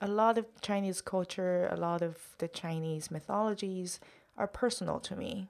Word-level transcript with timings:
a 0.00 0.08
lot 0.08 0.38
of 0.38 0.46
Chinese 0.60 1.00
culture, 1.00 1.68
a 1.70 1.76
lot 1.76 2.02
of 2.02 2.18
the 2.38 2.48
Chinese 2.48 3.10
mythologies 3.10 4.00
are 4.36 4.46
personal 4.46 5.00
to 5.00 5.16
me. 5.16 5.48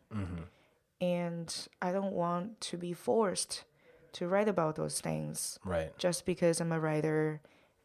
And 1.01 1.69
I 1.83 1.93
don't 1.93 2.13
want 2.13 2.61
to 2.63 2.77
be 2.77 2.93
forced 2.93 3.65
to 4.13 4.29
write 4.29 4.49
about 4.49 4.77
those 4.77 5.01
things 5.01 5.59
Right. 5.65 5.97
just 5.99 6.25
because 6.25 6.61
I'm 6.61 6.73
a 6.73 6.79
writer 6.81 7.41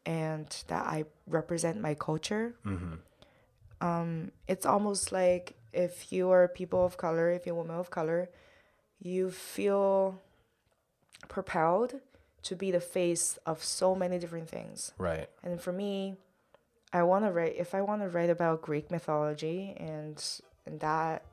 and 0.05 0.45
that 0.67 0.85
I 0.85 1.05
represent 1.27 1.81
my 1.81 1.95
culture. 1.95 2.55
Um, 3.81 4.31
it's 4.47 4.65
almost 4.65 5.11
like 5.11 5.55
if 5.73 6.11
you 6.11 6.29
are 6.31 6.47
people 6.47 6.85
of 6.85 6.97
color, 6.97 7.31
if 7.31 7.45
you're 7.45 7.55
a 7.55 7.57
woman 7.57 7.77
of 7.77 7.89
color, 7.89 8.29
you 8.99 9.31
feel 9.31 10.19
propelled 11.27 11.95
to 12.43 12.55
be 12.55 12.71
the 12.71 12.79
face 12.81 13.37
of 13.45 13.63
so 13.63 13.95
many 13.95 14.17
different 14.19 14.49
things. 14.49 14.93
Right. 14.97 15.29
And 15.43 15.59
for 15.61 15.71
me, 15.71 16.15
I 16.91 17.03
want 17.03 17.25
to 17.25 17.31
write 17.31 17.55
if 17.55 17.75
I 17.75 17.81
want 17.81 18.01
to 18.01 18.09
write 18.09 18.31
about 18.31 18.63
Greek 18.63 18.89
mythology 18.89 19.75
and 19.77 20.17
that 20.65 21.23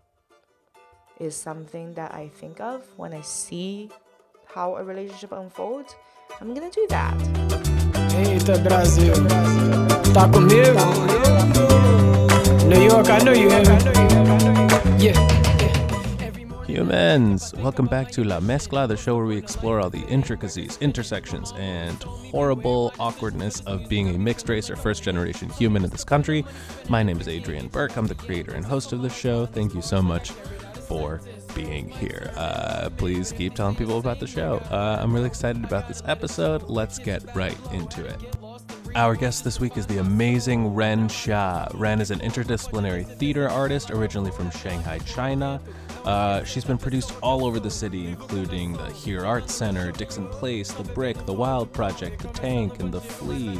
is 1.18 1.34
something 1.34 1.94
that 1.94 2.12
I 2.12 2.28
think 2.28 2.60
of 2.60 2.84
when 2.98 3.14
I 3.14 3.22
see 3.22 3.88
how 4.46 4.76
a 4.76 4.84
relationship 4.84 5.32
unfolds, 5.32 5.96
I'm 6.40 6.52
going 6.52 6.70
to 6.70 6.74
do 6.74 6.86
that. 6.90 7.16
Eita, 8.12 8.62
Brasil. 8.62 9.14
Tá 10.12 10.28
comigo? 10.28 10.84
New 12.68 12.82
York, 12.82 13.08
I 13.08 13.18
know 13.24 13.32
you. 13.32 13.48
Yeah. 15.00 15.16
Humans, 16.76 17.54
welcome 17.54 17.86
back 17.86 18.10
to 18.10 18.22
La 18.22 18.38
Mezcla, 18.38 18.86
the 18.86 18.98
show 18.98 19.16
where 19.16 19.24
we 19.24 19.38
explore 19.38 19.80
all 19.80 19.88
the 19.88 20.04
intricacies, 20.08 20.76
intersections, 20.82 21.54
and 21.56 22.02
horrible 22.02 22.92
awkwardness 23.00 23.62
of 23.62 23.88
being 23.88 24.14
a 24.14 24.18
mixed 24.18 24.46
race 24.50 24.68
or 24.68 24.76
first 24.76 25.02
generation 25.02 25.48
human 25.48 25.84
in 25.84 25.88
this 25.88 26.04
country. 26.04 26.44
My 26.90 27.02
name 27.02 27.18
is 27.18 27.28
Adrian 27.28 27.68
Burke. 27.68 27.96
I'm 27.96 28.06
the 28.06 28.14
creator 28.14 28.52
and 28.52 28.62
host 28.62 28.92
of 28.92 29.00
the 29.00 29.08
show. 29.08 29.46
Thank 29.46 29.72
you 29.72 29.80
so 29.80 30.02
much 30.02 30.32
for 30.86 31.22
being 31.54 31.88
here. 31.88 32.30
Uh, 32.36 32.90
please 32.98 33.32
keep 33.32 33.54
telling 33.54 33.74
people 33.74 33.96
about 33.96 34.20
the 34.20 34.26
show. 34.26 34.58
Uh, 34.70 34.98
I'm 35.00 35.14
really 35.14 35.28
excited 35.28 35.64
about 35.64 35.88
this 35.88 36.02
episode. 36.04 36.64
Let's 36.64 36.98
get 36.98 37.24
right 37.34 37.56
into 37.72 38.04
it. 38.04 38.20
Our 38.94 39.14
guest 39.14 39.44
this 39.44 39.60
week 39.60 39.78
is 39.78 39.86
the 39.86 39.96
amazing 39.96 40.74
Ran 40.74 41.08
Xia. 41.08 41.70
Ran 41.72 42.02
is 42.02 42.10
an 42.10 42.18
interdisciplinary 42.18 43.06
theater 43.06 43.48
artist 43.48 43.90
originally 43.90 44.30
from 44.30 44.50
Shanghai, 44.50 44.98
China. 44.98 45.58
Uh, 46.06 46.44
she's 46.44 46.64
been 46.64 46.78
produced 46.78 47.12
all 47.20 47.44
over 47.44 47.58
the 47.58 47.70
city, 47.70 48.06
including 48.06 48.72
the 48.74 48.88
Here 48.90 49.26
Arts 49.26 49.52
Center, 49.52 49.90
Dixon 49.90 50.28
Place, 50.28 50.70
The 50.72 50.84
Brick, 50.84 51.26
The 51.26 51.32
Wild 51.32 51.72
Project, 51.72 52.22
The 52.22 52.28
Tank, 52.28 52.78
and 52.78 52.92
The 52.92 53.00
Flea. 53.00 53.58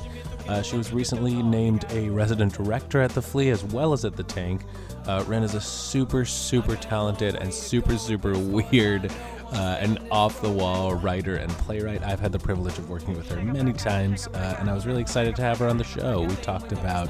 Uh, 0.49 0.63
she 0.63 0.77
was 0.77 0.93
recently 0.93 1.43
named 1.43 1.85
a 1.91 2.09
resident 2.09 2.55
director 2.55 3.01
at 3.01 3.11
The 3.11 3.23
Flea 3.23 3.51
as 3.51 3.65
well 3.65 3.93
as 3.93 4.05
at 4.05 4.17
The 4.17 4.23
Tank. 4.23 4.63
Uh, 5.07 5.25
Ran 5.27 5.43
is 5.43 5.55
a 5.55 5.61
super, 5.61 6.25
super 6.25 6.77
talented 6.77 7.35
and 7.35 7.53
super, 7.53 7.99
super 7.99 8.39
weird 8.39 9.11
uh, 9.53 9.97
off 10.11 10.41
the 10.41 10.51
wall 10.51 10.95
writer 10.95 11.37
and 11.37 11.51
playwright. 11.53 12.03
I've 12.03 12.21
had 12.21 12.33
the 12.33 12.39
privilege 12.39 12.79
of 12.79 12.89
working 12.89 13.17
with 13.17 13.29
her 13.31 13.43
many 13.43 13.73
times, 13.73 14.29
uh, 14.29 14.57
and 14.59 14.69
I 14.69 14.75
was 14.75 14.87
really 14.87 15.01
excited 15.01 15.37
to 15.37 15.43
have 15.43 15.59
her 15.59 15.69
on 15.69 15.79
the 15.79 15.85
show. 15.85 16.23
We 16.23 16.35
talked 16.37 16.73
about 16.73 17.09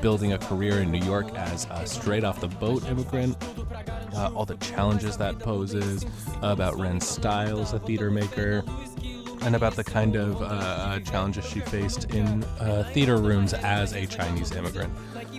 building 0.00 0.32
a 0.32 0.38
career 0.38 0.80
in 0.80 0.90
New 0.90 1.04
York 1.04 1.34
as 1.34 1.66
a 1.70 1.86
straight 1.86 2.24
off 2.24 2.40
the 2.40 2.48
boat 2.48 2.84
immigrant, 2.88 3.36
uh, 4.18 4.30
all 4.34 4.44
the 4.44 4.56
challenges 4.56 5.16
that 5.16 5.38
poses, 5.38 6.04
about 6.42 6.78
Ran's 6.78 7.06
style 7.06 7.60
as 7.60 7.72
a 7.72 7.78
theater 7.78 8.10
maker. 8.10 8.64
And 9.42 9.54
about 9.54 9.76
the 9.76 9.84
kind 9.84 10.16
of 10.16 10.42
uh, 10.42 10.46
uh, 10.46 11.00
challenges 11.00 11.44
she 11.46 11.60
faced 11.60 12.06
in 12.06 12.42
uh, 12.58 12.82
theater 12.92 13.18
rooms 13.18 13.54
as 13.54 13.92
a 13.92 14.04
Chinese 14.04 14.50
immigrant. 14.50 14.92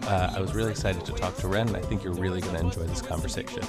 Uh, 0.04 0.34
I 0.34 0.40
was 0.40 0.56
really 0.56 0.72
excited 0.72 1.04
to 1.06 1.12
talk 1.12 1.36
to 1.38 1.50
Ran, 1.50 1.68
and 1.68 1.76
I 1.76 1.82
think 1.82 2.06
you're 2.06 2.14
really 2.14 2.40
going 2.40 2.56
to 2.56 2.62
enjoy 2.62 2.84
this 2.84 3.02
conversation. 3.02 3.62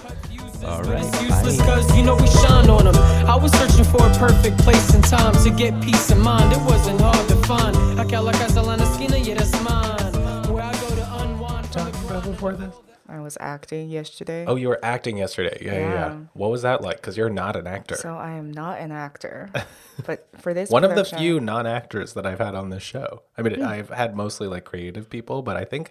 All 0.64 0.84
right. 0.84 1.02
Useless 1.20 1.58
bye. 1.58 1.64
cause 1.66 1.96
you 1.96 2.04
know 2.04 2.14
we 2.14 2.28
shine 2.28 2.70
on 2.70 2.84
them. 2.84 2.96
I 3.26 3.34
was 3.34 3.50
searching 3.52 3.84
for 3.84 4.06
a 4.06 4.14
perfect 4.18 4.58
place 4.58 4.94
and 4.94 5.02
time 5.02 5.34
to 5.42 5.50
get 5.50 5.82
peace 5.82 6.10
of 6.12 6.18
mind. 6.18 6.52
It 6.52 6.60
wasn't 6.60 7.00
hard 7.00 7.28
to 7.28 7.36
find. 7.48 7.74
Aquela 7.98 8.32
casa 8.32 8.62
lá 8.62 8.76
na 8.76 8.84
esquina, 8.84 9.18
yeah, 9.18 9.34
that's 9.34 9.52
mine. 9.62 10.52
Where 10.52 10.62
I 10.62 10.72
go 10.74 10.94
to 10.94 11.22
unwind. 11.22 11.72
Talking 11.72 12.04
about 12.08 12.22
before 12.22 12.52
this? 12.52 12.89
I 13.10 13.18
was 13.18 13.36
acting 13.40 13.90
yesterday. 13.90 14.44
Oh, 14.46 14.54
you 14.54 14.68
were 14.68 14.78
acting 14.84 15.18
yesterday. 15.18 15.58
Yeah, 15.60 15.72
yeah. 15.72 15.92
yeah. 15.92 16.18
What 16.32 16.50
was 16.50 16.62
that 16.62 16.80
like? 16.80 16.96
Because 16.96 17.16
you're 17.16 17.28
not 17.28 17.56
an 17.56 17.66
actor. 17.66 17.96
So 17.96 18.14
I 18.14 18.32
am 18.32 18.52
not 18.52 18.78
an 18.78 18.92
actor. 18.92 19.50
but 20.06 20.28
for 20.38 20.54
this 20.54 20.70
One 20.70 20.84
of 20.84 20.94
the 20.94 21.04
few 21.04 21.40
non-actors 21.40 22.14
that 22.14 22.24
I've 22.24 22.38
had 22.38 22.54
on 22.54 22.70
this 22.70 22.84
show. 22.84 23.24
I 23.36 23.42
mean, 23.42 23.56
hmm. 23.56 23.64
I've 23.64 23.88
had 23.88 24.14
mostly 24.14 24.46
like 24.46 24.64
creative 24.64 25.10
people, 25.10 25.42
but 25.42 25.56
I 25.56 25.64
think 25.64 25.90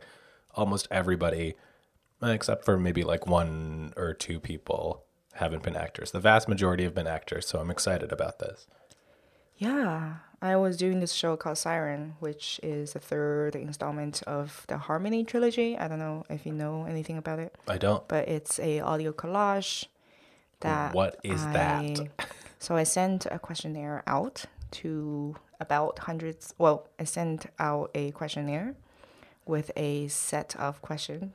almost 0.55 0.87
everybody, 0.91 1.55
except 2.23 2.63
for 2.63 2.77
maybe 2.77 3.03
like 3.03 3.27
one 3.27 3.93
or 3.97 4.13
two 4.13 4.39
people, 4.39 5.03
haven't 5.33 5.63
been 5.63 5.75
actors. 5.75 6.11
The 6.11 6.21
vast 6.21 6.47
majority 6.47 6.83
have 6.83 6.95
been 6.95 7.07
actors, 7.07 7.47
so 7.47 7.59
I'm 7.59 7.69
excited 7.69 8.13
about 8.13 8.39
this. 8.39 8.65
Yeah, 9.57 10.15
I 10.41 10.55
was 10.55 10.77
doing 10.77 10.99
this 10.99 11.11
show 11.11 11.35
called 11.35 11.57
Siren, 11.57 12.15
which 12.19 12.59
is 12.63 12.93
the 12.93 12.99
third 12.99 13.55
installment 13.55 14.23
of 14.23 14.65
the 14.67 14.77
Harmony 14.77 15.23
trilogy. 15.23 15.77
I 15.77 15.87
don't 15.87 15.99
know 15.99 16.23
if 16.29 16.45
you 16.45 16.53
know 16.53 16.85
anything 16.87 17.17
about 17.17 17.39
it, 17.39 17.55
I 17.67 17.77
don't. 17.77 18.07
but 18.07 18.27
it's 18.29 18.59
a 18.59 18.79
audio 18.79 19.11
collage 19.11 19.85
that 20.61 20.93
What 20.93 21.19
is 21.23 21.43
that? 21.45 21.99
So 22.61 22.75
I 22.75 22.83
sent 22.83 23.25
a 23.25 23.39
questionnaire 23.39 24.03
out 24.05 24.43
to 24.71 25.33
about 25.61 25.99
hundreds. 25.99 26.53
Well, 26.57 26.89
I 26.99 27.05
sent 27.05 27.45
out 27.57 27.89
a 27.95 28.11
questionnaire 28.11 28.75
with 29.45 29.71
a 29.77 30.09
set 30.09 30.57
of 30.57 30.81
questions 30.81 31.31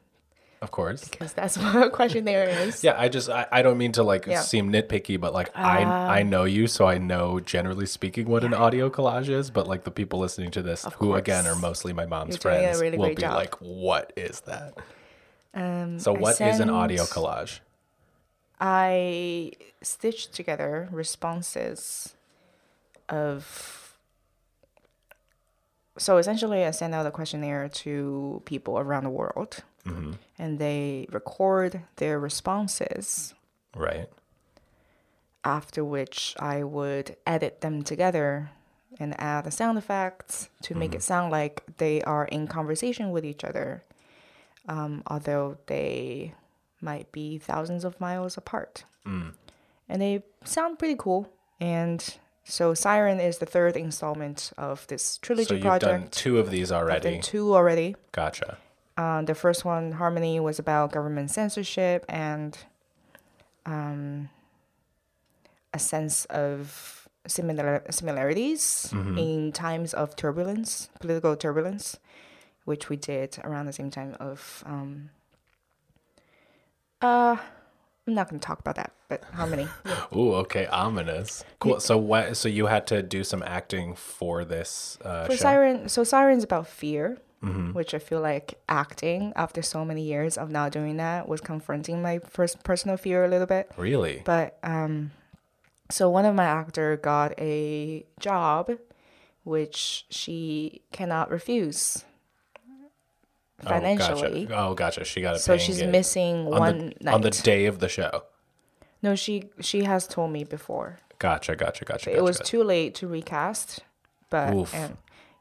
Of 0.64 0.70
course. 0.70 1.06
because 1.08 1.34
that's 1.34 1.56
what 1.62 1.76
a 1.76 1.91
questionnaire 1.91 2.48
is. 2.48 2.82
Yeah, 2.82 2.94
I 2.98 3.08
just 3.08 3.28
I, 3.28 3.47
I 3.52 3.60
don't 3.62 3.76
mean 3.78 3.92
to 3.92 4.02
like 4.02 4.25
Yeah. 4.26 4.41
seem 4.41 4.72
nitpicky, 4.72 5.20
but 5.20 5.32
like 5.32 5.50
I 5.54 5.82
I 6.19 6.22
know 6.22 6.44
you, 6.44 6.66
so 6.66 6.86
I 6.86 6.97
know 6.98 7.38
generally 7.38 7.86
speaking 7.86 8.26
what 8.28 8.42
an 8.44 8.54
audio 8.54 8.88
collage 8.91 9.28
is. 9.28 9.50
But 9.50 9.69
like 9.69 9.84
the 9.84 9.91
people 9.91 10.19
listening 10.19 10.50
to 10.52 10.62
this, 10.62 10.86
who 10.98 11.14
again 11.14 11.47
are 11.47 11.54
mostly 11.54 11.92
my 11.92 12.06
mom's 12.06 12.38
friends, 12.38 12.80
really 12.80 12.97
will 12.98 13.10
be 13.10 13.14
job. 13.16 13.34
like, 13.34 13.54
"What 13.60 14.12
is 14.16 14.41
that?" 14.47 14.75
Um, 15.54 16.00
So 16.00 16.12
what 16.12 16.41
is 16.41 16.58
an 16.60 16.70
audio 16.70 17.04
collage? 17.04 17.60
I 18.60 19.52
stitched 19.82 20.32
together 20.32 20.88
responses 20.91 22.14
of. 23.08 23.83
So 25.97 26.16
essentially, 26.16 26.65
I 26.65 26.72
send 26.72 26.94
out 26.94 27.06
a 27.06 27.10
questionnaire 27.10 27.69
to 27.69 28.43
people 28.44 28.78
around 28.78 29.05
the 29.05 29.10
world, 29.10 29.62
mm-hmm. 29.87 30.12
and 30.38 30.59
they 30.59 31.06
record 31.12 31.82
their 31.97 32.19
responses. 32.19 33.34
Right. 33.77 34.09
After 35.44 35.84
which, 35.84 36.34
I 36.41 36.65
would 36.65 37.16
edit 37.27 37.60
them 37.60 37.82
together 37.82 38.50
and 38.99 39.19
add 39.21 39.44
the 39.44 39.50
sound 39.50 39.78
effects 39.78 40.49
to 40.62 40.75
make 40.75 40.91
mm-hmm. 40.91 40.97
it 40.97 41.03
sound 41.03 41.31
like 41.31 41.62
they 41.78 42.03
are 42.03 42.25
in 42.26 42.47
conversation 42.47 43.11
with 43.11 43.25
each 43.25 43.44
other, 43.44 43.84
um, 44.69 45.03
although 45.06 45.59
they 45.66 46.34
might 46.81 47.11
be 47.12 47.38
thousands 47.38 47.84
of 47.84 48.00
miles 48.00 48.37
apart. 48.37 48.84
Mm. 49.06 49.34
And 49.88 50.03
they 50.03 50.22
sound 50.44 50.78
pretty 50.78 50.97
cool. 50.99 51.31
And 51.61 52.16
so, 52.44 52.75
Siren 52.75 53.21
is 53.21 53.38
the 53.38 53.47
third 53.47 53.77
installment 53.77 54.53
of 54.59 54.87
this 54.88 55.16
trilogy 55.19 55.47
So 55.49 55.55
you've 55.55 55.62
project. 55.65 55.91
done 56.03 56.09
two 56.10 56.38
of 56.38 56.50
these 56.50 56.71
I've 56.71 56.82
already. 56.82 57.12
done 57.12 57.21
two 57.22 57.55
already. 57.55 57.97
Gotcha. 58.12 58.59
Uh, 58.97 59.22
the 59.22 59.34
first 59.34 59.65
one, 59.65 59.93
Harmony, 59.93 60.38
was 60.41 60.59
about 60.59 60.93
government 60.93 61.31
censorship 61.31 62.05
and 62.09 62.56
um, 63.66 64.28
a 65.72 65.78
sense 65.78 66.27
of 66.27 67.09
similar 67.27 67.82
similarities 67.91 68.91
in 68.93 69.50
times 69.50 69.94
of 69.94 70.15
turbulence, 70.15 70.91
political 71.00 71.34
turbulence, 71.34 71.97
which 72.66 72.88
we 72.91 72.97
did 72.97 73.38
around 73.43 73.64
the 73.67 73.73
same 73.73 73.90
time 73.90 74.14
of. 74.20 74.62
Um, 74.67 75.08
uh, 77.00 77.37
I'm 78.06 78.14
not 78.14 78.28
going 78.28 78.38
to 78.38 78.46
talk 78.46 78.60
about 78.60 78.74
that, 78.74 78.92
but 79.08 79.24
Harmony. 79.32 79.66
Ooh, 80.14 80.34
okay, 80.34 80.66
ominous. 80.66 81.42
Cool. 81.58 81.80
So 81.80 81.96
what? 81.96 82.36
So 82.36 82.48
you 82.48 82.66
had 82.66 82.86
to 82.88 83.02
do 83.02 83.24
some 83.24 83.42
acting 83.42 83.94
for 83.94 84.44
this 84.44 84.98
uh, 85.02 85.24
For 85.24 85.32
show. 85.32 85.36
Siren, 85.38 85.88
so 85.88 86.04
Siren's 86.04 86.44
about 86.44 86.66
fear, 86.66 87.18
which 87.72 87.92
I 87.92 87.98
feel 87.98 88.20
like 88.20 88.58
acting 88.70 89.32
after 89.36 89.60
so 89.60 89.84
many 89.84 90.02
years 90.02 90.38
of 90.38 90.50
not 90.50 90.72
doing 90.72 90.96
that 90.96 91.28
was 91.28 91.42
confronting 91.42 92.00
my 92.00 92.18
first 92.18 92.62
personal 92.62 92.96
fear 92.96 93.24
a 93.24 93.28
little 93.28 93.46
bit. 93.46 93.70
Really? 93.76 94.22
But 94.24 94.58
um, 94.62 95.10
so 95.90 96.08
one 96.08 96.24
of 96.24 96.34
my 96.34 96.44
actor 96.44 96.96
got 96.96 97.38
a 97.38 98.06
job, 98.18 98.72
which 99.44 100.06
she 100.08 100.82
cannot 100.92 101.30
refuse 101.30 102.04
financially. 103.62 104.44
Oh, 104.44 104.48
gotcha. 104.48 104.56
Oh, 104.70 104.74
gotcha. 104.74 105.04
She 105.04 105.20
got 105.20 105.36
a 105.36 105.38
So 105.38 105.56
she's 105.56 105.78
gig 105.78 105.90
missing 105.90 106.46
on 106.46 106.58
one 106.60 106.78
the, 106.78 107.04
night. 107.04 107.14
on 107.14 107.20
the 107.22 107.30
day 107.30 107.66
of 107.66 107.78
the 107.78 107.88
show. 107.88 108.24
no, 109.02 109.14
she 109.14 109.50
she 109.60 109.84
has 109.84 110.06
told 110.06 110.32
me 110.32 110.44
before. 110.44 110.98
Gotcha, 111.18 111.56
gotcha, 111.56 111.84
gotcha. 111.84 112.14
It 112.14 112.22
was 112.22 112.38
gotcha. 112.38 112.50
too 112.50 112.64
late 112.64 112.94
to 112.96 113.06
recast, 113.06 113.80
but 114.30 114.52
Oof. 114.54 114.74
and 114.74 114.96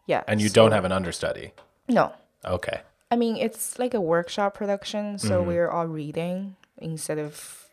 yeah. 0.06 0.24
And 0.27 0.42
you 0.42 0.50
so- 0.50 0.54
don't 0.56 0.71
have 0.71 0.86
an 0.86 0.92
understudy. 0.92 1.51
No, 1.89 2.13
Okay. 2.45 2.81
I 3.12 3.15
mean 3.15 3.38
it's 3.38 3.77
like 3.80 3.94
a 3.94 4.01
workshop 4.01 4.54
production, 4.54 5.18
so 5.19 5.39
Mm-hmm. 5.39 5.48
we're 5.48 5.69
all 5.69 5.88
reading 5.88 6.56
instead 6.77 7.18
of. 7.19 7.68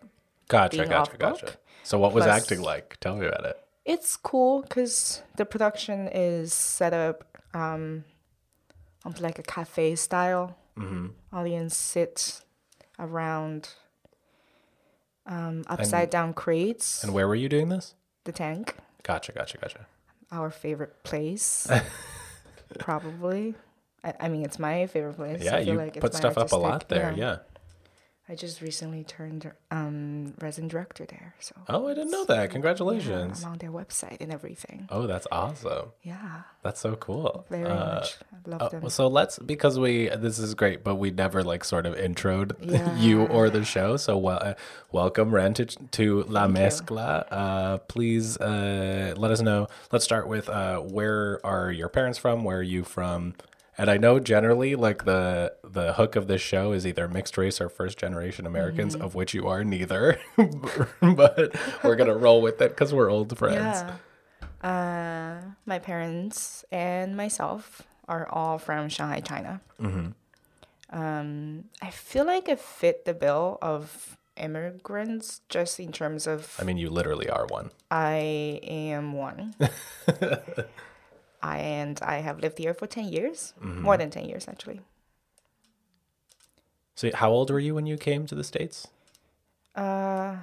Gotcha, 0.49 0.85
gotcha, 0.87 1.17
gotcha. 1.17 1.53
So 1.85 1.99
what 1.99 2.13
was 2.13 2.25
plus- 2.25 2.43
acting 2.43 2.63
like? 2.63 2.97
Tell 3.01 3.15
me 3.17 3.27
about 3.27 3.47
it. 3.47 3.57
It's 3.85 4.17
cool 4.17 4.63
because 4.63 5.23
the 5.37 5.45
production 5.45 6.09
is 6.13 6.53
set 6.53 6.93
up 6.93 7.25
um, 7.55 8.05
on 9.05 9.15
like 9.21 9.39
a 9.39 9.43
cafe 9.43 9.95
style. 9.97 10.57
Mm-hmm. 10.79 11.09
Audience 11.33 11.77
sit 11.77 12.43
around 12.99 13.71
um, 15.27 15.65
upside 15.69 16.11
down 16.11 16.33
crates. 16.35 17.03
And 17.05 17.13
where 17.13 17.29
were 17.29 17.35
you 17.35 17.49
doing 17.49 17.69
this? 17.69 17.95
the 18.25 18.33
tank, 18.33 18.77
Gotcha, 19.03 19.33
gotcha, 19.33 19.59
gotcha. 19.59 19.87
our 20.31 20.51
favorite 20.51 21.03
place, 21.05 21.67
probably. 22.79 23.55
I, 24.05 24.15
I 24.21 24.29
mean, 24.29 24.45
it's 24.45 24.59
my 24.59 24.87
favorite 24.87 25.15
place. 25.17 25.43
Yeah, 25.43 25.57
I 25.57 25.65
feel 25.65 25.75
you 25.75 25.81
like 25.81 25.97
it's 25.97 26.01
put 26.01 26.15
stuff 26.15 26.37
up 26.39 26.53
a 26.53 26.57
lot 26.57 26.89
there. 26.89 27.15
Yeah. 27.17 27.39
I 28.31 28.37
just 28.37 28.61
recently 28.61 29.03
turned 29.03 29.51
um, 29.73 30.35
resident 30.41 30.71
director 30.71 31.05
there, 31.05 31.35
so 31.41 31.53
Oh, 31.69 31.89
I 31.89 31.95
didn't 31.95 32.13
know 32.13 32.25
that. 32.27 32.37
yeah, 32.43 32.47
Congratulations. 32.47 33.43
I'm 33.43 33.53
on 33.53 33.59
their 33.59 33.73
website 33.73 34.19
and 34.21 34.33
everything. 34.33 34.87
Oh, 34.89 35.09
that's 35.09 35.27
awesome. 35.33 35.89
Yeah, 36.05 36.43
That's 36.63 36.79
so 36.81 36.95
cool. 36.95 37.45
very 37.51 37.65
Uh, 37.65 37.95
much. 37.97 38.19
I 38.33 38.49
love 38.49 38.63
Uh, 38.63 38.69
them. 38.69 38.89
so 38.89 39.09
let's 39.09 39.41
because 39.41 39.81
we 39.81 40.11
this 40.11 40.39
is 40.39 40.55
great, 40.55 40.85
but 40.85 40.95
we 40.95 41.11
never 41.11 41.43
like 41.43 41.65
sort 41.65 41.87
of 41.87 41.97
introed 41.97 42.53
Yeah. 42.61 42.97
you 42.99 43.27
or 43.27 43.51
the 43.51 43.65
show. 43.65 43.97
So 43.97 44.17
well, 44.17 44.39
uh, 44.41 44.55
welcome, 44.93 45.35
Ran, 45.35 45.53
to, 45.55 45.65
to 45.67 46.23
La 46.29 46.43
Thank. 46.47 46.57
Mezcla. 46.57 47.27
Uh, 47.33 47.79
please 47.79 48.37
uh, 48.37 49.13
let 49.17 49.33
us 49.33 49.41
know. 49.41 49.67
Let's 49.91 50.05
start 50.05 50.29
with 50.29 50.49
uh, 50.49 50.79
where 50.79 51.45
are 51.45 51.73
your 51.73 51.89
parents 51.89 52.17
from? 52.19 52.45
Where 52.45 52.59
are 52.59 52.63
you 52.63 52.85
from? 52.85 53.35
And 53.81 53.91
I 53.91 53.97
know 53.97 54.21
generally, 54.21 54.75
like 54.77 55.07
the 55.07 55.55
the 55.65 55.95
hook 55.95 56.15
of 56.15 56.27
this 56.27 56.43
show 56.43 56.73
is 56.73 56.87
either 56.87 57.09
mixed 57.09 57.39
race 57.39 57.63
or 57.63 57.71
first 57.71 57.97
generation 57.97 58.45
Americans, 58.47 58.95
Mm-hmm. 58.95 59.05
of 59.07 59.15
which 59.15 59.33
you 59.33 59.49
are 59.49 59.65
neither. 59.65 60.21
but 61.01 61.57
we're 61.83 61.97
gonna 61.97 62.15
roll 62.15 62.43
with 62.43 62.61
it 62.61 62.69
because 62.73 62.93
we're 62.93 63.11
old 63.11 63.37
friends. 63.39 63.83
Yeah. 64.63 64.69
Uh, 64.69 65.41
my 65.65 65.79
parents 65.79 66.63
and 66.71 67.17
myself 67.17 67.81
are 68.07 68.29
all 68.29 68.59
from 68.59 68.91
Shanghai, 68.91 69.21
China. 69.21 69.63
Mm-hmm. 69.81 70.09
Um, 71.01 71.65
I 71.81 71.91
feel 71.91 72.27
like 72.27 72.51
I 72.51 72.57
fit 72.57 73.07
the 73.07 73.15
bill 73.15 73.57
of 73.63 74.19
immigrants 74.37 75.41
just 75.49 75.81
in 75.81 75.91
terms 75.91 76.27
of 76.27 76.55
I 76.61 76.65
mean, 76.65 76.77
you 76.77 76.91
literally 76.91 77.31
are 77.31 77.47
one. 77.47 77.71
I 77.91 78.61
am 78.63 79.15
one. 79.15 79.55
I 81.43 81.59
and 81.59 81.99
I 82.03 82.19
have 82.19 82.39
lived 82.41 82.59
here 82.59 82.75
for 82.75 82.87
10 82.87 83.09
years, 83.09 83.55
Mm-hmm. 83.61 83.83
more 83.83 83.97
than 83.97 84.11
10 84.11 84.25
years 84.27 84.47
actually. 84.49 84.81
So, 86.95 87.11
how 87.15 87.31
old 87.31 87.51
were 87.51 87.61
you 87.61 87.75
when 87.75 87.87
you 87.87 87.97
came 87.97 88.27
to 88.27 88.35
the 88.35 88.45
states? 88.45 88.89
Uh, 89.75 90.37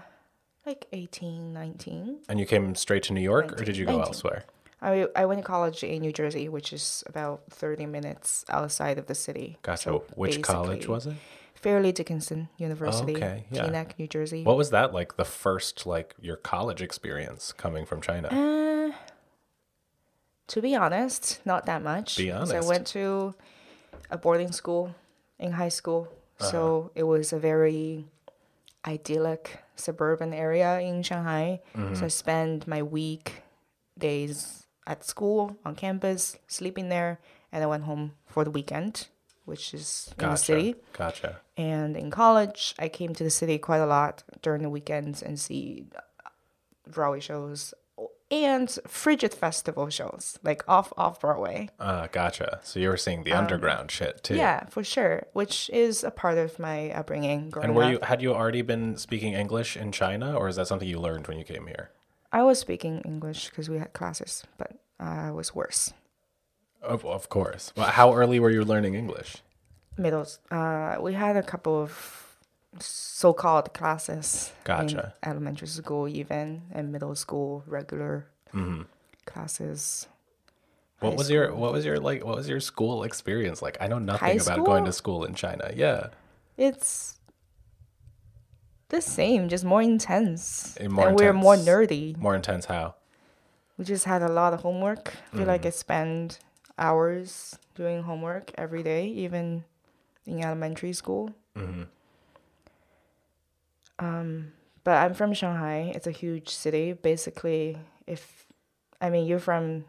like 0.65 0.87
18, 0.91 1.53
19. 1.53 2.17
And 2.29 2.39
you 2.39 2.45
came 2.45 2.73
straight 2.75 3.03
to 3.03 3.13
New 3.13 3.21
York, 3.21 3.59
or 3.59 3.63
did 3.63 3.77
you 3.77 3.85
go 3.85 3.91
19. 3.97 4.07
elsewhere? 4.07 4.43
I, 4.81 5.07
I 5.15 5.25
went 5.25 5.41
to 5.41 5.45
college 5.45 5.83
in 5.83 6.01
New 6.01 6.11
Jersey, 6.11 6.49
which 6.49 6.71
is 6.73 7.03
about 7.07 7.41
30 7.49 7.85
minutes 7.85 8.45
outside 8.49 8.97
of 8.97 9.07
the 9.07 9.15
city. 9.15 9.57
Gotcha. 9.63 9.83
So 9.83 10.03
Which 10.15 10.41
college 10.41 10.87
was 10.87 11.07
it? 11.07 11.15
Fairleigh 11.55 11.91
Dickinson 11.91 12.49
University, 12.57 13.15
okay, 13.15 13.45
yeah. 13.49 13.65
Teaneck, 13.65 13.97
New 13.97 14.07
Jersey. 14.07 14.43
What 14.43 14.57
was 14.57 14.69
that 14.69 14.93
like? 14.93 15.17
The 15.17 15.25
first 15.25 15.87
like 15.87 16.13
your 16.21 16.35
college 16.37 16.83
experience 16.83 17.51
coming 17.51 17.83
from 17.85 17.99
China? 18.01 18.27
Uh, 18.27 18.95
to 20.47 20.61
be 20.61 20.75
honest, 20.75 21.39
not 21.45 21.65
that 21.65 21.81
much. 21.83 22.17
Be 22.17 22.31
honest. 22.31 22.53
I 22.53 22.61
went 22.61 22.87
to 22.87 23.35
a 24.09 24.17
boarding 24.17 24.51
school 24.51 24.95
in 25.39 25.51
high 25.53 25.69
school, 25.69 26.07
Uh-huh. 26.39 26.51
so 26.51 26.91
it 26.95 27.03
was 27.03 27.33
a 27.33 27.39
very 27.39 28.05
idyllic 28.85 29.59
suburban 29.75 30.33
area 30.33 30.79
in 30.79 31.03
Shanghai. 31.03 31.61
Mm-hmm. 31.75 31.95
So 31.95 32.05
I 32.05 32.07
spent 32.09 32.67
my 32.67 32.81
week 32.81 33.43
days 33.97 34.65
at 34.85 35.03
school 35.03 35.57
on 35.65 35.75
campus, 35.75 36.37
sleeping 36.47 36.89
there, 36.89 37.19
and 37.51 37.63
I 37.63 37.67
went 37.67 37.83
home 37.83 38.13
for 38.25 38.43
the 38.43 38.51
weekend, 38.51 39.07
which 39.45 39.73
is 39.73 40.13
in 40.19 40.29
the 40.29 40.35
city. 40.37 40.75
Gotcha. 40.93 41.41
And 41.57 41.97
in 41.97 42.09
college, 42.11 42.73
I 42.79 42.87
came 42.87 43.13
to 43.15 43.23
the 43.23 43.29
city 43.29 43.57
quite 43.57 43.79
a 43.83 43.85
lot 43.85 44.23
during 44.41 44.61
the 44.61 44.69
weekends 44.69 45.21
and 45.21 45.39
see 45.39 45.85
Broadway 46.87 47.19
shows 47.19 47.73
and 48.29 48.69
Frigid 48.87 49.33
Festival 49.33 49.89
shows, 49.89 50.37
like 50.43 50.63
off 50.67 50.91
off 50.97 51.21
Broadway. 51.21 51.69
Uh, 51.79 52.07
gotcha. 52.11 52.59
So 52.63 52.79
you 52.79 52.89
were 52.89 52.97
seeing 52.97 53.23
the 53.23 53.33
underground 53.33 53.89
shit 53.91 54.23
too. 54.23 54.33
Um, 54.33 54.39
Yeah, 54.39 54.65
for 54.67 54.83
sure. 54.83 55.23
Which 55.33 55.69
is 55.71 56.03
a 56.03 56.11
part 56.11 56.37
of 56.37 56.59
my 56.59 56.91
upbringing 56.91 57.49
growing 57.49 57.69
And 57.69 57.75
were 57.75 57.83
up. 57.83 57.91
you 57.91 57.99
had 58.03 58.21
you 58.21 58.33
already 58.33 58.61
been 58.61 58.97
speaking 58.97 59.33
English 59.33 59.77
in 59.77 59.91
China, 59.91 60.35
or 60.35 60.47
is 60.49 60.55
that 60.57 60.67
something 60.67 60.87
you 60.87 60.99
learned 60.99 61.27
when 61.27 61.37
you 61.37 61.43
came 61.45 61.67
here? 61.67 61.89
I 62.31 62.43
was 62.43 62.59
speaking 62.59 63.01
English 63.05 63.49
because 63.49 63.69
we 63.69 63.77
had 63.77 63.93
classes, 63.93 64.43
but 64.57 64.71
I 64.99 65.31
was 65.31 65.55
worse. 65.55 65.93
Of, 66.81 67.05
of 67.05 67.29
course. 67.29 67.71
Well, 67.77 67.87
how 67.87 68.13
early 68.13 68.39
were 68.39 68.51
you 68.51 68.63
learning 68.63 68.95
English? 68.95 69.37
Middles. 69.97 70.39
Uh, 70.51 70.97
we 70.99 71.13
had 71.13 71.37
a 71.37 71.41
couple 71.43 71.81
of 71.81 72.26
so-called 72.81 73.73
classes 73.73 74.51
Gotcha. 74.63 75.13
in 75.23 75.29
elementary 75.29 75.67
school, 75.67 76.07
even 76.07 76.63
and 76.71 76.91
middle 76.91 77.15
school 77.15 77.63
regular 77.67 78.27
classes. 79.25 80.07
What 80.99 81.15
was 81.15 81.29
your 81.29 81.53
what 81.53 81.73
was 81.73 81.85
your 81.85 81.99
like 81.99 82.25
what 82.25 82.35
was 82.37 82.49
your 82.49 82.59
school 82.59 83.03
experience 83.03 83.61
like? 83.61 83.77
I 83.79 83.87
know 83.87 83.99
nothing 83.99 84.39
High 84.39 84.43
about 84.43 84.65
going 84.65 84.85
to 84.85 84.91
school? 84.91 85.21
school 85.21 85.25
in 85.25 85.35
China. 85.35 85.71
Yeah. 85.75 86.07
It's 86.57 87.19
the 88.89 89.01
same, 89.01 89.47
just 89.49 89.63
more 89.63 89.81
intense. 89.81 90.75
And 90.77 90.91
more 90.91 91.09
and 91.09 91.19
we're 91.19 91.33
more 91.33 91.55
nerdy. 91.55 92.17
More 92.17 92.35
intense 92.35 92.65
how? 92.65 92.95
We 93.77 93.85
just 93.85 94.05
had 94.05 94.23
a 94.23 94.29
lot 94.29 94.53
of 94.53 94.61
homework. 94.61 95.13
I 95.33 95.37
feel 95.37 95.45
like 95.45 95.61
Mm. 95.63 95.67
I 95.67 95.69
spend 95.69 96.39
hours 96.79 97.59
doing 97.75 98.01
homework 98.03 98.51
every 98.57 98.81
day, 98.81 99.05
even 99.07 99.65
in 100.25 100.43
elementary 100.43 100.93
school. 100.93 101.29
Mm-hmm. 101.55 101.83
Um, 103.99 104.51
but 104.83 104.95
I'm 104.97 105.13
from 105.13 105.33
Shanghai. 105.33 105.91
It's 105.95 106.07
a 106.07 106.11
huge 106.11 106.49
city. 106.49 106.93
Basically, 106.93 107.77
if 108.05 108.45
I 109.01 109.09
mean 109.09 109.25
you're 109.27 109.39
from 109.39 109.85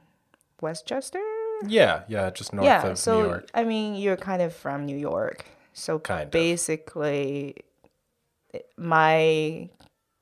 Westchester, 0.61 1.21
Yeah, 1.67 2.03
yeah, 2.09 2.31
just 2.31 2.53
north 2.53 2.67
yeah. 2.67 2.87
of 2.87 2.99
So 2.99 3.21
New 3.23 3.29
York. 3.29 3.51
I 3.55 3.65
mean 3.65 3.95
you're 3.97 4.17
kind 4.17 4.43
of 4.43 4.55
from 4.55 4.87
New 4.87 4.97
York. 4.97 5.45
So 5.73 5.99
Kind 5.99 6.25
of. 6.25 6.31
basically, 6.31 7.57
my 8.77 9.69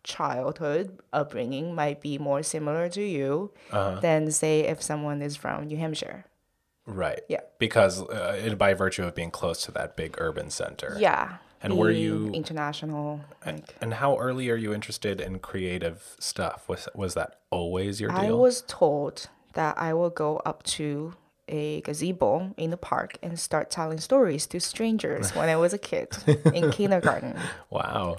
childhood 0.05 0.99
upbringing 1.13 1.75
might 1.75 2.01
be 2.01 2.19
more 2.19 2.43
similar 2.43 2.89
to 2.91 3.03
you 3.03 3.53
Uh-huh. 3.73 4.01
than 4.01 4.31
say 4.31 4.61
if 4.61 4.83
someone 4.83 5.23
is 5.23 5.37
from 5.37 5.65
New 5.67 5.77
Hampshire. 5.77 6.25
Right. 6.87 7.21
Yeah. 7.29 7.41
Because 7.59 8.03
uh, 8.03 8.41
it, 8.45 8.57
by 8.59 8.75
virtue 8.75 9.03
of 9.05 9.15
being 9.15 9.31
close 9.33 9.63
to 9.63 9.73
that 9.73 9.97
big 9.97 10.15
urban 10.19 10.51
center. 10.51 10.97
Yeah. 10.99 11.39
And 11.63 11.77
were 11.79 11.91
you- 11.91 12.31
international? 12.33 13.21
Like 13.45 13.75
And 13.81 13.95
how 13.95 14.19
early 14.19 14.51
are 14.51 14.57
you 14.57 14.73
interested 14.75 15.21
in 15.21 15.39
creative 15.39 16.17
stuff? 16.21 16.69
Was 16.69 16.89
was 16.95 17.15
that 17.15 17.39
always 17.51 18.01
your 18.01 18.11
deal? 18.11 18.19
I 18.19 18.31
was 18.31 18.63
told 18.67 19.29
that 19.55 19.77
I 19.79 19.95
will 19.95 20.11
go 20.11 20.37
up 20.45 20.63
to 20.65 21.15
a 21.49 21.81
gazebo 21.83 22.53
in 22.57 22.71
the 22.71 22.77
park 22.77 23.19
and 23.23 23.39
start 23.39 23.71
telling 23.71 23.99
stories 24.01 24.47
to 24.49 24.61
strangers 24.61 25.35
when 25.35 25.49
I 25.49 25.57
was 25.57 25.73
a 25.73 25.79
kid 25.79 26.09
in 26.53 26.71
kindergarten. 26.79 27.37
wow. 27.71 28.19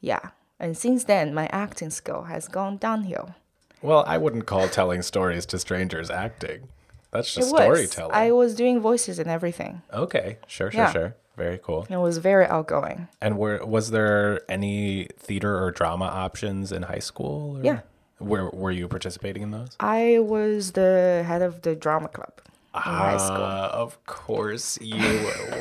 Yeah. 0.00 0.30
And 0.60 0.76
since 0.76 1.04
then, 1.04 1.34
my 1.34 1.46
acting 1.52 1.90
skill 1.90 2.22
has 2.24 2.48
gone 2.48 2.76
downhill. 2.78 3.34
Well, 3.82 4.04
I 4.06 4.16
wouldn't 4.18 4.46
call 4.46 4.68
telling 4.68 5.02
stories 5.02 5.44
to 5.46 5.58
strangers 5.58 6.10
acting. 6.10 6.68
That's 7.10 7.32
just 7.34 7.48
storytelling. 7.50 8.14
I 8.14 8.32
was 8.32 8.54
doing 8.54 8.80
voices 8.80 9.18
and 9.18 9.28
everything. 9.30 9.82
Okay, 9.92 10.38
sure, 10.46 10.70
sure, 10.70 10.80
Yeah. 10.80 10.92
sure. 10.92 11.16
Very 11.44 11.58
cool. 11.66 11.86
It 11.88 11.96
was 12.08 12.18
very 12.18 12.46
outgoing. 12.56 13.08
And 13.24 13.38
were 13.38 13.64
was 13.64 13.90
there 13.96 14.40
any 14.50 15.06
theater 15.26 15.52
or 15.62 15.70
drama 15.70 16.06
options 16.26 16.72
in 16.72 16.82
high 16.92 17.04
school? 17.10 17.58
or- 17.58 17.64
Yeah. 17.64 17.80
Were 18.20 18.50
were 18.62 18.72
you 18.80 18.88
participating 18.88 19.42
in 19.46 19.50
those? 19.52 19.70
I 19.78 20.18
was 20.34 20.72
the 20.72 21.22
head 21.30 21.40
of 21.48 21.62
the 21.62 21.74
drama 21.84 22.08
club 22.08 22.34
in 22.74 22.80
high 22.82 23.16
school. 23.28 23.46
Ah, 23.46 23.70
of 23.84 23.90
course 24.06 24.68
you 24.82 24.98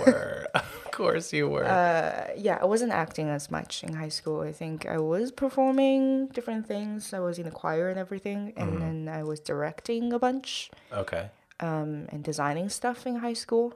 were. 0.02 0.48
of 0.56 0.92
course 0.92 1.28
you 1.38 1.46
were. 1.54 1.66
Uh, 1.66 2.30
yeah, 2.48 2.58
I 2.60 2.66
wasn't 2.66 2.92
acting 3.04 3.28
as 3.30 3.52
much 3.58 3.84
in 3.84 3.94
high 4.04 4.10
school. 4.20 4.42
I 4.42 4.52
think 4.62 4.88
I 4.88 4.98
was 4.98 5.32
performing 5.32 6.28
different 6.38 6.66
things. 6.68 7.14
I 7.14 7.20
was 7.20 7.38
in 7.38 7.46
the 7.46 7.52
choir 7.62 7.90
and 7.92 8.00
everything, 8.00 8.54
and 8.58 8.70
Mm-hmm. 8.72 8.80
then 8.84 8.98
I 9.20 9.22
was 9.32 9.40
directing 9.40 10.04
a 10.14 10.20
bunch 10.28 10.72
okay. 11.04 11.30
um, 11.60 11.92
and 12.12 12.24
designing 12.24 12.70
stuff 12.70 13.06
in 13.06 13.18
high 13.28 13.38
school. 13.46 13.68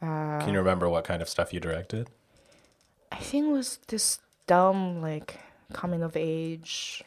Uh, 0.00 0.38
Can 0.40 0.52
you 0.52 0.58
remember 0.58 0.88
what 0.88 1.04
kind 1.04 1.20
of 1.22 1.28
stuff 1.28 1.52
you 1.52 1.60
directed? 1.60 2.08
I 3.10 3.16
think 3.16 3.46
it 3.46 3.50
was 3.50 3.78
this 3.88 4.18
dumb 4.46 5.00
like 5.02 5.38
coming 5.72 6.02
of 6.02 6.16
age 6.16 7.02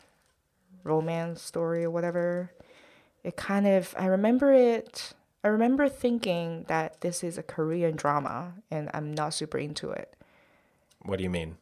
romance 0.83 1.41
story 1.41 1.83
or 1.85 1.91
whatever. 1.91 2.51
It 3.23 3.35
kind 3.37 3.67
of 3.67 3.93
I 3.97 4.05
remember 4.07 4.51
it 4.51 5.13
I 5.43 5.47
remember 5.47 5.87
thinking 5.89 6.65
that 6.67 7.01
this 7.01 7.23
is 7.23 7.37
a 7.37 7.43
Korean 7.43 7.95
drama 7.95 8.53
and 8.69 8.89
I'm 8.93 9.13
not 9.13 9.33
super 9.33 9.57
into 9.57 9.89
it. 9.91 10.13
What 11.03 11.17
do 11.17 11.23
you 11.23 11.29
mean? 11.29 11.57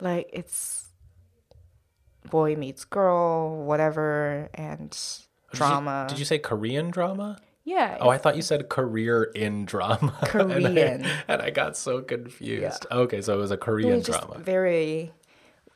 Like 0.00 0.28
it's 0.32 0.88
boy 2.28 2.56
meets 2.56 2.84
girl, 2.84 3.64
whatever, 3.64 4.48
and 4.54 4.90
Did 4.90 4.98
you- 5.52 5.58
drama. 5.58 6.06
Did 6.08 6.18
you, 6.18 6.24
say 6.24 6.38
Korean 6.38 6.90
drama? 6.90 7.38
Yeah. 7.66 7.98
Oh, 8.00 8.08
I 8.08 8.16
thought 8.16 8.36
you 8.36 8.42
said 8.42 8.70
career 8.70 9.24
in 9.34 9.66
drama. 9.66 10.14
and, 10.32 10.52
I, 10.52 10.60
Korean. 10.62 11.06
and 11.28 11.42
I 11.42 11.50
got 11.50 11.76
so 11.76 12.00
confused. 12.00 12.86
Okay, 12.90 13.20
so 13.20 13.34
it 13.34 13.40
was 13.40 13.50
a 13.50 13.54
it 13.54 13.60
Korean 13.60 13.96
was 13.98 14.06
just 14.06 14.20
drama. 14.26 14.38
very 14.42 15.12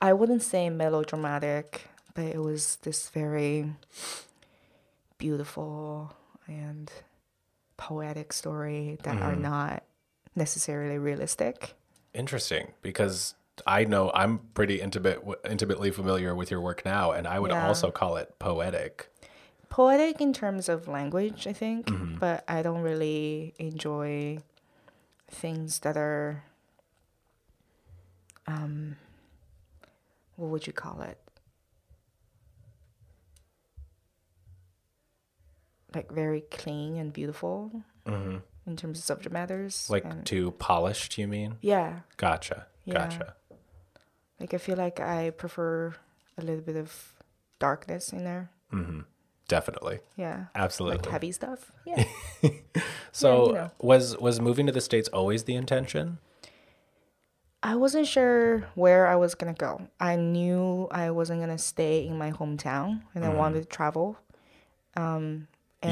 I 0.01 0.15
wouldn't 0.15 0.43
say 0.43 0.71
melodramatic, 0.71 1.89
but 2.15 2.25
it 2.25 2.39
was 2.39 2.77
this 2.83 3.11
very 3.11 3.73
beautiful 5.19 6.15
and 6.47 6.91
poetic 7.77 8.33
story 8.33 8.99
that 9.03 9.21
are 9.21 9.33
Mm-hmm. 9.33 9.43
not 9.43 9.83
necessarily 10.35 10.99
realistic. 10.99 11.75
Interesting, 12.15 12.73
because 12.83 13.35
I 13.67 13.85
know 13.85 14.11
I'm 14.15 14.39
pretty 14.55 14.81
intimate, 14.81 15.21
intimately 15.49 15.91
familiar 15.91 16.35
with 16.35 16.51
your 16.51 16.61
work 16.61 16.83
now, 16.85 17.13
and 17.13 17.27
I 17.27 17.39
would 17.39 17.51
Yeah. 17.51 17.67
also 17.67 17.91
call 17.91 18.17
it 18.17 18.39
poetic. 18.39 19.09
Poetic 19.71 20.21
in 20.21 20.33
terms 20.35 20.69
of 20.69 20.87
language, 20.89 21.47
I 21.47 21.53
think, 21.55 21.87
Mm-hmm. 21.87 22.19
but 22.19 22.45
I 22.47 22.61
don't 22.63 22.83
really 22.83 23.55
enjoy 23.59 24.39
things 25.31 25.79
that 25.81 25.97
are 25.97 26.43
um 28.47 28.97
what 30.37 30.49
would 30.51 30.67
you 30.67 30.73
call 30.73 31.03
it? 31.03 31.19
Like 35.95 36.11
very 36.13 36.43
clean 36.43 36.97
and 36.97 37.13
beautiful 37.13 37.71
in 38.07 38.77
terms 38.77 38.99
of 38.99 39.05
subject 39.05 39.33
matters. 39.33 39.75
Mm-hmm. 39.85 39.93
Like 39.93 40.05
and- 40.05 40.27
too 40.27 40.53
polished, 40.53 41.19
you 41.19 41.27
mean? 41.29 41.57
yeah, 41.61 42.01
Gotcha. 42.17 42.67
Yeah. 42.85 42.95
Gotcha. 42.95 43.35
like 44.41 44.55
I 44.55 44.59
feel 44.59 44.77
like 44.77 44.99
I 45.01 45.31
prefer 45.31 45.95
a 46.39 46.43
little 46.43 46.63
bit 46.63 46.77
of 46.77 47.15
darkness 47.61 48.13
in 48.13 48.25
there. 48.25 48.51
Definitely. 49.51 49.99
Yeah, 50.17 50.45
Absolutely. 50.55 50.99
like 50.99 51.07
heavy 51.11 51.33
stuff. 51.33 51.73
Yeah. 51.85 52.05
So 53.13 53.49
you 53.49 53.55
know. 53.55 53.71
was 53.81 54.17
was 54.19 54.41
moving 54.41 54.67
to 54.67 54.73
the 54.73 54.81
states 54.81 55.09
always 55.09 55.43
the 55.43 55.57
intention? 55.57 56.19
I 57.61 57.75
wasn't 57.75 58.07
sure 58.07 58.69
where 58.77 59.09
I 59.09 59.17
was 59.17 59.35
gonna 59.35 59.53
go. 59.53 59.89
I 59.99 60.15
knew 60.15 60.87
I 60.93 61.11
wasn't 61.11 61.41
gonna 61.41 61.59
stay 61.59 62.07
in 62.07 62.17
my 62.17 62.31
hometown, 62.31 63.03
and 63.13 63.25
I 63.25 63.31
wanted 63.31 63.63
to 63.63 63.67
travel. 63.67 64.17
Um, 64.97 65.49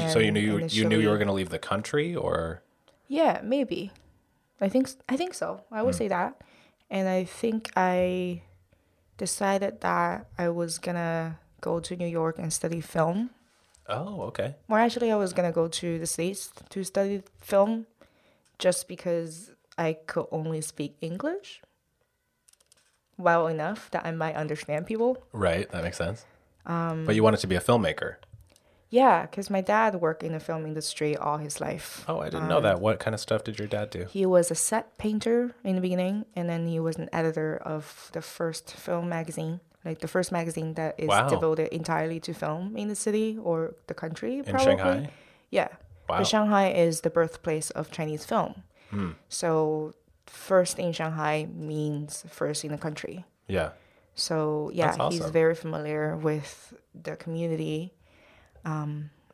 so 0.07 0.19
you 0.19 0.31
knew 0.31 0.39
you, 0.39 0.67
you 0.69 0.85
knew 0.87 0.99
you 0.99 1.09
were 1.09 1.17
going 1.17 1.27
to 1.27 1.33
leave 1.33 1.49
the 1.49 1.59
country, 1.59 2.15
or 2.15 2.63
Yeah, 3.09 3.41
maybe. 3.43 3.91
I 4.61 4.69
think 4.69 4.89
I 5.09 5.17
think 5.17 5.33
so. 5.33 5.63
I 5.71 5.83
would 5.83 5.95
say 5.95 6.07
that, 6.07 6.39
and 6.89 7.09
I 7.09 7.25
think 7.25 7.71
I 7.75 8.43
decided 9.17 9.81
that 9.81 10.27
I 10.37 10.47
was 10.47 10.79
gonna 10.79 11.39
go 11.59 11.81
to 11.81 11.95
New 11.97 12.07
York 12.07 12.39
and 12.39 12.53
study 12.53 12.79
film. 12.79 13.31
Oh, 13.89 14.21
okay, 14.29 14.55
Well, 14.67 14.79
actually, 14.79 15.11
I 15.11 15.15
was 15.15 15.33
gonna 15.33 15.51
go 15.51 15.67
to 15.67 15.99
the 15.99 16.05
states 16.07 16.51
to 16.69 16.83
study 16.83 17.23
film, 17.41 17.85
just 18.57 18.87
because 18.87 19.51
I 19.77 19.93
could 19.93 20.27
only 20.31 20.61
speak 20.61 20.95
English 21.01 21.61
well 23.17 23.47
enough 23.47 23.89
that 23.91 24.05
I 24.05 24.11
might 24.11 24.35
understand 24.35 24.87
people. 24.87 25.23
right, 25.33 25.69
that 25.71 25.83
makes 25.83 25.97
sense. 25.97 26.25
Um, 26.65 27.05
but 27.05 27.15
you 27.15 27.23
wanted 27.23 27.39
to 27.41 27.47
be 27.47 27.55
a 27.55 27.61
filmmaker. 27.61 28.15
Yeah, 28.91 29.21
because 29.27 29.49
my 29.51 29.61
dad 29.61 29.95
worked 29.95 30.23
in 30.23 30.31
the 30.33 30.39
film 30.39 30.65
industry 30.65 31.15
all 31.15 31.37
his 31.37 31.61
life. 31.61 32.03
Oh, 32.07 32.19
I 32.21 32.25
didn't 32.25 32.43
Um, 32.43 32.49
know 32.49 32.61
that. 32.61 32.79
What 32.81 32.99
kind 32.99 33.13
of 33.13 33.19
stuff 33.19 33.43
did 33.43 33.59
your 33.59 33.67
dad 33.67 33.91
do? 33.91 34.05
He 34.09 34.25
was 34.25 34.49
a 34.49 34.55
set 34.55 34.97
painter 34.97 35.51
in 35.63 35.75
the 35.75 35.81
beginning, 35.81 36.25
and 36.35 36.49
then 36.49 36.67
he 36.67 36.79
was 36.79 36.95
an 36.97 37.07
editor 37.13 37.57
of 37.57 38.09
the 38.13 38.21
first 38.21 38.71
film 38.71 39.07
magazine, 39.07 39.59
like 39.85 39.99
the 39.99 40.07
first 40.07 40.31
magazine 40.31 40.73
that 40.75 40.95
is 40.99 41.07
Wow. 41.07 41.29
devoted 41.29 41.69
entirely 41.73 42.19
to 42.21 42.33
film 42.33 42.75
in 42.75 42.87
the 42.89 42.95
city 42.95 43.37
or 43.41 43.75
the 43.87 43.93
country. 43.93 44.41
Probably. 44.43 44.71
In. 44.71 44.77
Shanghai? 44.77 45.09
Yeah. 45.49 45.67
Wow. 46.07 46.17
But 46.19 46.27
Shanghai 46.27 46.71
is 46.71 47.01
the 47.01 47.09
birthplace 47.09 47.69
of 47.71 47.91
Chinese 47.91 48.25
film. 48.25 48.63
Hmm. 48.89 49.11
So 49.29 49.93
first 50.25 50.79
in 50.79 50.91
Shanghai 50.91 51.47
means 51.53 52.25
first 52.29 52.63
in 52.65 52.71
the 52.71 52.77
country. 52.77 53.25
Yeah. 53.47 53.71
So 54.15 54.69
yeah, 54.73 54.95
That's 54.95 55.15
he's 55.15 55.29
very 55.29 55.55
familiar 55.55 56.15
with 56.17 56.73
the 56.93 57.15
community. 57.15 57.93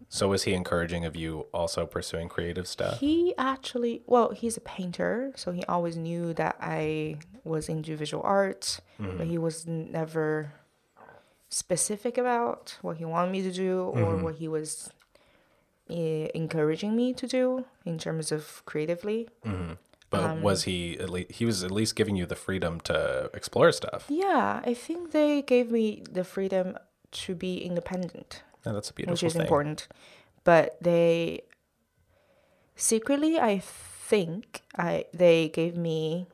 So 0.10 0.28
was 0.30 0.44
he 0.44 0.54
encouraging 0.54 1.04
of 1.06 1.16
you 1.16 1.48
also 1.54 1.86
pursuing 1.86 2.30
creative 2.30 2.68
stuff? 2.68 3.00
He 3.00 3.34
actually, 3.38 4.02
well, 4.06 4.32
he's 4.32 4.56
a 4.56 4.62
painter, 4.62 5.32
so 5.36 5.52
he 5.52 5.64
always 5.66 5.98
knew 5.98 6.34
that 6.36 6.56
I 6.62 7.18
was 7.44 7.68
into 7.70 7.96
visual 7.96 8.24
art, 8.24 8.80
Mm-hmm. 9.00 9.18
but 9.18 9.28
he 9.28 9.38
was 9.38 9.66
never 9.68 10.54
specific 11.50 12.18
about 12.18 12.78
what 12.82 12.98
he 12.98 13.06
wanted 13.06 13.32
me 13.32 13.42
to 13.44 13.52
do 13.52 13.80
or 13.94 14.00
Mm-hmm. 14.00 14.24
what 14.24 14.36
he 14.36 14.48
was 14.48 14.90
eh, 15.90 16.28
encouraging 16.34 16.96
me 16.96 17.14
to 17.14 17.28
do 17.28 17.66
in 17.86 17.98
terms 17.98 18.32
of 18.32 18.64
creatively. 18.66 19.30
But 20.12 20.24
um, 20.24 20.42
was 20.42 20.64
he 20.64 20.98
at 21.00 21.10
least 21.10 21.32
he 21.32 21.46
was 21.46 21.64
at 21.64 21.72
least 21.72 21.96
giving 21.96 22.16
you 22.16 22.26
the 22.26 22.36
freedom 22.36 22.80
to 22.82 23.30
explore 23.34 23.72
stuff? 23.72 24.06
Yeah, 24.08 24.62
I 24.64 24.74
think 24.74 25.12
they 25.12 25.42
gave 25.42 25.72
me 25.72 26.04
the 26.10 26.24
freedom 26.24 26.78
to 27.26 27.36
be 27.36 27.58
independent. 27.58 28.44
Yeah, 28.66 28.74
that's 28.74 28.90
a 28.90 28.94
beautiful 28.94 29.14
which 29.14 29.24
is 29.24 29.34
thing. 29.34 29.42
important. 29.42 29.88
But 30.44 30.78
they 30.82 31.42
secretly, 32.76 33.40
I 33.40 33.60
think, 33.60 34.62
I 34.78 35.06
they 35.14 35.50
gave 35.50 35.76
me 35.76 36.28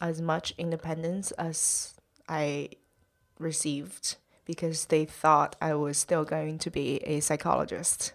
as 0.00 0.20
much 0.20 0.52
independence 0.58 1.30
as 1.32 1.94
I 2.28 2.70
received 3.38 4.16
because 4.44 4.86
they 4.86 5.04
thought 5.04 5.56
I 5.60 5.74
was 5.74 5.96
still 5.96 6.24
going 6.24 6.58
to 6.58 6.70
be 6.70 6.96
a 7.04 7.20
psychologist 7.20 8.12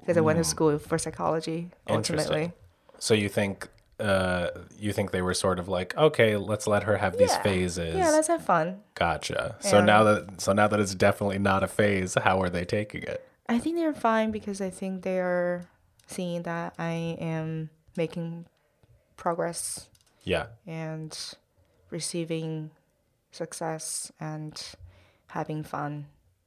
because 0.00 0.16
I 0.16 0.20
went 0.20 0.38
to 0.38 0.42
mm. 0.42 0.46
school 0.46 0.78
for 0.78 0.98
psychology 0.98 1.70
ultimately. 1.88 2.24
Interesting. 2.24 2.52
So 2.98 3.14
you 3.14 3.28
think 3.28 3.68
uh 4.00 4.48
you 4.78 4.92
think 4.92 5.10
they 5.12 5.22
were 5.22 5.34
sort 5.34 5.58
of 5.58 5.68
like, 5.68 5.96
okay, 5.96 6.36
let's 6.36 6.66
let 6.66 6.82
her 6.84 6.96
have 6.96 7.16
these 7.16 7.30
Yeah. 7.30 7.42
phases. 7.42 7.94
Yeah, 7.96 8.10
let's 8.10 8.28
have 8.28 8.44
fun. 8.44 8.80
gotcha. 8.94 9.56
So 9.60 9.80
now 9.84 10.02
that 10.04 10.40
so 10.40 10.52
now 10.52 10.66
that 10.68 10.80
it's 10.80 10.94
definitely 10.94 11.38
not 11.38 11.62
a 11.62 11.68
phase, 11.68 12.14
how 12.14 12.40
are 12.42 12.50
they 12.50 12.64
taking 12.64 13.02
it? 13.04 13.26
I 13.48 13.58
think 13.58 13.76
they're 13.76 13.92
fine 13.94 14.30
because 14.30 14.60
I 14.60 14.70
think 14.70 15.02
they 15.02 15.18
are 15.20 15.66
seeing 16.06 16.42
that 16.42 16.74
I 16.78 17.16
am 17.20 17.70
making 17.96 18.46
progress 19.16 19.88
Yeah. 20.22 20.46
and 20.66 21.16
receiving 21.90 22.70
success 23.30 24.10
and 24.20 24.60
having 25.28 25.62
fun, 25.62 26.06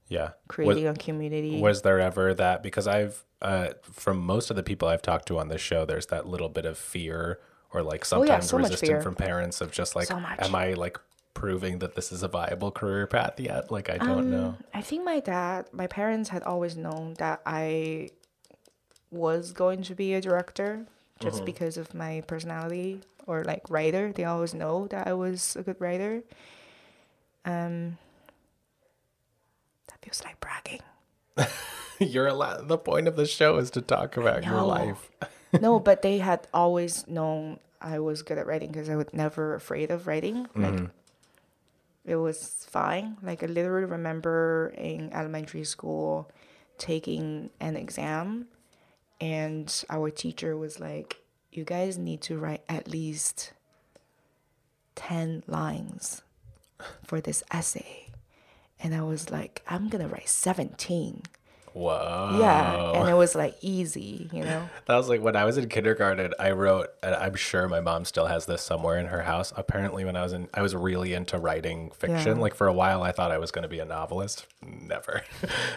Yeah. 0.09 0.31
creating 0.47 0.85
Was, 0.85 0.95
a 0.95 0.99
community. 0.99 1.59
was 1.59 1.81
there 1.81 1.99
ever 1.99 2.33
that 2.33 2.63
because 2.63 2.87
I've 2.87 3.23
uh 3.41 3.69
from 3.81 4.17
most 4.19 4.49
of 4.49 4.55
the 4.55 4.63
people 4.63 4.87
I've 4.87 5.01
talked 5.01 5.27
to 5.27 5.37
on 5.39 5.47
this 5.49 5.61
show, 5.61 5.85
there's 5.85 6.07
that 6.07 6.27
little 6.27 6.49
bit 6.49 6.65
of 6.65 6.77
fear 6.77 7.39
or 7.73 7.83
like 7.83 8.05
Oh, 8.11 8.23
yeah, 8.23 8.39
sometimes 8.39 8.49
so 8.49 8.57
much 8.57 8.71
resistance 8.71 9.03
from 9.03 9.15
parents 9.15 9.61
of 9.61 9.71
just 9.71 9.95
like 9.95 10.07
So 10.07 10.15
am 10.17 10.55
I 10.55 10.73
like 10.73 10.97
proving 11.33 11.79
that 11.79 11.95
this 11.95 12.11
is 12.11 12.23
a 12.23 12.27
viable 12.27 12.71
career 12.71 13.05
path 13.05 13.39
yet? 13.39 13.69
Like 13.71 13.89
I 13.89 13.97
don't 13.97 14.31
know. 14.31 14.47
Um, 14.47 14.57
I 14.73 14.81
think 14.81 15.03
my 15.03 15.19
dad, 15.19 15.67
my 15.71 15.87
parents 15.87 16.29
had 16.29 16.43
always 16.43 16.77
known 16.77 17.15
that 17.19 17.41
I 17.45 18.09
was 19.11 19.51
going 19.51 19.83
to 19.83 19.95
be 19.95 20.13
a 20.13 20.21
director 20.21 20.85
Mm-hmm. 21.19 21.29
just 21.31 21.45
because 21.45 21.77
of 21.77 21.95
my 21.95 22.21
personality 22.27 23.01
or 23.25 23.43
like 23.43 23.63
writer. 23.71 24.11
They 24.13 24.23
always 24.23 24.53
know 24.53 24.85
that 24.89 25.07
I 25.07 25.13
was 25.13 25.55
a 25.55 25.63
good 25.63 25.77
writer. 25.81 26.21
Um, 27.43 27.97
feels 30.07 30.23
like 30.23 30.39
bragging. 30.39 30.81
You're 31.99 32.27
allowed 32.27 32.67
the 32.67 32.77
point 32.77 33.07
of 33.07 33.15
the 33.15 33.25
show 33.25 33.57
is 33.57 33.71
to 33.71 33.81
talk 33.81 34.15
about 34.15 34.45
your 34.45 34.61
life. 34.61 35.09
no, 35.61 35.79
but 35.79 36.01
they 36.01 36.19
had 36.19 36.47
always 36.53 37.05
known 37.07 37.59
I 37.81 37.99
was 37.99 38.21
good 38.21 38.37
at 38.37 38.47
writing 38.47 38.71
because 38.71 38.89
I 38.89 38.95
was 38.95 39.07
never 39.11 39.55
afraid 39.55 39.91
of 39.91 40.07
writing. 40.07 40.47
Mm. 40.55 40.63
Like 40.63 40.89
it 42.05 42.15
was 42.15 42.65
fine. 42.69 43.17
Like 43.21 43.43
I 43.43 43.47
literally 43.47 43.85
remember 43.85 44.73
in 44.77 45.11
elementary 45.11 45.65
school 45.65 46.31
taking 46.77 47.49
an 47.59 47.75
exam 47.75 48.47
and 49.19 49.83
our 49.89 50.09
teacher 50.09 50.55
was 50.55 50.79
like, 50.79 51.17
You 51.51 51.65
guys 51.65 51.97
need 51.97 52.21
to 52.21 52.37
write 52.37 52.61
at 52.69 52.87
least 52.87 53.51
ten 54.95 55.43
lines 55.47 56.21
for 57.03 57.19
this 57.19 57.43
essay. 57.51 58.06
And 58.79 58.93
I 58.93 59.01
was 59.01 59.31
like, 59.31 59.63
I'm 59.67 59.89
gonna 59.89 60.07
write 60.07 60.29
seventeen. 60.29 61.23
Whoa. 61.77 62.37
Yeah, 62.39 62.91
and 62.93 63.07
it 63.07 63.13
was 63.13 63.35
like 63.35 63.55
easy, 63.61 64.27
you 64.33 64.43
know. 64.43 64.67
That 64.87 64.95
was 64.95 65.09
like 65.09 65.21
when 65.21 65.35
I 65.35 65.43
was 65.45 65.57
in 65.57 65.69
kindergarten, 65.69 66.33
I 66.39 66.51
wrote, 66.51 66.87
and 67.03 67.13
I'm 67.13 67.35
sure 67.35 67.67
my 67.67 67.81
mom 67.81 68.05
still 68.05 68.25
has 68.25 68.47
this 68.47 68.63
somewhere 68.63 68.97
in 68.97 69.05
her 69.07 69.21
house. 69.21 69.53
Apparently, 69.55 70.03
when 70.03 70.15
I 70.15 70.23
was 70.23 70.33
in, 70.33 70.47
I 70.55 70.61
was 70.63 70.73
really 70.73 71.13
into 71.13 71.37
writing 71.37 71.91
fiction. 71.91 72.37
Yeah. 72.37 72.41
Like 72.41 72.55
for 72.55 72.67
a 72.67 72.73
while, 72.73 73.03
I 73.03 73.11
thought 73.11 73.31
I 73.31 73.37
was 73.37 73.51
going 73.51 73.63
to 73.63 73.69
be 73.69 73.79
a 73.79 73.85
novelist. 73.85 74.47
Never. 74.65 75.23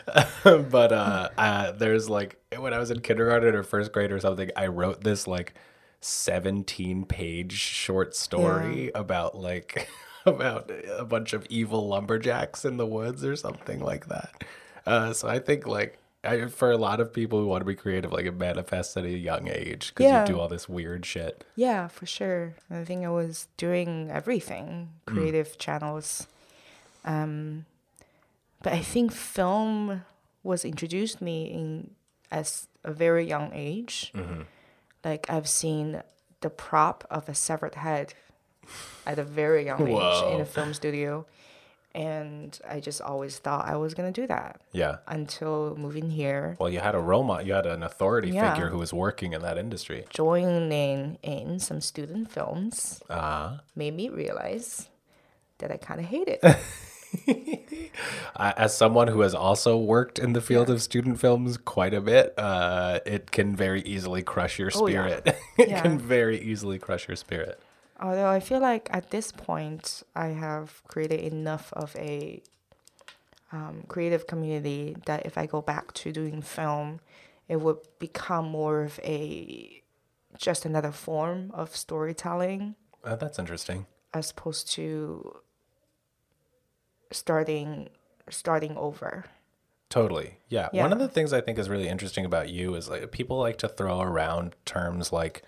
but 0.45 0.93
uh, 0.93 1.29
uh, 1.37 1.73
there's 1.73 2.09
like, 2.09 2.39
when 2.57 2.73
I 2.73 2.79
was 2.79 2.91
in 2.91 3.01
kindergarten 3.01 3.55
or 3.55 3.63
first 3.63 3.93
grade 3.93 4.13
or 4.13 4.21
something, 4.21 4.51
I 4.57 4.69
wrote 4.69 5.03
this 5.03 5.27
like 5.27 5.55
17 6.01 7.05
page 7.05 7.53
short 7.53 8.15
story 8.17 8.91
about 8.95 9.37
like, 9.37 9.89
about 10.27 10.71
a 10.97 11.05
bunch 11.05 11.33
of 11.33 11.47
evil 11.49 11.89
lumberjacks 11.89 12.65
in 12.65 12.77
the 12.77 12.87
woods 12.87 13.25
or 13.25 13.37
something 13.37 13.81
like 13.81 14.07
that. 14.09 14.45
Uh, 14.87 15.13
so 15.13 15.29
I 15.29 15.39
think 15.39 15.67
like 15.67 15.99
I, 16.23 16.47
for 16.47 16.71
a 16.71 16.77
lot 16.77 17.01
of 17.01 17.13
people 17.13 17.39
who 17.41 17.47
want 17.47 17.63
to 17.63 17.65
be 17.65 17.75
creative, 17.75 18.13
like 18.13 18.27
it 18.27 18.37
manifests 18.37 18.97
at 18.97 19.05
a 19.05 19.11
young 19.11 19.49
age 19.49 19.89
because 19.95 20.05
Yeah. 20.05 20.21
you 20.23 20.35
do 20.35 20.41
all 20.41 20.49
this 20.49 20.69
weird 20.69 21.07
shit. 21.07 21.45
Yeah, 21.57 21.89
for 21.89 22.05
sure. 22.07 22.55
I 22.71 22.85
think 22.85 23.05
I 23.05 23.09
was 23.11 23.49
doing 23.57 24.11
everything, 24.11 24.91
creative 25.07 25.57
channels. 25.59 26.27
Um, 27.05 27.65
but 28.63 28.73
I 28.75 28.81
think 28.81 29.13
film 29.13 30.05
was 30.43 30.65
introduced 30.65 31.23
me 31.23 31.45
in 31.51 31.91
as 32.31 32.69
a 32.85 32.93
very 32.93 33.27
young 33.27 33.51
age. 33.55 34.13
Like 35.05 35.31
I've 35.31 35.49
seen 35.49 36.03
the 36.43 36.51
prop 36.51 37.07
of 37.11 37.29
a 37.29 37.35
severed 37.35 37.77
head 37.77 38.13
at 39.07 39.19
a 39.19 39.25
very 39.25 39.65
young 39.65 39.87
age 39.89 40.35
in 40.35 40.41
a 40.41 40.45
film 40.45 40.73
studio, 40.75 41.27
and 41.95 42.59
I 42.69 42.79
just 42.81 43.01
always 43.01 43.39
thought 43.39 43.67
I 43.67 43.77
was 43.77 43.95
gonna 43.95 44.13
do 44.13 44.27
that 44.29 44.61
Yeah. 44.73 44.99
until 45.09 45.75
moving 45.77 46.11
here. 46.11 46.57
Well, 46.61 46.71
you 46.71 46.79
had 46.81 46.95
a 46.95 47.01
role 47.01 47.25
model, 47.25 47.47
you 47.47 47.53
had 47.55 47.67
an 47.67 47.83
authority 47.83 48.31
Yeah. 48.31 48.53
figure 48.55 48.69
who 48.69 48.79
was 48.79 48.93
working 48.93 49.33
in 49.33 49.43
that 49.43 49.59
industry. 49.59 50.05
Joining 50.11 51.19
in 51.23 51.59
some 51.59 51.81
student 51.81 52.31
films 52.31 53.03
Uh, 53.11 53.59
made 53.75 53.95
me 53.97 54.09
realize 54.09 54.89
that 55.59 55.71
I 55.73 55.77
kind 55.79 56.01
of 56.01 56.07
hate 56.07 56.29
it. 56.29 56.41
As 58.37 58.77
someone 58.77 59.09
who 59.09 59.21
has 59.23 59.35
also 59.35 59.77
worked 59.77 60.19
in 60.19 60.33
the 60.33 60.41
field 60.41 60.71
of 60.71 60.81
student 60.81 61.19
films 61.21 61.57
quite 61.57 61.93
a 61.93 62.01
bit, 62.01 62.35
uh, 62.39 63.01
it 63.05 63.31
can 63.33 63.57
very 63.57 63.83
easily 63.83 64.23
crush 64.23 64.59
your 64.59 64.71
Oh, 64.75 64.87
yeah. 64.87 65.07
spirit. 65.07 65.37
it 65.59 65.69
Yeah. 65.71 65.81
can 65.83 65.99
very 65.99 66.39
easily 66.41 66.79
crush 66.79 67.09
your 67.09 67.17
spirit. 67.17 67.61
Although 68.01 68.29
I 68.29 68.41
feel 68.41 68.61
like 68.61 68.89
at 68.93 69.11
this 69.11 69.31
point 69.31 70.03
I 70.17 70.29
have 70.29 70.83
created 70.89 71.21
enough 71.21 71.73
of 71.75 71.95
a 71.97 72.43
um, 73.53 73.85
creative 73.89 74.27
community 74.27 74.97
that 75.07 75.27
if 75.27 75.37
I 75.37 75.47
go 75.47 75.61
back 75.61 75.93
to 75.95 76.13
doing 76.13 76.41
film, 76.41 77.01
it 77.49 77.61
would 77.61 77.79
become 77.99 78.47
more 78.47 78.83
of 78.83 78.99
a 79.05 79.83
just 80.39 80.65
another 80.65 80.93
form 80.93 81.51
of 81.53 81.77
storytelling 81.77 82.75
Uh, 83.05 83.17
that's 83.17 83.39
interesting. 83.39 83.87
as 84.15 84.31
opposed 84.31 84.71
to 84.73 85.37
starting 87.13 87.89
starting 88.31 88.77
over. 88.77 89.25
Totally. 89.89 90.39
Yeah. 90.49 90.69
Yeah. 90.73 90.83
One 90.83 90.93
of 90.93 91.01
the 91.01 91.09
things 91.09 91.33
I 91.33 91.41
think 91.41 91.59
is 91.59 91.69
really 91.69 91.89
interesting 91.89 92.25
about 92.25 92.49
you 92.49 92.77
is 92.77 92.89
like 92.89 93.11
people 93.11 93.39
like 93.39 93.59
to 93.59 93.69
throw 93.69 94.01
around 94.01 94.55
terms 94.65 95.13
like 95.13 95.43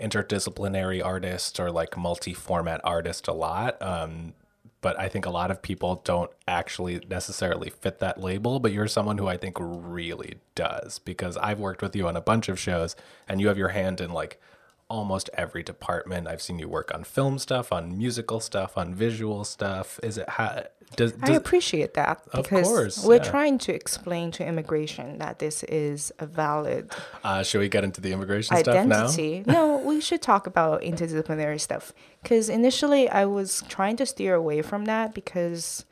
interdisciplinary 0.00 1.04
artist 1.04 1.58
or 1.58 1.70
like 1.70 1.96
multi-format 1.96 2.80
artist 2.84 3.28
a 3.28 3.32
lot. 3.32 3.80
Um, 3.82 4.34
but 4.80 4.98
I 4.98 5.08
think 5.08 5.26
a 5.26 5.30
lot 5.30 5.50
of 5.50 5.60
people 5.60 6.02
don't 6.04 6.30
actually 6.46 7.00
necessarily 7.10 7.70
fit 7.70 7.98
that 7.98 8.20
label. 8.20 8.60
But 8.60 8.72
you're 8.72 8.88
someone 8.88 9.18
who 9.18 9.26
I 9.26 9.36
think 9.36 9.56
really 9.58 10.36
does 10.54 10.98
because 11.00 11.36
I've 11.36 11.58
worked 11.58 11.82
with 11.82 11.96
you 11.96 12.06
on 12.06 12.16
a 12.16 12.20
bunch 12.20 12.48
of 12.48 12.58
shows 12.58 12.94
and 13.28 13.40
you 13.40 13.48
have 13.48 13.58
your 13.58 13.70
hand 13.70 14.00
in 14.00 14.12
like 14.12 14.40
almost 14.88 15.28
every 15.34 15.62
department. 15.62 16.28
I've 16.28 16.42
seen 16.42 16.58
you 16.58 16.68
work 16.68 16.94
on 16.94 17.04
film 17.04 17.38
stuff, 17.38 17.72
on 17.72 17.96
musical 17.96 18.40
stuff, 18.40 18.78
on 18.78 18.94
visual 18.94 19.44
stuff. 19.44 20.00
Is 20.02 20.16
it 20.16 20.28
how 20.30 20.64
does, 20.96 21.12
I 21.22 21.32
appreciate 21.32 21.94
that 21.94 22.22
Of 22.32 22.44
because 22.44 22.66
course, 22.66 23.04
we're 23.04 23.16
yeah. 23.16 23.22
trying 23.30 23.58
to 23.58 23.74
explain 23.74 24.30
to 24.32 24.46
immigration 24.46 25.18
that 25.18 25.38
this 25.38 25.62
is 25.64 26.12
a 26.18 26.26
valid 26.26 26.90
uh, 27.24 27.42
should 27.42 27.60
we 27.60 27.68
get 27.68 27.84
into 27.84 28.00
the 28.00 28.12
immigration 28.12 28.56
stuff 28.56 28.86
now? 28.86 29.04
identity. 29.06 29.44
no, 29.46 29.76
we 29.78 30.00
should 30.00 30.22
talk 30.22 30.46
about 30.46 30.82
interdisciplinary 30.82 31.60
stuff 31.60 31.92
because 32.22 32.48
initially 32.48 33.08
I 33.08 33.24
was 33.26 33.62
trying 33.68 33.96
to 33.96 34.06
steer 34.06 34.34
away 34.34 34.62
from 34.62 34.86
that 34.86 35.14
because 35.14 35.84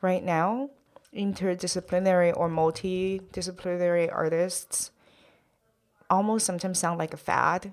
right 0.00 0.24
now 0.24 0.70
interdisciplinary 1.14 2.36
or 2.36 2.48
multidisciplinary 2.48 4.12
artists 4.12 4.90
almost 6.10 6.46
sometimes 6.46 6.78
sound 6.78 6.98
like 6.98 7.12
a 7.14 7.18
fad. 7.18 7.72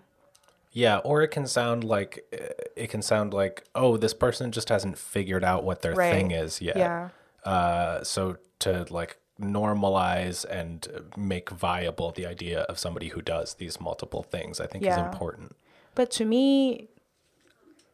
Yeah, 0.75 0.97
or 0.97 1.21
it 1.21 1.29
can 1.29 1.47
sound 1.47 1.85
like 1.85 2.25
uh, 2.33 2.47
it 2.75 2.89
can 2.89 3.01
sound 3.01 3.33
like 3.33 3.63
oh, 3.73 3.95
this 3.95 4.13
person 4.13 4.51
just 4.51 4.67
hasn't 4.67 4.97
figured 4.97 5.43
out 5.43 5.63
what 5.63 5.81
their 5.81 5.93
Right. 5.93 6.11
thing 6.11 6.31
is 6.31 6.61
yet. 6.61 6.75
Yeah. 6.75 7.09
Uh, 7.45 8.03
so 8.03 8.35
to 8.59 8.85
like 8.89 9.17
normalize 9.39 10.43
and 10.49 10.85
make 11.15 11.49
viable 11.49 12.11
the 12.11 12.25
idea 12.25 12.61
of 12.63 12.77
somebody 12.77 13.07
who 13.07 13.21
does 13.21 13.53
these 13.53 13.79
multiple 13.79 14.21
things, 14.23 14.59
I 14.59 14.67
think 14.67 14.83
is 14.85 14.97
important. 14.97 15.55
But 15.95 16.11
to 16.11 16.25
me, 16.25 16.89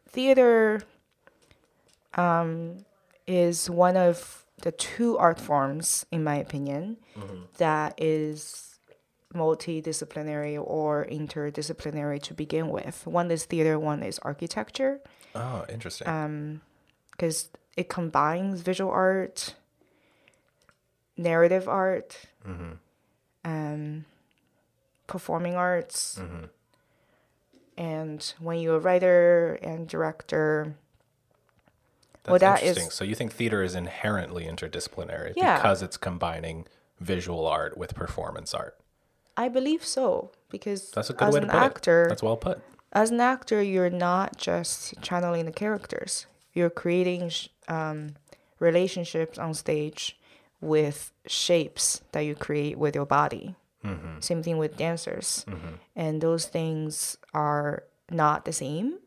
theater 0.09 0.81
um, 2.15 2.85
is 3.27 3.69
one 3.69 3.95
of 3.95 4.43
the 4.63 4.71
two 4.71 5.17
art 5.19 5.39
forms, 5.39 6.05
in 6.11 6.23
my 6.23 6.35
opinion, 6.35 6.97
that 7.57 7.93
is 7.97 8.70
multidisciplinary 9.33 10.61
or 10.63 11.05
interdisciplinary 11.09 12.21
to 12.23 12.33
begin 12.33 12.69
with. 12.69 13.05
One 13.07 13.31
is 13.31 13.45
theater, 13.45 13.79
one 13.79 14.03
is 14.03 14.19
architecture, 14.19 14.99
Oh, 15.33 15.65
interesting. 15.69 16.07
Um, 16.07 16.61
because 17.11 17.49
it 17.77 17.87
combines 17.87 18.61
visual 18.61 18.91
art, 18.91 19.55
narrative 21.17 21.67
art, 21.69 22.17
um, 23.45 24.05
performing 25.07 25.55
arts. 25.55 26.19
And 27.77 28.33
when 28.39 28.59
you're 28.59 28.75
a 28.75 28.79
writer 28.79 29.57
and 29.61 29.87
director, 29.87 30.75
That's 32.23 32.29
well, 32.31 32.39
that 32.39 32.61
is- 32.61 32.69
interesting. 32.69 32.91
so 32.91 33.03
you 33.03 33.15
think 33.15 33.31
theater 33.33 33.63
is 33.63 33.73
inherently 33.75 34.45
interdisciplinary 34.45 35.33
Yeah. 35.35 35.55
because 35.57 35.81
it's 35.81 35.97
combining 35.97 36.67
visual 36.99 37.47
art 37.47 37.77
with 37.77 37.95
performance 37.95 38.53
art. 38.53 38.77
I 39.37 39.47
believe 39.49 39.83
so 39.85 40.31
because 40.49 40.91
That's 40.91 41.09
a 41.09 41.13
good 41.13 41.27
as 41.29 41.33
way 41.33 41.41
an 41.41 41.47
put 41.47 41.55
actor, 41.55 42.03
it. 42.05 42.09
That's 42.09 42.23
well 42.23 42.37
put. 42.37 42.61
as 42.93 43.11
an 43.11 43.21
actor, 43.21 43.61
you're 43.61 43.89
not 43.89 44.37
just 44.37 44.93
channeling 45.01 45.45
the 45.45 45.51
characters. 45.51 46.25
You're 46.53 46.69
creating 46.69 47.31
um, 47.67 48.15
relationships 48.59 49.37
on 49.37 49.53
stage 49.53 50.17
with 50.59 51.11
shapes 51.25 52.01
that 52.11 52.21
you 52.21 52.35
create 52.35 52.77
with 52.77 52.95
your 52.95 53.05
body. 53.05 53.55
Mm-hmm. 53.85 54.19
Same 54.19 54.43
thing 54.43 54.57
with 54.59 54.77
dancers, 54.77 55.43
and 55.95 56.21
those 56.21 56.45
things 56.45 57.17
are 57.33 57.83
not 58.11 58.45
the 58.45 58.53
same, 58.53 58.99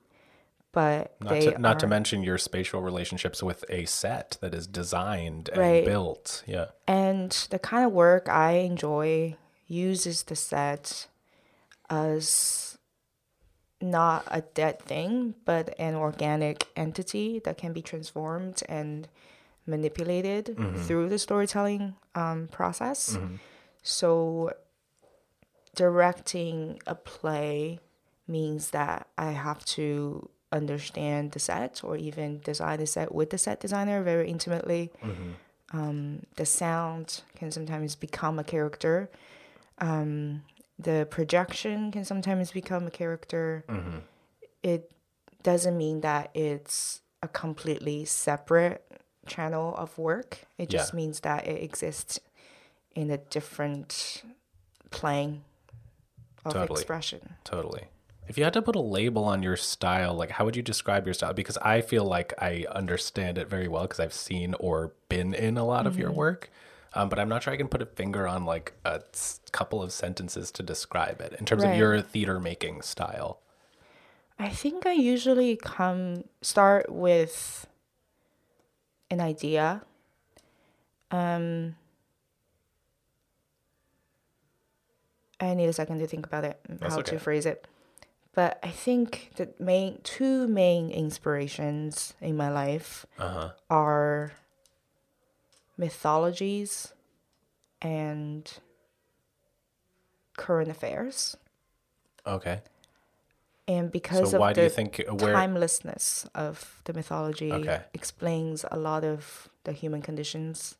but 0.72 1.14
Not 1.20 1.28
they 1.30 1.40
to, 1.52 1.58
not 1.58 1.78
to 1.80 1.86
mention 1.86 2.24
your 2.24 2.38
spatial 2.38 2.82
relationships 2.82 3.40
with 3.40 3.64
a 3.68 3.84
set 3.84 4.36
that 4.40 4.52
is 4.52 4.66
designed 4.66 5.48
and 5.50 5.58
Right. 5.58 5.84
built. 5.84 6.42
Yeah. 6.46 6.66
And 6.88 7.30
the 7.50 7.60
kind 7.60 7.84
of 7.86 7.92
work 7.92 8.28
I 8.28 8.52
enjoy 8.52 9.36
uses 9.66 10.24
the 10.24 10.36
set 10.36 11.08
as 11.90 12.78
not 13.80 14.24
a 14.30 14.40
dead 14.40 14.80
thing, 14.80 15.34
but 15.44 15.74
an 15.78 15.94
organic 15.94 16.66
entity 16.76 17.40
that 17.44 17.58
can 17.58 17.72
be 17.72 17.82
transformed 17.82 18.62
and 18.68 19.08
manipulated 19.66 20.46
mm-hmm. 20.46 20.76
through 20.82 21.08
the 21.08 21.18
storytelling 21.18 21.94
um, 22.14 22.48
process. 22.50 23.16
Mm-hmm. 23.16 23.36
So, 23.82 24.52
directing 25.74 26.80
a 26.86 26.94
play 26.94 27.80
means 28.26 28.70
that 28.70 29.08
I 29.18 29.32
have 29.32 29.64
to 29.66 30.30
understand 30.52 31.32
the 31.32 31.38
set 31.38 31.82
or 31.82 31.96
even 31.96 32.40
design 32.40 32.78
the 32.78 32.86
set 32.86 33.14
with 33.14 33.30
the 33.30 33.38
set 33.38 33.58
designer 33.58 34.02
very 34.02 34.30
intimately 34.30 34.92
mm-hmm. 35.02 35.76
um, 35.76 36.22
the 36.36 36.46
sound 36.46 37.22
can 37.34 37.50
sometimes 37.50 37.96
become 37.96 38.38
a 38.38 38.44
character. 38.44 39.10
Um, 39.78 40.42
the 40.78 41.06
projection 41.10 41.90
can 41.92 42.04
sometimes 42.04 42.50
become 42.52 42.86
a 42.86 42.90
character. 42.90 43.64
It 44.62 44.90
doesn't 45.42 45.76
mean 45.76 46.00
that 46.00 46.30
it's 46.34 47.02
a 47.22 47.28
completely 47.28 48.04
separate 48.04 48.84
channel 49.26 49.74
of 49.76 49.96
work. 49.98 50.40
It 50.58 50.68
just 50.68 50.92
Yeah. 50.92 50.96
means 50.96 51.20
that 51.20 51.46
it 51.46 51.62
exists 51.62 52.18
in 52.94 53.10
a 53.10 53.18
different 53.18 54.22
plane 54.90 55.44
of 56.44 56.52
Totally. 56.52 56.80
expression. 56.80 57.34
Totally. 57.44 57.84
If 58.26 58.38
you 58.38 58.44
had 58.44 58.54
to 58.54 58.62
put 58.62 58.74
a 58.76 58.80
label 58.80 59.24
on 59.24 59.42
your 59.42 59.56
style, 59.56 60.14
like 60.14 60.30
how 60.30 60.44
would 60.46 60.56
you 60.56 60.62
describe 60.62 61.06
your 61.06 61.12
style? 61.14 61.34
Because 61.34 61.58
I 61.58 61.82
feel 61.82 62.04
like 62.04 62.32
I 62.38 62.64
understand 62.70 63.36
it 63.36 63.48
very 63.48 63.68
well 63.68 63.82
because 63.82 64.00
I've 64.00 64.14
seen 64.14 64.54
or 64.58 64.94
been 65.10 65.34
in 65.34 65.58
a 65.58 65.64
lot 65.64 65.86
of 65.86 65.98
your 65.98 66.08
Mm-hmm. 66.08 66.18
work. 66.18 66.50
Um, 66.94 67.08
but 67.08 67.18
I'm 67.18 67.28
not 67.28 67.42
sure 67.42 67.52
I 67.52 67.56
can 67.56 67.68
put 67.68 67.82
a 67.82 67.86
finger 67.86 68.26
on 68.26 68.44
like 68.44 68.72
a 68.84 69.02
couple 69.52 69.82
of 69.82 69.92
sentences 69.92 70.50
to 70.52 70.62
describe 70.62 71.20
it 71.20 71.34
in 71.38 71.44
terms 71.44 71.64
of 71.64 71.74
your 71.76 72.00
theater 72.00 72.38
making 72.40 72.82
style. 72.82 73.40
I 74.38 74.48
think 74.48 74.86
I 74.86 74.92
usually 74.92 75.56
come 75.56 76.24
start 76.42 76.90
with 76.90 77.66
an 79.10 79.20
idea. 79.20 79.82
Um, 81.10 81.76
I 85.40 85.54
need 85.54 85.66
a 85.66 85.72
second 85.72 85.98
to 86.00 86.06
think 86.06 86.26
about 86.26 86.44
it, 86.44 86.58
and 86.68 86.80
how 86.80 86.98
okay. 86.98 87.12
to 87.12 87.18
phrase 87.18 87.46
it. 87.46 87.66
But 88.34 88.58
I 88.64 88.70
think 88.70 89.30
the 89.36 89.50
main 89.60 90.00
two 90.02 90.48
main 90.48 90.90
inspirations 90.90 92.14
in 92.20 92.36
my 92.36 92.50
life 92.50 93.06
Uh 93.18 93.28
huh. 93.28 93.50
are 93.70 94.32
mythologies 95.76 96.92
and 97.82 98.50
current 100.36 100.70
affairs. 100.70 101.36
Okay. 102.26 102.60
And 103.66 103.90
because 103.90 104.30
So 104.30 104.38
of 104.38 104.54
the 104.54 104.68
think 104.68 105.02
where? 105.10 105.32
timelessness 105.34 106.26
of 106.34 106.82
the 106.84 106.92
mythology 106.92 107.52
Okay. 107.52 107.82
explains 107.94 108.64
a 108.70 108.78
lot 108.78 109.04
of 109.04 109.48
the 109.64 109.72
human 109.72 110.02
conditions 110.02 110.76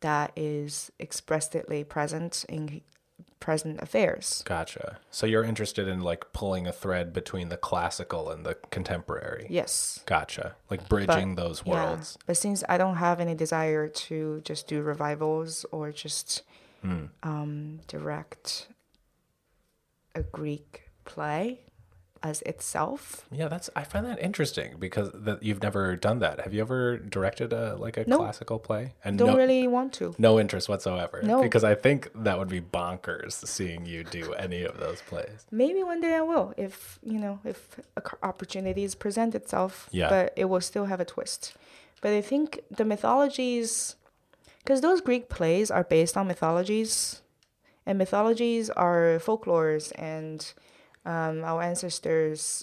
that 0.00 0.32
is 0.36 0.92
expressly 1.00 1.84
present 1.84 2.44
in 2.48 2.82
present 3.40 3.80
affairs. 3.80 4.42
Gotcha. 4.44 4.98
So 5.10 5.26
you're 5.26 5.44
interested 5.44 5.86
in 5.88 6.00
like 6.00 6.32
pulling 6.32 6.66
a 6.66 6.72
thread 6.72 7.12
between 7.12 7.48
the 7.48 7.56
classical 7.56 8.30
and 8.30 8.44
the 8.44 8.54
contemporary. 8.70 9.46
Yes. 9.48 10.00
Gotcha. 10.06 10.56
Like 10.70 10.88
bridging 10.88 11.34
those 11.36 11.62
Yeah. 11.64 11.72
worlds. 11.72 12.18
But 12.26 12.36
since 12.36 12.64
I 12.68 12.78
don't 12.78 12.96
have 12.96 13.20
any 13.20 13.34
desire 13.34 13.88
to 13.88 14.40
just 14.44 14.66
do 14.66 14.82
revivals 14.82 15.64
or 15.72 15.92
just 15.92 16.42
Hmm. 16.82 17.06
um, 17.22 17.80
direct 17.88 18.68
a 20.14 20.22
Greek 20.22 20.88
play 21.04 21.60
as 22.22 22.42
itself, 22.42 23.24
Yeah, 23.30 23.48
that's 23.48 23.70
I 23.76 23.84
find 23.84 24.04
that 24.06 24.18
interesting 24.18 24.76
because 24.78 25.10
that 25.14 25.42
you've 25.42 25.62
never 25.62 25.96
done 25.96 26.18
that. 26.20 26.40
Have 26.40 26.52
you 26.52 26.60
ever 26.60 26.98
directed 26.98 27.52
a 27.52 27.76
like 27.76 27.96
a 27.96 28.04
No. 28.06 28.18
classical 28.18 28.58
play? 28.58 28.94
And 29.04 29.18
don't 29.18 29.28
no, 29.28 29.36
really 29.36 29.66
want 29.68 29.92
to. 29.94 30.14
no 30.18 30.38
interest 30.40 30.68
whatsoever. 30.68 31.20
No. 31.22 31.42
Because 31.42 31.64
I 31.64 31.74
think 31.74 32.10
that 32.24 32.38
would 32.38 32.48
be 32.48 32.60
bonkers 32.60 33.32
seeing 33.46 33.86
you 33.86 34.04
do 34.04 34.32
any 34.34 34.62
of 34.64 34.78
those 34.78 35.00
plays. 35.02 35.46
Maybe 35.50 35.82
one 35.82 36.00
day 36.00 36.14
I 36.14 36.22
will, 36.22 36.54
if 36.56 36.98
you 37.02 37.18
know, 37.18 37.38
if 37.44 37.78
opportunities 38.22 38.94
present 38.94 39.34
itself. 39.34 39.88
Yeah. 39.92 40.08
But 40.08 40.32
it 40.36 40.46
will 40.46 40.60
still 40.60 40.86
have 40.86 41.00
a 41.00 41.04
twist. 41.04 41.54
But 42.00 42.12
I 42.12 42.20
think 42.20 42.60
the 42.70 42.84
mythologies, 42.84 43.96
because 44.58 44.80
those 44.80 45.00
Greek 45.00 45.28
plays 45.28 45.70
are 45.70 45.84
based 45.84 46.16
on 46.16 46.26
mythologies, 46.28 47.22
and 47.86 47.96
mythologies 47.98 48.70
are 48.70 49.18
folklores 49.18 49.92
and 49.96 50.52
um, 51.08 51.42
our 51.44 51.62
ancestors' 51.62 52.62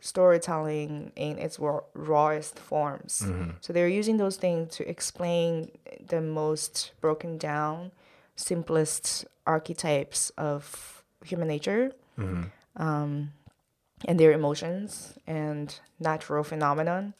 storytelling 0.00 1.12
in 1.16 1.38
its 1.38 1.58
rawest 1.94 2.58
forms. 2.58 3.22
So 3.60 3.72
they're 3.72 3.88
using 3.88 4.16
those 4.18 4.36
things 4.36 4.74
to 4.76 4.82
explain 4.88 5.70
the 6.08 6.20
most 6.20 6.92
broken 7.00 7.38
down, 7.38 7.92
simplest 8.36 9.24
archetypes 9.46 10.30
of 10.36 11.02
human 11.24 11.48
nature 11.48 11.92
um, 12.76 13.32
and 14.08 14.20
their 14.20 14.32
emotions 14.32 15.14
and 15.26 15.66
natural 15.98 16.44
phenomenon. 16.44 17.14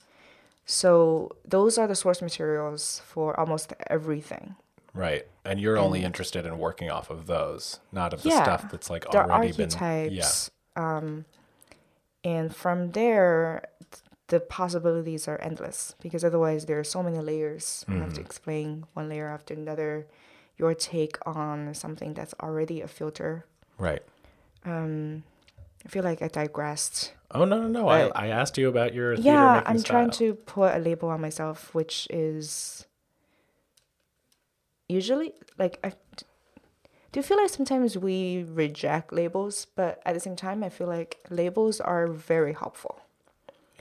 So 0.66 1.36
those 1.44 1.78
are 1.78 1.86
the 1.86 1.94
source 1.94 2.20
materials 2.22 3.00
for 3.06 3.38
almost 3.38 3.72
everything. 3.88 4.56
Right. 4.94 5.26
And 5.44 5.58
you're 5.60 5.76
only 5.76 6.02
interested 6.04 6.46
in 6.46 6.56
working 6.58 6.88
off 6.90 7.10
of 7.10 7.26
those, 7.26 7.80
not 7.92 8.14
of 8.14 8.22
the 8.22 8.28
Yeah. 8.30 8.42
stuff 8.44 8.70
that's 8.70 8.88
like 8.88 9.04
already 9.06 9.52
been 9.52 9.70
archetypes. 9.72 10.50
Um, 10.76 11.24
and 12.22 12.54
from 12.54 12.92
there, 12.92 13.64
the 14.28 14.40
possibilities 14.40 15.28
are 15.28 15.38
endless 15.42 15.94
because 16.00 16.24
otherwise 16.24 16.66
there 16.66 16.78
are 16.78 16.84
so 16.84 17.02
many 17.02 17.18
layers. 17.18 17.84
You 17.88 17.94
Mm-hmm. 17.94 18.02
have 18.04 18.14
to 18.14 18.20
explain 18.20 18.86
one 18.94 19.08
layer 19.08 19.28
after 19.28 19.52
another, 19.54 20.06
your 20.56 20.72
take 20.74 21.18
on 21.26 21.74
something 21.74 22.14
that's 22.14 22.34
already 22.40 22.80
a 22.80 22.88
filter. 22.88 23.44
Yeah. 23.78 23.84
Right. 23.86 24.02
I 25.86 25.88
feel 25.88 26.02
like 26.04 26.22
I 26.22 26.28
digressed. 26.28 27.12
Oh 27.30 27.44
no 27.44 27.60
no 27.60 27.68
no! 27.68 27.88
I, 27.88 28.04
But- 28.08 28.16
I 28.16 28.28
asked 28.28 28.56
you 28.56 28.68
about 28.68 28.94
your 28.94 29.14
Yeah, 29.14 29.62
I'm 29.66 29.82
trying 29.82 30.10
to 30.12 30.34
put 30.34 30.74
a 30.74 30.78
label 30.78 31.10
on 31.10 31.20
myself, 31.20 31.74
which 31.74 32.06
is 32.10 32.86
usually 34.88 35.32
like 35.58 35.78
I 35.84 35.92
do 37.12 37.20
you 37.20 37.22
feel 37.22 37.36
like 37.36 37.48
sometimes 37.50 37.96
we 37.96 38.44
reject 38.48 39.12
labels, 39.12 39.66
but 39.76 40.02
at 40.04 40.14
the 40.14 40.20
same 40.20 40.34
time, 40.34 40.64
I 40.64 40.68
feel 40.68 40.88
like 40.88 41.18
labels 41.30 41.80
are 41.80 42.08
very 42.08 42.52
helpful. 42.54 43.00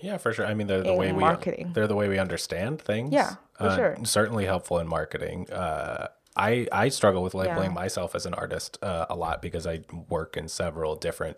Yeah, 0.02 0.18
for 0.18 0.34
sure. 0.34 0.46
I 0.46 0.54
mean, 0.54 0.68
they're 0.68 0.84
the 0.84 0.92
in 0.92 0.98
way 1.00 1.12
we 1.14 1.22
marketing. 1.22 1.72
they're 1.74 1.88
the 1.88 1.96
way 1.96 2.10
we 2.10 2.20
understand 2.20 2.80
things. 2.82 3.12
Yeah, 3.12 3.36
for 3.58 3.64
Uh, 3.66 3.76
sure. 3.76 3.98
Certainly 4.04 4.46
helpful 4.46 4.78
in 4.80 4.88
marketing. 4.88 5.50
Uh, 5.52 6.10
I 6.36 6.68
I 6.72 6.90
struggle 6.90 7.24
with 7.24 7.34
labeling 7.34 7.72
Yeah. 7.72 7.76
myself 7.84 8.14
as 8.14 8.26
an 8.28 8.34
artist 8.36 8.78
uh, 8.84 9.06
a 9.10 9.16
lot 9.16 9.42
because 9.42 9.66
I 9.66 9.82
work 10.10 10.38
in 10.38 10.48
several 10.48 10.96
different 10.96 11.38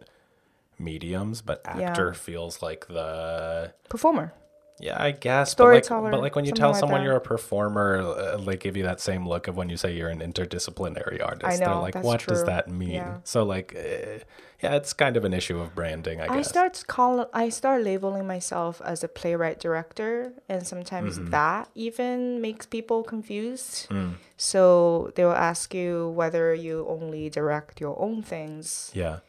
mediums, 0.78 1.42
but 1.42 1.62
Yeah. 1.66 1.88
actor 1.92 2.14
feels 2.14 2.62
like 2.62 2.88
the 2.88 3.74
Performer. 3.88 4.34
Yeah, 4.80 5.02
I 5.02 5.12
guess. 5.12 5.56
But 5.56 5.68
like, 5.68 5.88
but 5.88 6.20
like 6.20 6.36
when 6.36 6.46
you 6.46 6.52
tell 6.52 6.72
like 6.72 6.80
someone 6.80 7.00
that. 7.02 7.06
you're 7.06 7.16
a 7.16 7.22
performer, 7.22 8.00
uh, 8.02 8.38
they 8.38 8.58
give 8.58 8.76
you 8.76 8.84
that 8.84 9.00
same 9.00 9.28
look 9.28 9.48
of 9.48 9.56
when 9.56 9.70
you 9.70 9.78
say 9.78 9.96
you're 9.96 10.10
an 10.10 10.20
interdisciplinary 10.20 11.24
artist. 11.24 11.46
I 11.46 11.56
know, 11.64 11.72
They're 11.72 11.82
like, 11.82 12.04
what 12.04 12.26
does 12.28 12.44
that 12.46 12.68
mean? 12.68 12.92
Yeah. 12.92 13.18
So 13.24 13.44
like, 13.44 13.74
uh, 13.76 14.20
yeah, 14.62 14.76
it's 14.76 14.92
kind 14.94 15.16
of 15.16 15.24
an 15.24 15.34
issue 15.34 15.60
of 15.60 15.74
branding, 15.76 16.20
I 16.20 16.28
guess. 16.28 16.36
I 16.36 16.42
start 16.42 16.84
call 16.88 17.30
I 17.34 17.50
start 17.50 17.84
labeling 17.84 18.28
myself 18.28 18.82
as 18.84 19.04
a 19.04 19.08
playwright 19.08 19.60
director, 19.60 20.34
and 20.50 20.66
sometimes 20.68 21.20
Mm-hmm. 21.20 21.30
that 21.30 21.70
even 21.76 22.42
makes 22.42 22.66
people 22.66 23.04
confused. 23.04 23.88
Mm. 23.90 24.16
So 24.38 25.12
they 25.16 25.24
will 25.24 25.32
ask 25.32 25.74
you 25.74 26.10
whether 26.10 26.54
you 26.54 26.86
only 26.90 27.30
direct 27.30 27.80
your 27.80 27.98
own 28.02 28.24
things, 28.24 28.92
yeah. 28.94 29.20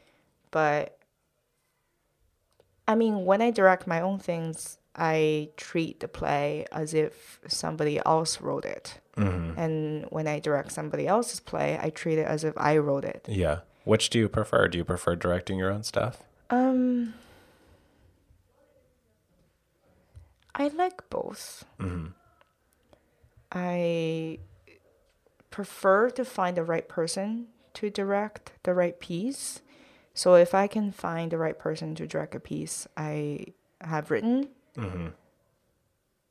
but 0.50 0.98
I 2.88 2.94
mean, 2.94 3.24
when 3.24 3.42
I 3.42 3.50
direct 3.50 3.86
my 3.86 4.00
own 4.00 4.18
things, 4.18 4.78
I 4.96 5.50
treat 5.56 6.00
the 6.00 6.08
play 6.08 6.66
as 6.72 6.94
if 6.94 7.38
somebody 7.46 8.00
else 8.04 8.40
wrote 8.40 8.64
it. 8.64 8.98
Mm-hmm. 9.16 9.58
And 9.58 10.06
when 10.10 10.26
I 10.26 10.40
direct 10.40 10.72
somebody 10.72 11.06
else's 11.06 11.40
play, 11.40 11.78
I 11.80 11.90
treat 11.90 12.18
it 12.18 12.26
as 12.26 12.44
if 12.44 12.54
I 12.56 12.78
wrote 12.78 13.04
it. 13.04 13.26
Yeah. 13.28 13.60
Which 13.84 14.10
do 14.10 14.18
you 14.18 14.28
prefer? 14.28 14.68
Do 14.68 14.78
you 14.78 14.84
prefer 14.84 15.14
directing 15.14 15.58
your 15.58 15.70
own 15.70 15.82
stuff? 15.82 16.22
Um, 16.50 17.14
I 20.54 20.68
like 20.68 21.08
both. 21.10 21.64
Mm-hmm. 21.78 22.06
I 23.52 24.38
prefer 25.50 26.10
to 26.10 26.24
find 26.24 26.56
the 26.56 26.64
right 26.64 26.88
person 26.88 27.48
to 27.74 27.90
direct 27.90 28.52
the 28.64 28.74
right 28.74 28.98
piece. 28.98 29.60
So 30.14 30.34
if 30.34 30.54
I 30.54 30.66
can 30.66 30.92
find 30.92 31.30
the 31.30 31.38
right 31.38 31.58
person 31.58 31.94
to 31.96 32.06
direct 32.06 32.34
a 32.34 32.40
piece 32.40 32.88
I 32.96 33.46
have 33.82 34.10
written, 34.10 34.48
Mm-hmm. 34.76 35.08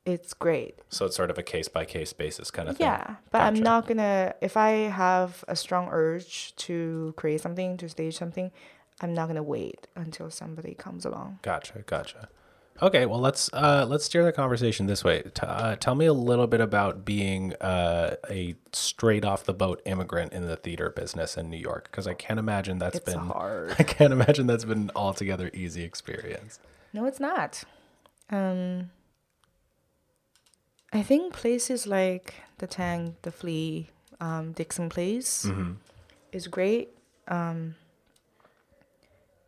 it's 0.04 0.34
great. 0.34 0.78
So 0.88 1.06
it's 1.06 1.16
sort 1.16 1.30
of 1.30 1.38
a 1.38 1.42
case 1.42 1.68
by 1.68 1.84
case 1.84 2.12
basis 2.12 2.50
kind 2.50 2.68
of 2.68 2.76
thing. 2.76 2.86
Yeah, 2.86 3.16
but 3.30 3.42
I'm 3.42 3.54
not 3.54 3.86
gonna. 3.86 4.34
If 4.40 4.56
I 4.56 4.70
have 4.70 5.44
a 5.48 5.56
strong 5.56 5.88
urge 5.90 6.54
to 6.56 7.12
create 7.16 7.40
something, 7.40 7.76
to 7.78 7.88
stage 7.88 8.16
something, 8.16 8.52
I'm 9.00 9.14
not 9.14 9.26
gonna 9.26 9.42
wait 9.42 9.86
until 9.96 10.30
somebody 10.30 10.74
comes 10.74 11.04
along. 11.04 11.40
Gotcha, 11.42 11.82
gotcha. 11.86 12.28
Okay, 12.82 13.06
well 13.06 13.20
let's 13.20 13.50
uh, 13.54 13.86
let's 13.88 14.04
steer 14.04 14.22
the 14.22 14.32
conversation 14.32 14.86
this 14.86 15.02
way. 15.02 15.22
T- 15.22 15.46
uh, 15.46 15.76
tell 15.76 15.94
me 15.94 16.04
a 16.06 16.12
little 16.12 16.46
bit 16.46 16.60
about 16.60 17.04
being 17.06 17.54
uh, 17.54 18.16
a 18.28 18.54
straight 18.72 19.24
off 19.24 19.44
the 19.44 19.54
boat 19.54 19.80
immigrant 19.86 20.32
in 20.34 20.46
the 20.46 20.56
theater 20.56 20.90
business 20.90 21.36
in 21.38 21.48
New 21.48 21.56
York, 21.56 21.88
because 21.90 22.06
I 22.06 22.12
can't 22.14 22.38
imagine 22.38 22.78
that's 22.78 22.96
It's 22.96 23.12
been 23.12 23.18
hard. 23.18 23.74
I 23.78 23.82
can't 23.82 24.12
imagine 24.12 24.46
that's 24.46 24.64
been 24.66 24.82
an 24.82 24.90
altogether 24.94 25.50
easy 25.54 25.84
experience. 25.84 26.60
No, 26.92 27.06
it's 27.06 27.20
not. 27.20 27.64
Um, 28.30 28.90
I 30.92 31.02
think 31.02 31.32
places 31.32 31.86
like 31.86 32.34
the 32.58 32.66
Tank, 32.66 33.16
the 33.22 33.30
Flea, 33.30 33.88
um, 34.20 34.52
Dixon 34.52 34.88
Place 34.88 35.46
is 36.32 36.46
great 36.48 36.90
um, 37.28 37.74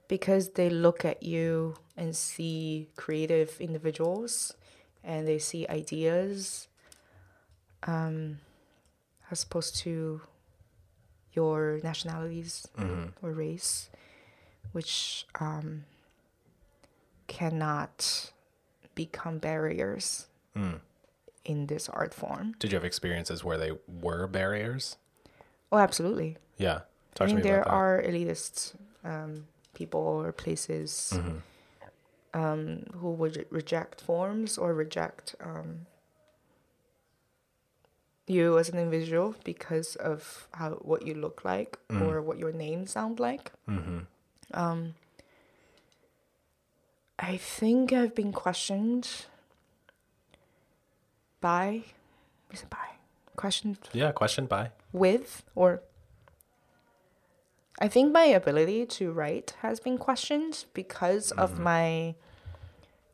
because 0.09 0.51
they 0.51 0.71
look 0.71 1.05
at 1.05 1.23
you 1.23 1.75
and 1.97 2.14
see 2.14 2.88
creative 2.97 3.61
individuals 3.61 4.55
and 5.03 5.27
they 5.27 5.38
see 5.38 5.67
ideas 5.69 6.69
um, 7.85 8.38
as 9.31 9.43
opposed 9.43 9.77
to 9.77 10.21
your 11.33 11.81
nationalities 11.83 12.67
or 13.23 13.33
race, 13.33 13.91
which 14.73 15.27
um, 15.41 15.85
cannot 17.27 18.33
become 18.99 19.39
barriers 19.39 20.27
in 21.45 21.67
this 21.71 21.89
art 21.89 22.13
form. 22.13 22.55
Did 22.59 22.73
you 22.73 22.77
have 22.77 22.85
experiences 22.85 23.45
where 23.47 23.57
they 23.57 23.73
were 23.87 24.27
barriers? 24.27 24.97
Oh, 25.71 25.79
absolutely. 25.79 26.37
Yeah. 26.59 26.79
I 26.79 27.15
Talk 27.15 27.29
to 27.29 27.35
mean, 27.35 27.37
me 27.37 27.43
there 27.43 27.63
are 27.69 28.03
elitist 28.03 28.75
um, 29.05 29.47
people 29.79 30.01
or 30.25 30.33
places 30.33 31.13
Mm-hmm. 31.15 31.39
um, 32.41 32.63
who 33.01 33.11
would 33.21 33.47
reject 33.51 34.01
forms 34.03 34.59
or 34.59 34.75
reject 34.75 35.37
um, 35.41 35.87
you 38.27 38.59
as 38.59 38.69
an 38.69 38.79
individual 38.79 39.35
because 39.45 39.97
of 39.97 40.49
how 40.59 40.71
what 40.83 41.07
you 41.07 41.15
look 41.15 41.45
like 41.45 41.79
Mm. 41.89 42.03
or 42.03 42.21
what 42.21 42.37
your 42.39 42.53
name 42.53 42.87
sound 42.87 43.19
like. 43.21 43.53
Mm-hmm. 43.71 44.01
I 47.19 47.37
think 47.37 47.93
I've 47.93 48.15
been 48.15 48.33
questioned 48.33 49.09
by, 51.41 51.83
is 52.53 52.63
it 52.63 52.71
by? 52.71 52.77
Questioned 53.37 53.79
Yeah, 53.93 54.13
question 54.13 54.47
by. 54.47 54.71
with 54.93 55.45
or 55.55 55.83
I 57.81 57.87
think 57.89 58.13
my 58.13 58.25
ability 58.25 58.87
to 58.87 59.13
write 59.13 59.55
has 59.63 59.79
been 59.79 59.99
questioned 59.99 60.65
because 60.75 61.31
of 61.33 61.61
my 61.61 62.17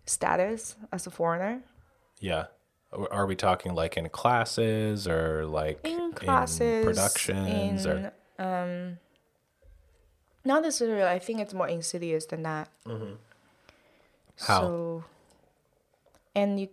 status 0.07 0.77
as 0.91 1.07
a 1.07 1.11
foreigner. 1.11 1.61
Yeah. 2.21 2.47
Are 3.11 3.27
we 3.27 3.37
talking 3.37 3.75
like 3.75 3.97
in 3.99 4.09
classes 4.09 5.07
or 5.07 5.45
like 5.45 5.81
In 5.85 6.13
classes, 6.13 6.85
productions 6.85 7.85
in, 7.85 7.91
or 7.91 8.13
um, 8.39 8.99
not 10.45 10.63
necessarily. 10.63 11.03
I 11.05 11.19
think 11.19 11.41
it's 11.41 11.53
more 11.53 11.69
insidious 11.69 12.25
than 12.27 12.45
that. 12.45 12.69
How? 14.41 14.61
So, 14.61 15.05
and 16.35 16.61
you, 16.61 16.69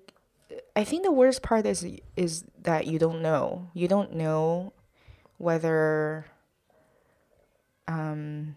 I 0.76 0.84
think 0.84 1.04
the 1.04 1.12
worst 1.12 1.42
part 1.42 1.66
is 1.66 1.86
is 2.16 2.44
that 2.64 2.88
you 2.88 3.00
don't 3.00 3.22
know. 3.22 3.70
You 3.74 3.88
don't 3.88 4.14
know 4.14 4.74
whether, 5.38 6.26
um, 7.88 8.56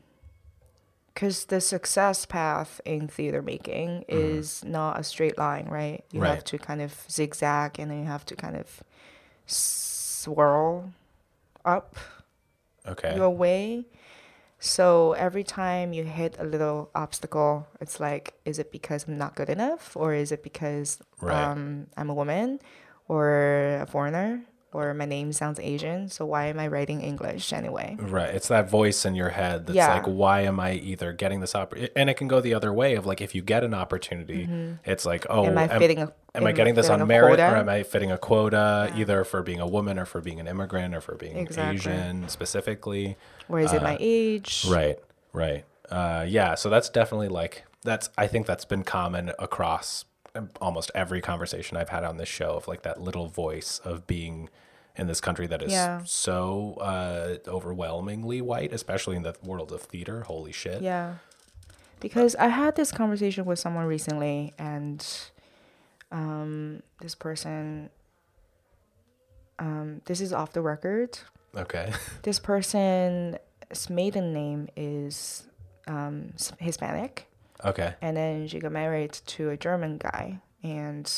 because 1.13 1.45
the 1.47 1.61
success 1.61 2.27
path 2.27 2.81
in 2.85 3.07
theater 3.09 3.41
making 3.41 4.05
is 4.09 4.65
not 4.65 4.99
a 4.99 5.05
straight 5.05 5.39
line, 5.39 5.67
right? 5.69 6.05
You 6.11 6.21
Right. 6.21 6.35
have 6.35 6.45
to 6.45 6.59
kind 6.59 6.83
of 6.83 6.93
zigzag, 7.11 7.79
and 7.79 7.91
then 7.91 8.01
you 8.01 8.07
have 8.07 8.25
to 8.27 8.37
kind 8.37 8.57
of 8.57 8.83
swirl 9.47 10.93
up 11.65 11.95
okay. 12.87 13.15
your 13.15 13.31
way. 13.31 13.85
So 14.65 15.13
every 15.13 15.45
time 15.45 15.93
you 15.93 16.05
hit 16.05 16.37
a 16.41 16.45
little 16.45 16.89
obstacle, 16.95 17.67
it's 17.83 18.01
like, 18.01 18.33
is 18.47 18.59
it 18.59 18.73
because 18.73 19.05
I'm 19.07 19.19
not 19.19 19.37
good 19.37 19.51
enough, 19.51 19.95
or 19.95 20.15
is 20.15 20.33
it 20.33 20.43
because 20.43 20.99
Right. 21.21 21.45
um, 21.45 21.89
I'm 21.99 22.09
a 22.09 22.15
woman, 22.15 22.61
or 23.07 23.79
a 23.83 23.87
foreigner, 23.87 24.41
or 24.75 24.93
my 24.93 25.05
name 25.07 25.33
sounds 25.33 25.59
Asian? 25.61 26.09
So 26.09 26.27
why 26.27 26.47
am 26.47 26.59
I 26.59 26.67
writing 26.69 27.01
English 27.01 27.53
anyway? 27.53 27.97
Right. 27.99 28.35
It's 28.35 28.49
that 28.49 28.69
voice 28.69 29.07
in 29.07 29.15
your 29.15 29.31
head 29.31 29.67
that's 29.67 29.77
Yeah. 29.77 29.95
like, 29.95 30.05
why 30.07 30.41
am 30.43 30.59
I 30.61 30.73
either 30.75 31.13
getting 31.13 31.41
this 31.41 31.55
opportunity? 31.55 31.93
And 31.97 32.11
it 32.11 32.15
can 32.15 32.29
go 32.29 32.41
the 32.41 32.53
other 32.55 32.73
way 32.73 32.97
of 32.97 33.07
like, 33.07 33.21
if 33.21 33.35
you 33.35 33.41
get 33.43 33.65
an 33.65 33.73
opportunity, 33.73 34.49
it's 34.85 35.07
like, 35.07 35.25
oh, 35.31 35.45
Mm-hmm. 35.45 35.59
Am 35.59 35.71
I 35.71 35.79
fitting 35.79 35.99
a- 36.03 36.13
am 36.35 36.47
I 36.47 36.51
am 36.51 36.57
getting 36.57 36.75
this 36.75 36.91
on 36.91 37.07
merit 37.07 37.37
quota? 37.37 37.53
or 37.53 37.57
am 37.57 37.69
I 37.69 37.85
fitting 37.85 38.11
a 38.11 38.19
quota 38.19 38.93
either 38.97 39.23
for 39.25 39.43
being 39.43 39.61
a 39.61 39.67
woman 39.67 39.99
or 39.99 40.05
for 40.05 40.21
being 40.21 40.41
an 40.41 40.49
immigrant 40.49 40.95
or 40.95 41.01
for 41.01 41.15
being 41.15 41.37
Exactly. 41.39 41.77
Asian 41.93 42.29
specifically? 42.29 43.17
Or 43.49 43.61
is 43.61 43.73
it 43.73 43.83
my 43.83 43.97
age? 44.01 44.67
Right. 44.69 44.99
Right. 45.33 45.65
Uh, 45.91 46.25
yeah. 46.29 46.55
So 46.57 46.69
that's 46.71 46.89
definitely 46.89 47.29
like, 47.29 47.65
that's, 47.83 48.11
I 48.19 48.27
think 48.27 48.47
that's 48.47 48.65
been 48.65 48.83
common 48.83 49.31
across 49.39 50.05
almost 50.61 50.91
every 50.95 51.21
conversation 51.21 51.77
I've 51.77 51.89
had 51.91 52.05
on 52.05 52.17
this 52.17 52.29
show 52.29 52.57
of 52.57 52.67
like 52.69 52.83
that 52.83 53.01
little 53.01 53.29
voice 53.29 53.81
of 53.85 54.07
being 54.07 54.49
in 54.97 55.07
this 55.07 55.21
country 55.21 55.47
that 55.49 55.63
is 55.63 55.73
Yeah. 55.73 56.03
so 56.05 56.75
uh, 56.81 57.37
overwhelmingly 57.49 58.41
white, 58.41 58.73
especially 58.73 59.17
in 59.17 59.23
the 59.23 59.35
world 59.45 59.73
of 59.73 59.83
theater. 59.83 60.23
Holy 60.23 60.53
shit. 60.53 60.83
Yeah. 60.83 61.15
Because 62.01 62.37
I 62.37 62.49
had 62.49 62.77
this 62.77 62.93
conversation 62.93 63.45
with 63.45 63.59
someone 63.59 63.87
recently, 63.87 64.53
and 64.59 65.05
um, 66.13 66.83
this 67.01 67.15
person, 67.15 67.91
um, 69.59 70.01
this 70.05 70.21
is 70.21 70.33
off 70.33 70.53
the 70.53 70.61
record. 70.61 71.19
Okay. 71.57 71.93
This 72.23 72.39
person's 72.39 73.39
maiden 73.89 74.33
name 74.33 74.69
is 74.77 75.47
um, 75.87 76.33
Hispanic, 76.59 77.27
okay. 77.65 77.95
and 78.01 78.17
then 78.17 78.47
she 78.49 78.59
got 78.59 78.73
married 78.73 79.13
to 79.27 79.51
a 79.51 79.57
German 79.57 79.99
guy, 79.99 80.41
and 80.63 81.11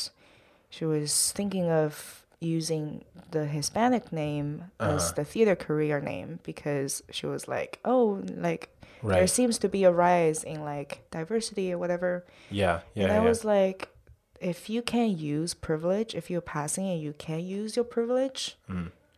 she 0.69 0.85
was 0.85 1.31
thinking 1.31 1.69
of 1.69 2.25
using 2.39 3.03
the 3.31 3.45
Hispanic 3.45 4.11
name 4.11 4.65
as 4.79 5.03
Uh-huh. 5.05 5.13
the 5.15 5.25
theater 5.25 5.55
career 5.55 5.99
name 5.99 6.39
because 6.43 7.01
she 7.09 7.25
was 7.25 7.47
like, 7.47 7.79
oh, 7.83 8.21
like 8.35 8.69
there 9.03 9.27
seems 9.27 9.57
to 9.59 9.69
be 9.69 9.83
a 9.85 9.91
rise 9.91 10.43
in 10.43 10.63
like 10.63 11.01
diversity 11.11 11.71
or 11.73 11.77
whatever. 11.77 12.25
Yeah. 12.51 12.81
Yeah. 12.93 13.05
and 13.05 13.13
I 13.13 13.15
yeah. 13.17 13.23
was 13.23 13.43
like, 13.45 13.89
if 14.39 14.69
you 14.69 14.81
can't 14.83 15.17
use 15.17 15.53
privilege, 15.55 16.13
if 16.13 16.29
you're 16.29 16.41
passing 16.41 16.87
and 16.87 17.01
you 17.01 17.13
can't 17.13 17.41
use 17.43 17.75
your 17.75 17.85
privilege, 17.85 18.55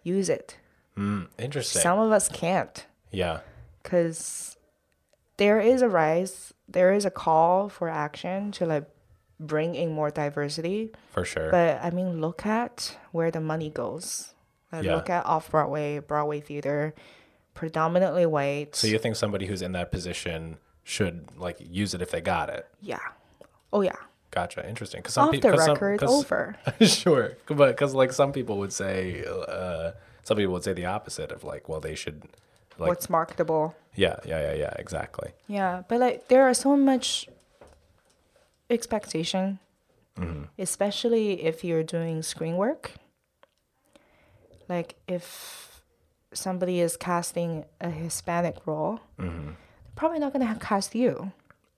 use 0.03 0.29
it. 0.29 0.57
Mm, 0.97 1.27
interesting. 1.37 1.81
Some 1.81 1.99
of 1.99 2.11
us 2.11 2.29
can't 2.29 2.85
yeah. 3.11 3.39
because 3.83 4.55
there 5.37 5.59
is 5.59 5.81
a 5.81 5.89
rise, 5.89 6.53
there 6.71 6.93
is 6.93 7.05
a 7.05 7.11
call 7.11 7.69
for 7.69 7.89
action 7.89 8.51
to 8.53 8.65
like 8.65 8.85
bring 9.39 9.75
in 9.75 9.91
more 9.91 10.09
diversity. 10.11 10.91
For 11.11 11.25
sure. 11.25 11.49
But 11.51 11.81
I 11.83 11.89
mean, 11.91 12.21
look 12.21 12.45
at 12.45 12.97
where 13.11 13.31
the 13.31 13.41
money 13.41 13.69
goes. 13.69 14.33
Like, 14.71 14.83
Yeah. 14.83 14.95
Look 14.95 15.09
at 15.09 15.25
off 15.25 15.49
Broadway, 15.49 15.99
Broadway 15.99 16.41
theater, 16.41 16.93
predominantly 17.53 18.25
white. 18.25 18.75
so 18.75 18.87
you 18.87 18.99
think 18.99 19.15
somebody 19.15 19.45
who's 19.47 19.61
in 19.61 19.71
that 19.73 19.91
position 19.91 20.57
should 20.83 21.27
like 21.37 21.57
use 21.59 21.93
it 21.93 22.01
if 22.01 22.11
they 22.11 22.21
got 22.21 22.49
it? 22.49 22.67
yeah. 22.81 22.99
Oh 23.71 23.81
yeah. 23.81 23.95
Gotcha. 24.31 24.67
Interesting. 24.67 24.99
Because 25.01 25.13
some 25.15 25.25
Off 25.29 25.31
people, 25.31 25.51
the 25.51 25.57
record, 25.57 26.03
over. 26.03 26.55
sure, 26.81 27.33
but 27.47 27.67
because 27.69 27.93
like 27.95 28.11
some 28.11 28.31
people 28.31 28.57
would 28.59 28.71
say, 28.73 29.23
uh, 29.25 29.91
some 30.23 30.37
people 30.37 30.53
would 30.53 30.63
say 30.63 30.73
the 30.73 30.85
opposite 30.85 31.31
of 31.31 31.43
like, 31.43 31.67
well, 31.67 31.79
they 31.79 31.95
should, 31.95 32.23
like, 32.79 32.87
What's 32.89 33.09
marketable? 33.09 33.75
yeah, 33.95 34.15
yeah, 34.25 34.41
yeah, 34.41 34.53
yeah, 34.53 34.73
exactly. 34.77 35.31
Yeah, 35.47 35.83
but 35.87 35.99
like 35.99 36.27
there 36.29 36.43
are 36.43 36.53
so 36.53 36.75
much 36.77 37.27
expectation, 38.69 39.59
Mm-hmm. 40.17 40.43
especially 40.57 41.43
if 41.43 41.63
you're 41.63 41.83
doing 41.83 42.21
screen 42.23 42.57
work. 42.57 42.91
Like 44.67 44.95
if 45.07 45.81
somebody 46.33 46.81
is 46.81 46.97
casting 46.97 47.63
a 47.79 47.89
Hispanic 47.89 48.57
role, 48.65 48.99
Mm-hmm. 49.17 49.45
they're 49.47 49.55
probably 49.95 50.19
not 50.19 50.33
gonna 50.33 50.57
cast 50.59 50.93
you. 50.95 51.31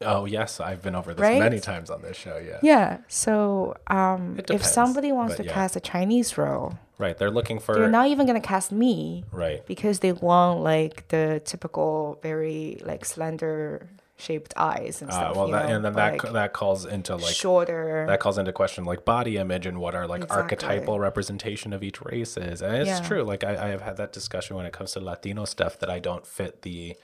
Oh 0.04 0.26
yes, 0.26 0.60
I've 0.60 0.82
been 0.82 0.96
over 0.96 1.14
this 1.14 1.22
Right? 1.22 1.40
many 1.40 1.60
times 1.60 1.92
on 1.92 2.02
this 2.02 2.18
show. 2.18 2.38
Yeah, 2.38 2.58
Yeah. 2.64 2.98
So 3.08 3.76
um, 3.88 4.38
It 4.40 4.50
if 4.50 4.66
somebody 4.66 5.12
wants 5.12 5.36
to 5.36 5.44
yeah. 5.46 5.54
cast 5.54 5.76
a 5.76 5.80
Chinese 5.80 6.36
role, 6.38 6.80
right. 7.02 7.18
They're 7.18 7.32
looking 7.32 7.60
for 7.60 7.76
they're 7.76 7.90
not 7.90 8.08
even 8.08 8.26
gonna 8.28 8.40
cast 8.40 8.72
me 8.72 9.26
right. 9.32 9.66
because 9.66 10.00
they 10.00 10.14
want 10.14 10.62
like 10.62 11.08
the 11.10 11.42
typical 11.44 12.20
very 12.22 12.82
like 12.86 13.04
slender 13.04 13.90
shaped 14.18 14.54
eyes 14.56 15.02
and 15.02 15.10
Uh, 15.10 15.14
stuff. 15.16 15.36
well, 15.36 15.48
that, 15.48 15.68
know, 15.68 15.76
and 15.76 15.84
then 15.86 15.94
that 15.94 16.24
like, 16.24 16.34
that 16.34 16.54
calls 16.54 16.86
into 16.86 17.16
like 17.16 17.34
shorter. 17.34 18.06
that 18.08 18.20
calls 18.20 18.38
into 18.38 18.54
question 18.54 18.86
like 18.86 19.04
body 19.04 19.38
image 19.38 19.66
and 19.66 19.80
what 19.80 19.96
are 19.96 20.06
like 20.06 20.22
Exactly. 20.24 20.44
archetypal 20.44 21.00
representation 21.00 21.74
of 21.74 21.82
each 21.84 22.00
race 22.04 22.38
is. 22.38 22.62
And 22.62 22.76
it's 22.76 22.88
Yeah. 22.88 23.00
true. 23.02 23.24
Like 23.24 23.44
I, 23.44 23.54
I 23.66 23.68
have 23.70 23.82
had 23.82 23.98
that 23.98 24.14
discussion 24.14 24.56
when 24.56 24.68
it 24.68 24.74
comes 24.74 24.92
to 24.94 25.00
Latino 25.00 25.46
stuff 25.46 25.80
that 25.80 25.90
I 25.90 25.98
don't 26.00 26.26
fit 26.28 26.62
the 26.62 26.96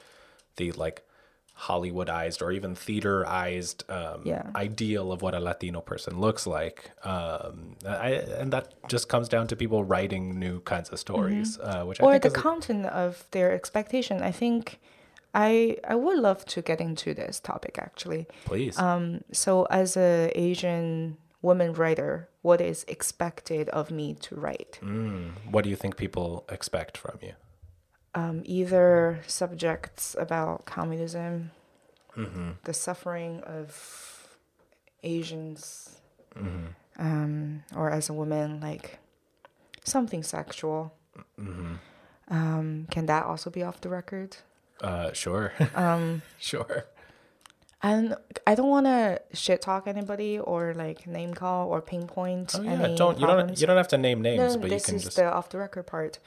the 0.58 0.72
like 0.74 1.02
Hollywoodized 1.60 2.42
or 2.42 2.52
even 2.52 2.76
theaterized 2.76 3.84
um, 3.90 4.22
Yeah. 4.26 4.44
ideal 4.56 5.12
of 5.12 5.22
what 5.22 5.34
a 5.34 5.40
Latino 5.40 5.82
person 5.82 6.20
looks 6.20 6.46
like. 6.46 6.92
Um, 7.04 7.76
I, 7.88 8.10
and 8.40 8.54
that 8.54 8.74
just 8.88 9.10
comes 9.10 9.28
down 9.28 9.48
to 9.48 9.56
people 9.56 9.84
writing 9.84 10.38
new 10.40 10.60
kinds 10.62 10.90
of 10.90 11.00
stories, 11.00 11.58
uh, 11.60 11.84
which 11.86 12.00
I 12.00 12.04
Mm-hmm. 12.04 12.16
or 12.16 12.20
the 12.20 12.30
content 12.30 12.86
of 12.86 13.26
their 13.32 13.52
expectation. 13.52 14.22
I 14.22 14.32
think 14.32 14.80
I 15.34 15.78
I 15.84 15.96
would 15.96 16.20
love 16.20 16.46
to 16.46 16.62
get 16.62 16.80
into 16.80 17.14
this 17.14 17.40
topic 17.40 17.78
actually. 17.80 18.28
please. 18.46 18.78
Um, 18.80 19.22
so 19.32 19.66
as 19.70 19.98
a 19.98 20.32
Asian 20.36 21.18
woman 21.42 21.74
writer, 21.74 22.30
what 22.42 22.62
is 22.62 22.86
expected 22.88 23.70
of 23.70 23.92
me 23.92 24.14
to 24.22 24.36
write? 24.36 24.80
Mm, 24.82 25.32
what 25.52 25.64
do 25.64 25.70
you 25.70 25.76
think 25.76 25.96
people 25.98 26.46
expect 26.50 26.98
from 26.98 27.18
you? 27.22 27.34
Um, 28.18 28.42
either 28.46 29.20
subjects 29.28 30.16
about 30.20 30.66
communism, 30.66 31.52
Mm-hmm. 32.18 32.50
the 32.64 32.74
suffering 32.74 33.42
of 33.42 33.70
Asians, 35.04 36.00
Mm-hmm. 36.36 36.66
um, 37.00 37.64
or 37.76 37.90
as 37.92 38.10
a 38.10 38.14
woman, 38.14 38.60
like 38.60 39.00
something 39.84 40.24
sexual. 40.24 40.94
Mm-hmm. 41.40 41.74
Um, 42.30 42.88
can 42.92 43.06
that 43.08 43.24
also 43.26 43.50
be 43.50 43.64
off 43.64 43.82
the 43.82 43.90
record? 43.90 44.38
Uh, 44.82 45.12
sure, 45.14 45.54
Um, 45.76 46.22
sure. 46.40 46.86
And 47.84 48.16
I 48.48 48.56
don't 48.56 48.70
want 48.70 48.88
to 48.88 49.22
shit 49.34 49.62
talk 49.62 49.88
anybody 49.88 50.40
or 50.40 50.74
like 50.74 51.06
name 51.08 51.34
call 51.36 51.70
or 51.70 51.80
pinpoint 51.82 52.56
Oh 52.58 52.64
yeah, 52.64 52.96
don't 52.96 53.20
you 53.20 53.28
don't 53.28 53.60
you 53.62 53.68
don't 53.68 53.78
have 53.78 53.88
to 53.90 53.98
name 54.00 54.22
names, 54.24 54.56
no, 54.56 54.60
but 54.62 54.70
you 54.72 54.76
this 54.78 54.86
can 54.88 54.96
is 54.96 55.04
just 55.04 55.18
the 55.18 55.32
off 55.32 55.50
the 55.50 55.60
record 55.60 55.86
part. 55.86 56.18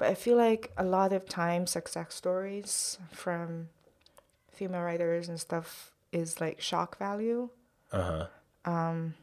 But 0.00 0.08
I 0.08 0.14
feel 0.14 0.38
like 0.38 0.72
a 0.78 0.82
lot 0.82 1.12
of 1.12 1.28
times 1.28 1.72
success 1.72 2.14
stories 2.14 2.96
from 3.12 3.68
female 4.50 4.80
writers 4.80 5.28
and 5.28 5.38
stuff 5.38 5.92
is 6.10 6.40
like 6.40 6.58
shock 6.58 6.96
value. 6.98 7.50
uh 7.92 8.26
huh. 8.64 8.70
Um. 8.70 9.14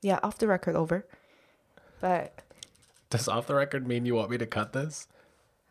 Yeah, 0.00 0.18
off 0.22 0.38
the 0.38 0.46
record 0.48 0.76
over. 0.76 1.06
But 2.00 2.40
Does 3.10 3.28
off 3.28 3.48
the 3.48 3.54
record 3.54 3.86
mean 3.86 4.06
you 4.06 4.14
want 4.14 4.30
me 4.30 4.38
to 4.38 4.46
cut 4.46 4.72
this? 4.72 5.08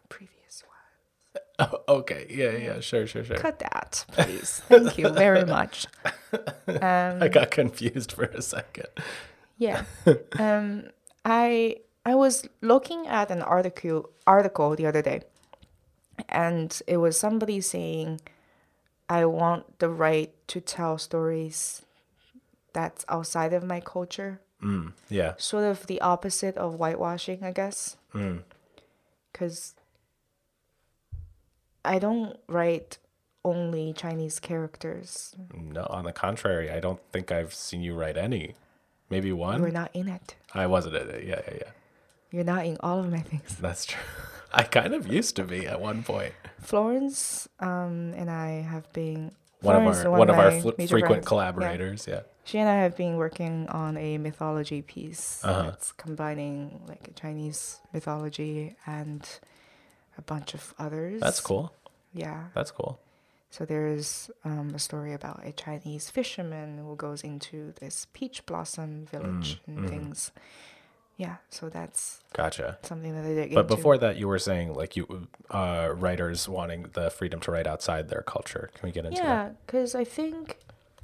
previous 0.08 0.64
one. 0.68 1.42
Oh, 1.88 1.96
okay. 1.98 2.28
Yeah, 2.30 2.52
yeah. 2.52 2.80
Sure, 2.80 3.08
sure, 3.08 3.24
sure. 3.24 3.38
Cut 3.38 3.58
that, 3.58 4.06
please. 4.12 4.62
Thank 4.68 5.00
you 5.00 5.10
very 5.10 5.46
much. 5.46 5.88
Um, 6.68 7.24
I 7.24 7.30
got 7.30 7.50
confused 7.50 8.12
for 8.12 8.26
a 8.26 8.42
second. 8.42 8.88
Yeah. 9.58 9.86
um, 10.38 10.84
I 11.24 11.78
I 12.06 12.14
was 12.16 12.48
looking 12.62 13.08
at 13.08 13.32
an 13.32 13.42
article 13.42 14.10
article 14.28 14.76
the 14.76 14.86
other 14.86 15.02
day, 15.02 15.22
and 16.30 16.70
it 16.86 16.98
was 16.98 17.20
somebody 17.20 17.62
saying, 17.62 18.22
"I 19.10 19.26
want 19.26 19.80
the 19.80 19.90
right 19.90 20.32
to 20.50 20.62
tell 20.62 20.98
stories 20.98 21.82
that's 22.74 23.06
outside 23.10 23.54
of 23.54 23.64
my 23.64 23.80
culture." 23.80 24.40
Mm, 24.62 24.94
yeah. 25.10 25.34
Sort 25.38 25.66
of 25.66 25.88
the 25.88 26.00
opposite 26.02 26.58
of 26.58 26.76
whitewashing, 26.76 27.44
I 27.44 27.52
guess. 27.52 27.98
Mm. 28.14 28.44
Because 29.32 29.76
I 31.84 32.00
don't 32.00 32.38
write 32.48 32.98
only 33.44 33.94
Chinese 33.94 34.40
characters. 34.40 35.36
No, 35.54 35.86
on 35.90 36.06
the 36.06 36.14
contrary, 36.14 36.72
I 36.72 36.80
don't 36.80 37.00
think 37.12 37.32
I've 37.32 37.54
seen 37.54 37.82
you 37.82 37.94
write 37.94 38.18
any. 38.18 38.56
Maybe 39.10 39.32
one. 39.32 39.62
We're 39.62 39.70
not 39.70 39.92
in 39.94 40.08
it. 40.08 40.36
I 40.54 40.66
wasn't 40.66 40.96
in 40.96 41.10
it. 41.10 41.24
Yeah, 41.26 41.42
yeah, 41.48 41.58
yeah. 41.62 41.72
You're 42.32 42.44
not 42.44 42.66
in 42.66 42.78
all 42.82 43.00
of 43.00 43.10
my 43.12 43.20
things. 43.20 43.56
That's 43.62 43.86
true. 43.86 44.02
I 44.54 44.64
kind 44.64 44.94
of 44.94 45.08
used 45.12 45.36
to 45.38 45.44
be 45.44 45.68
at 45.68 45.80
one 45.82 46.04
point. 46.04 46.34
Florence 46.60 47.48
um, 47.60 48.14
and 48.16 48.30
I 48.30 48.62
have 48.62 48.92
been 48.94 49.32
One 49.62 49.76
Florence, 49.76 50.00
of 50.00 50.06
our 50.06 50.12
one 50.12 50.20
one 50.20 50.30
of 50.30 50.38
our 50.38 50.52
fl- 50.62 50.70
frequent. 50.88 51.24
Yeah. 51.24 51.28
collaborators. 51.28 52.08
Yeah. 52.08 52.22
She 52.46 52.60
and 52.60 52.70
I 52.70 52.76
have 52.76 52.96
been 52.96 53.18
working 53.18 53.68
on 53.70 53.98
a 53.98 54.18
mythology 54.18 54.82
piece 54.82 55.42
Uh-huh. 55.44 55.64
that's 55.64 55.92
combining 55.94 56.82
like 56.88 57.16
Chinese 57.16 57.80
mythology 57.94 58.76
and 58.86 59.28
a 60.18 60.22
bunch 60.22 60.54
of 60.54 60.74
others. 60.80 61.20
That's 61.22 61.42
cool. 61.42 61.74
Yeah. 62.14 62.46
That's 62.54 62.72
cool. 62.72 63.00
So 63.50 63.66
there's 63.66 64.30
um, 64.44 64.72
a 64.76 64.80
story 64.80 65.14
about 65.14 65.42
a 65.46 65.52
Chinese 65.54 66.10
fisherman 66.10 66.78
who 66.78 66.96
goes 66.96 67.24
into 67.24 67.74
this 67.80 68.08
peach 68.14 68.46
blossom 68.46 69.06
village 69.06 69.60
Mm, 69.62 69.68
and 69.68 69.78
mm-hmm. 69.78 69.88
things. 69.88 70.32
Yeah. 71.18 71.38
So 71.50 71.70
that's 71.70 72.20
Gotcha. 72.34 72.78
something 72.84 73.16
that 73.16 73.24
I 73.26 73.34
dig 73.34 73.54
But 73.54 73.62
into. 73.66 73.76
before 73.76 73.98
that, 74.00 74.18
you 74.18 74.28
were 74.28 74.40
saying 74.40 74.74
like 74.74 74.98
you 74.98 75.28
uh, 75.50 75.90
writers 75.96 76.50
wanting 76.50 76.88
the 76.94 77.10
freedom 77.10 77.40
to 77.42 77.52
write 77.52 77.68
outside 77.68 78.10
their 78.10 78.22
culture. 78.22 78.70
Can 78.74 78.88
we 78.88 78.92
get 78.92 79.06
into 79.06 79.22
that? 79.22 79.28
Yeah, 79.28 79.50
because 79.66 79.96
I 79.96 80.04
think 80.04 80.58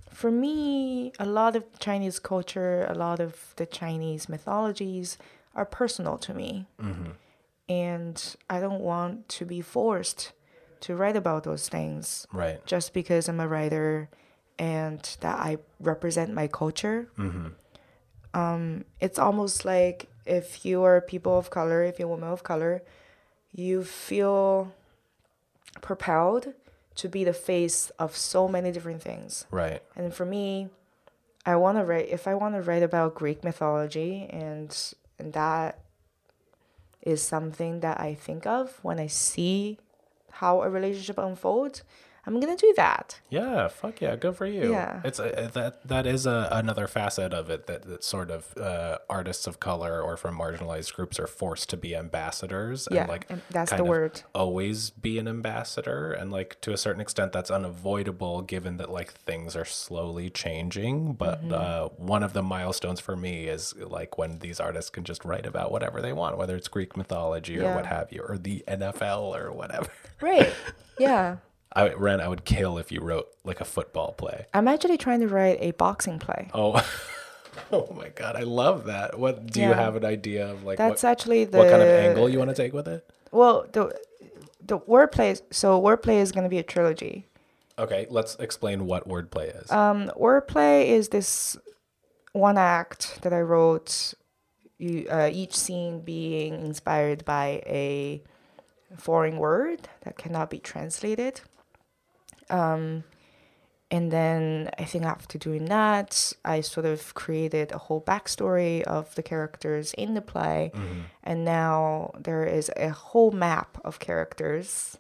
for 0.10 0.30
me, 0.30 1.14
a 1.20 1.26
lot 1.26 1.56
of 1.56 1.64
Chinese 1.80 2.20
culture, 2.20 2.86
a 2.90 2.94
lot 2.94 3.20
of 3.22 3.54
the 3.56 3.66
Chinese 3.66 4.28
mythologies 4.28 5.18
are 5.56 5.66
personal 5.66 6.18
to 6.18 6.34
me. 6.34 6.68
Mm-hmm. 6.82 7.12
And 7.70 8.36
I 8.50 8.60
don't 8.60 8.82
want 8.82 9.30
to 9.30 9.46
be 9.46 9.62
forced 9.62 10.34
to 10.82 10.96
write 10.96 11.16
about 11.16 11.44
those 11.44 11.70
things 11.70 12.28
Right. 12.34 12.66
just 12.66 12.94
because 12.94 13.30
I'm 13.30 13.40
a 13.40 13.48
writer 13.48 14.10
and 14.60 15.00
that 15.22 15.40
I 15.40 15.58
represent 15.80 16.34
my 16.34 16.48
culture. 16.48 17.08
Mm-hmm. 17.18 17.48
Um, 18.34 18.86
it's 19.00 19.20
almost 19.20 19.66
like 19.66 20.08
if 20.26 20.66
you 20.66 20.84
are 20.84 21.02
people 21.02 21.38
of 21.38 21.50
color, 21.50 21.84
if 21.84 22.00
you're 22.00 22.08
a 22.08 22.12
woman 22.12 22.30
of 22.30 22.44
color, 22.44 22.84
you 23.54 23.84
feel 23.84 24.74
propelled 25.82 26.54
to 26.96 27.10
be 27.10 27.24
the 27.24 27.34
face 27.34 27.90
of 27.98 28.16
so 28.16 28.48
many 28.48 28.72
different 28.72 29.02
things. 29.02 29.46
Right. 29.52 29.82
And 29.96 30.14
for 30.14 30.26
me, 30.26 30.70
I 31.46 31.56
want 31.56 31.78
to 31.78 31.84
write 31.84 32.10
if 32.10 32.28
I 32.28 32.36
want 32.36 32.56
to 32.56 32.62
write 32.62 32.84
about 32.84 33.16
Greek 33.16 33.44
mythology 33.44 34.28
and 34.30 34.76
and 35.18 35.34
that 35.34 35.80
is 37.02 37.22
something 37.22 37.80
that 37.80 38.00
I 38.00 38.14
think 38.14 38.46
of 38.46 38.78
when 38.84 39.00
I 39.00 39.08
see 39.08 39.80
how 40.32 40.62
a 40.62 40.70
relationship 40.70 41.18
unfolds, 41.18 41.84
I'm 42.26 42.40
going 42.40 42.56
to 42.56 42.66
do 42.68 42.72
that. 42.78 43.20
Yeah, 43.32 43.68
fuck 43.68 44.00
yeah, 44.00 44.16
good 44.16 44.36
for 44.36 44.46
you. 44.46 44.72
Yeah. 44.72 45.02
it's 45.04 45.18
a, 45.20 45.50
that 45.54 45.88
that 45.88 46.06
is 46.06 46.26
a, 46.28 46.50
another 46.52 46.88
facet 46.88 47.34
of 47.34 47.50
it 47.50 47.66
that, 47.68 47.84
that 47.84 48.04
sort 48.04 48.30
of 48.30 48.56
uh, 48.58 49.00
artists 49.10 49.48
of 49.48 49.60
color 49.60 50.02
or 50.02 50.18
from 50.18 50.38
marginalized 50.38 50.94
groups 50.94 51.20
are 51.20 51.26
forced 51.28 51.70
to 51.72 51.78
be 51.78 51.96
ambassadors 51.96 52.88
Yeah, 52.92 53.02
and 53.02 53.10
like 53.10 53.26
and 53.30 53.42
that's 53.50 53.72
the 53.72 53.84
word. 53.84 54.22
always 54.36 54.92
be 54.92 55.18
an 55.18 55.28
ambassador 55.28 56.12
and 56.14 56.32
like 56.32 56.62
to 56.62 56.72
a 56.74 56.78
certain 56.78 57.02
extent 57.02 57.32
that's 57.32 57.50
unavoidable 57.50 58.42
given 58.44 58.78
that 58.78 58.92
like 58.92 59.12
things 59.14 59.56
are 59.56 59.66
slowly 59.66 60.30
changing 60.30 61.14
but 61.14 61.42
Mm-hmm. 61.42 61.54
uh, 61.54 61.88
one 61.98 62.22
of 62.24 62.34
the 62.34 62.44
milestones 62.44 63.00
for 63.00 63.16
me 63.16 63.48
is 63.48 63.74
like 63.78 64.18
when 64.18 64.40
these 64.40 64.60
artists 64.60 64.90
can 64.92 65.04
just 65.06 65.26
write 65.26 65.46
about 65.48 65.72
whatever 65.72 66.02
they 66.02 66.14
want 66.14 66.38
whether 66.38 66.56
it's 66.56 66.68
Greek 66.68 66.96
mythology 66.96 67.58
or 67.60 67.74
what 67.74 67.86
have 67.88 68.12
you 68.12 68.22
or 68.28 68.38
the 68.38 68.64
NFL 68.68 69.36
or 69.36 69.52
whatever. 69.52 69.88
Right. 70.22 70.54
yeah. 71.00 71.38
I 71.74 71.94
Ran, 71.94 72.20
I 72.22 72.28
would 72.28 72.44
kill 72.46 72.78
if 72.78 72.92
you 72.92 73.02
wrote 73.02 73.28
like 73.44 73.62
a 73.62 73.66
football 73.66 74.12
play. 74.14 74.46
I'm 74.54 74.68
actually 74.68 74.98
trying 74.98 75.22
to 75.22 75.28
write 75.28 75.58
a 75.62 75.72
boxing 75.72 76.20
play. 76.20 76.50
Oh, 76.54 76.86
oh 77.72 77.94
my 77.96 78.10
god, 78.10 78.36
I 78.36 78.42
love 78.44 78.86
that. 78.86 79.18
What 79.18 79.48
do 79.48 79.62
you 79.62 79.70
Yeah. 79.70 79.76
have 79.76 79.96
an 79.96 80.06
idea 80.06 80.48
of 80.52 80.64
like 80.64 80.78
That's 80.78 81.04
what, 81.04 81.10
actually 81.12 81.46
the 81.46 81.58
what 81.58 81.70
kind 81.70 81.82
of 81.82 81.88
angle 81.88 82.30
you 82.30 82.38
want 82.40 82.50
to 82.50 82.56
take 82.56 82.74
with 82.74 82.88
it? 82.88 83.10
Well, 83.32 83.68
the 83.72 83.98
the 84.66 84.80
wordplay. 84.80 85.32
is- 85.32 85.44
So 85.52 85.82
wordplay 85.82 86.22
is 86.22 86.32
going 86.32 86.44
to 86.44 86.50
be 86.50 86.60
a 86.60 86.64
trilogy. 86.64 87.28
Okay, 87.80 88.06
let's 88.10 88.36
explain 88.36 88.86
what 88.86 89.08
wordplay 89.08 89.60
is. 89.64 89.72
Um, 89.72 90.12
wordplay 90.20 90.88
is 90.88 91.10
this 91.10 91.58
one 92.34 92.58
act 92.58 93.20
that 93.24 93.34
I 93.34 93.42
wrote. 93.42 94.14
You, 94.78 95.08
uh, 95.10 95.30
each 95.32 95.56
scene 95.56 96.02
being 96.02 96.56
inspired 96.66 97.24
by 97.24 97.62
a 97.68 98.24
foreign 98.98 99.38
word 99.38 99.88
that 100.04 100.18
cannot 100.18 100.50
be 100.50 100.58
translated. 100.60 101.42
Um, 102.52 103.04
and 103.90 104.10
then 104.12 104.70
I 104.80 104.86
think 104.86 105.04
after 105.04 105.38
doing 105.38 105.66
that, 105.66 106.32
I 106.46 106.62
sort 106.62 106.86
of 106.86 107.14
created 107.14 107.72
a 107.74 107.78
whole 107.78 108.02
backstory 108.02 108.82
of 108.84 109.14
the 109.16 109.24
characters 109.24 109.94
in 109.98 110.14
the 110.14 110.22
play, 110.22 110.72
and 111.24 111.44
now 111.44 112.12
there 112.18 112.46
is 112.46 112.72
a 112.78 112.90
whole 112.90 113.32
map 113.32 113.78
of 113.84 114.00
characters. 114.00 114.98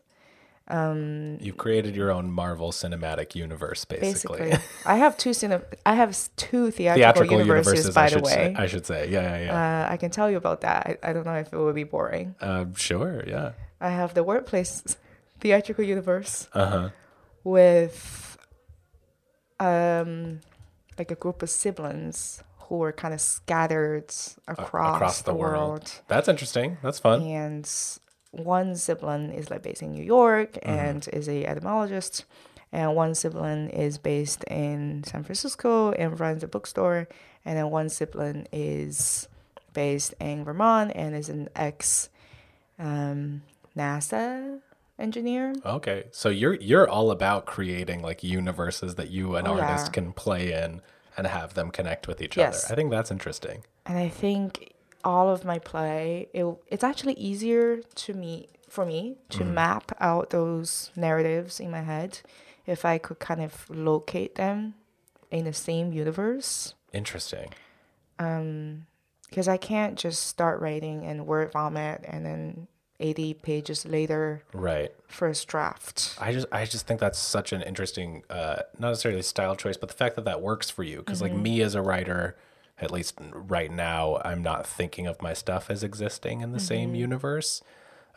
You've 1.41 1.57
created 1.57 1.95
your 1.95 2.11
own 2.11 2.31
Marvel 2.31 2.71
cinematic 2.71 3.35
universe, 3.35 3.83
basically. 3.85 4.39
Basically, 4.51 4.65
I 4.85 4.95
have 4.95 5.17
two 5.17 5.31
cine- 5.31 5.63
I 5.85 5.95
have 5.95 6.15
two 6.37 6.71
theatrical, 6.71 7.01
Theatrical 7.13 7.39
universes, 7.39 7.85
universes, 7.85 7.95
by 7.95 8.05
I 8.05 8.09
the 8.09 8.19
way. 8.19 8.31
say. 8.31 8.55
I 8.57 8.67
should 8.67 8.85
say, 8.85 9.09
yeah, 9.09 9.37
yeah, 9.37 9.45
yeah. 9.45 9.85
uh, 9.87 9.91
I 9.93 9.97
can 9.97 10.11
tell 10.11 10.29
you 10.31 10.37
about 10.37 10.61
that. 10.61 10.97
I, 11.03 11.09
I 11.09 11.13
don't 11.13 11.25
know 11.25 11.35
if 11.35 11.51
it 11.51 11.57
will 11.57 11.73
be 11.73 11.83
boring. 11.83 12.35
Um, 12.41 12.73
sure, 12.75 13.23
yeah. 13.27 13.51
I 13.81 13.89
have 13.89 14.13
the 14.13 14.23
workplace 14.23 14.95
theatrical 15.39 15.83
universe 15.83 16.47
Uh 16.53 16.65
huh. 16.65 16.89
With 17.43 18.37
um 19.59 20.39
like 20.97 21.11
a 21.11 21.15
group 21.15 21.41
of 21.41 21.49
siblings 21.49 22.43
who 22.63 22.77
were 22.77 22.91
kind 22.91 23.13
of 23.13 23.21
scattered 23.21 24.13
across, 24.47 24.95
Across 24.95 25.21
the, 25.23 25.33
world. 25.33 25.69
world. 25.69 25.91
That's 26.07 26.27
interesting. 26.27 26.77
That's 26.81 26.99
fun. 26.99 27.21
and 27.23 27.69
one 28.31 28.75
sibling 28.77 29.31
is 29.33 29.49
like 29.49 29.61
based 29.63 29.81
in 29.81 29.91
New 29.91 30.03
York 30.03 30.53
Mm-hmm. 30.53 30.69
and 30.69 31.07
is 31.11 31.27
a 31.27 31.45
etymologist, 31.45 32.23
and 32.71 32.95
one 32.95 33.13
sibling 33.15 33.69
is 33.69 33.97
based 33.97 34.43
in 34.45 35.03
San 35.03 35.23
Francisco 35.23 35.91
and 35.91 36.17
runs 36.19 36.43
a 36.43 36.47
bookstore, 36.47 37.07
and 37.43 37.57
then 37.57 37.69
one 37.69 37.89
sibling 37.89 38.47
is 38.53 39.27
based 39.73 40.13
in 40.19 40.43
Vermont 40.45 40.91
and 40.95 41.13
is 41.15 41.27
an 41.29 41.49
ex 41.55 42.09
um, 42.79 43.41
NASA 43.75 44.59
engineer. 45.01 45.53
Okay, 45.65 46.05
so 46.11 46.29
you're 46.29 46.55
you're 46.55 46.87
all 46.89 47.11
about 47.11 47.45
creating 47.45 48.01
like 48.01 48.23
universes 48.23 48.95
that 48.95 49.09
you 49.09 49.35
an 49.35 49.47
Oh, 49.47 49.59
artist 49.59 49.87
yeah. 49.87 49.91
can 49.91 50.13
play 50.13 50.51
in 50.53 50.81
and 51.17 51.27
have 51.27 51.53
them 51.55 51.71
connect 51.71 52.07
with 52.07 52.21
each 52.21 52.37
Yes. 52.37 52.63
other. 52.65 52.73
I 52.73 52.75
think 52.75 52.91
that's 52.91 53.11
interesting. 53.11 53.63
And 53.85 53.97
I 53.97 54.07
think 54.09 54.73
all 55.03 55.29
of 55.29 55.43
my 55.43 55.59
play, 55.59 56.27
it, 56.33 56.45
it's 56.67 56.83
actually 56.83 57.15
easier 57.15 57.81
to 57.95 58.13
me 58.13 58.47
for 58.69 58.85
me 58.85 59.17
to 59.29 59.43
map 59.43 59.91
out 59.99 60.29
those 60.29 60.91
narratives 60.95 61.59
in 61.59 61.69
my 61.71 61.81
head 61.81 62.19
if 62.65 62.85
I 62.85 62.97
could 62.99 63.19
kind 63.19 63.41
of 63.41 63.69
locate 63.69 64.35
them 64.35 64.75
in 65.29 65.43
the 65.45 65.53
same 65.53 65.91
universe. 65.91 66.73
Interesting. 66.93 67.49
Um 68.19 68.85
Because 69.29 69.47
I 69.47 69.57
can't 69.57 69.97
just 69.97 70.23
start 70.27 70.61
writing 70.61 71.03
and 71.05 71.25
word 71.25 71.51
vomit 71.51 72.03
and 72.07 72.25
then 72.25 72.67
80 73.01 73.33
pages 73.35 73.85
later 73.85 74.43
Right. 74.53 74.91
first 75.07 75.47
draft. 75.47 76.15
I 76.19 76.31
just 76.31 76.47
I 76.51 76.63
just 76.65 76.87
think 76.87 76.99
that's 76.99 77.19
such 77.19 77.51
an 77.51 77.61
interesting 77.61 78.23
uh 78.29 78.61
not 78.79 78.89
necessarily 78.89 79.21
style 79.23 79.55
choice, 79.55 79.77
but 79.77 79.89
the 79.89 79.95
fact 79.95 80.15
that 80.15 80.25
that 80.25 80.41
works 80.41 80.69
for 80.69 80.83
you 80.83 80.97
because 80.99 81.21
like 81.21 81.33
me 81.33 81.61
as 81.61 81.75
a 81.75 81.81
writer 81.81 82.37
at 82.79 82.91
least 82.91 83.15
right 83.33 83.71
now 83.71 84.21
I'm 84.23 84.41
not 84.41 84.65
thinking 84.65 85.05
of 85.07 85.21
my 85.21 85.33
stuff 85.33 85.69
as 85.69 85.83
existing 85.83 86.41
in 86.41 86.51
the 86.51 86.59
same 86.59 86.95
universe. 86.95 87.61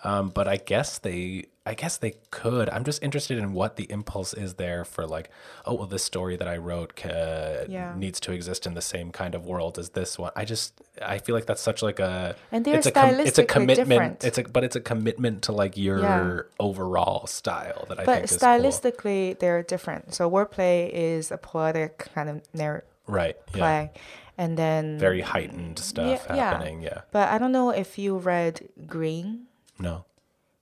Um, 0.05 0.29
but 0.29 0.47
I 0.47 0.57
guess 0.59 0.99
they 0.99 1.47
I 1.67 1.73
guess 1.73 1.97
they 1.97 2.13
could. 2.31 2.69
I'm 2.69 2.85
just 2.85 3.03
interested 3.03 3.39
in 3.39 3.55
what 3.55 3.77
the 3.77 3.91
impulse 3.91 4.35
is 4.35 4.55
there 4.55 4.85
for 4.85 5.07
like, 5.07 5.31
oh 5.65 5.73
well, 5.75 5.87
this 5.87 6.05
story 6.05 6.37
that 6.37 6.47
I 6.47 6.59
wrote 6.59 6.95
ca- 6.95 7.65
Yeah. 7.67 7.95
needs 7.97 8.21
to 8.21 8.33
exist 8.33 8.67
in 8.67 8.75
the 8.75 8.83
same 8.83 9.11
kind 9.13 9.35
of 9.35 9.47
world 9.47 9.79
as 9.79 9.89
this 9.91 10.19
one. 10.19 10.31
I 10.37 10.45
just 10.45 10.79
I 11.01 11.17
feel 11.17 11.35
like 11.35 11.47
that's 11.47 11.63
such 11.63 11.83
like 11.83 12.01
a 12.01 12.37
And 12.53 12.67
they're 12.67 12.77
it's 12.77 12.87
a 12.87 13.21
it's 13.27 13.39
a 13.39 13.45
commitment. 13.47 13.89
different. 13.89 14.25
It's 14.25 14.37
a 14.37 14.43
but 14.43 14.63
it's 14.63 14.77
a 14.77 14.81
commitment 14.81 15.41
to 15.45 15.53
like 15.53 15.79
your 15.79 16.01
Yeah. 16.01 16.41
overall 16.61 17.27
style 17.27 17.87
that 17.89 17.99
I 17.99 18.05
But 18.05 18.29
think 18.29 18.41
cool. 18.41 18.49
stylistically, 18.49 19.39
they're 19.39 19.63
different. 19.63 20.13
So 20.15 20.31
wordplay 20.31 20.91
is 20.93 21.31
a 21.31 21.39
poetic 21.39 22.11
kind 22.15 22.29
of 22.29 22.43
narrative 22.53 22.91
Right. 23.07 23.37
Yeah. 23.55 23.59
play, 23.59 23.91
and 24.37 24.59
then 24.59 24.99
Very 24.99 25.23
heightened 25.23 25.79
stuff 25.79 26.27
Yeah, 26.29 26.37
yeah. 26.37 26.51
happening. 26.51 26.83
Yeah. 26.83 27.01
But 27.11 27.31
I 27.31 27.39
don't 27.39 27.53
know 27.53 27.71
if 27.71 27.97
you 27.99 28.19
read 28.19 28.69
Green. 28.87 29.47
No. 29.79 30.05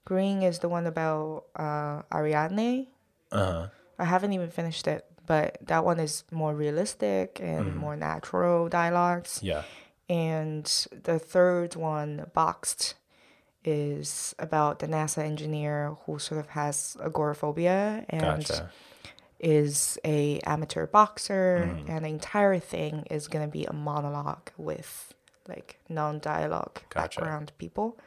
Green 0.05 0.41
is 0.43 0.59
the 0.59 0.69
one 0.69 0.85
about 0.85 1.45
uh, 1.55 2.01
Ariadne. 2.13 2.87
Uh 3.31 3.45
huh. 3.51 3.67
I 3.99 4.05
haven't 4.05 4.33
even 4.33 4.49
finished 4.49 4.87
it, 4.87 5.05
but 5.25 5.57
that 5.61 5.85
one 5.85 5.99
is 5.99 6.23
more 6.31 6.53
realistic 6.53 7.39
and 7.41 7.75
more 7.75 7.95
natural 7.95 8.67
dialogues. 8.69 9.39
Yeah. 9.41 9.63
And 10.09 10.65
the 11.03 11.19
third 11.19 11.75
one, 11.75 12.29
Boxed, 12.33 12.95
is 13.63 14.35
about 14.39 14.79
the 14.79 14.87
NASA 14.87 15.19
engineer 15.23 15.95
who 16.05 16.19
sort 16.19 16.39
of 16.39 16.47
has 16.49 16.97
agoraphobia 17.01 18.05
and 18.09 18.21
Gotcha. 18.45 18.69
is 19.39 19.97
a 20.03 20.39
amateur 20.41 20.85
boxer, 20.87 21.63
Mm. 21.71 21.89
and 21.89 22.05
the 22.05 22.09
entire 22.09 22.59
thing 22.59 23.05
is 23.09 23.27
gonna 23.29 23.47
be 23.47 23.63
a 23.65 23.73
monologue 23.73 24.49
with 24.57 25.13
like 25.47 25.79
non-dialogue 25.89 26.79
Gotcha. 26.89 27.19
background 27.21 27.51
people. 27.57 27.97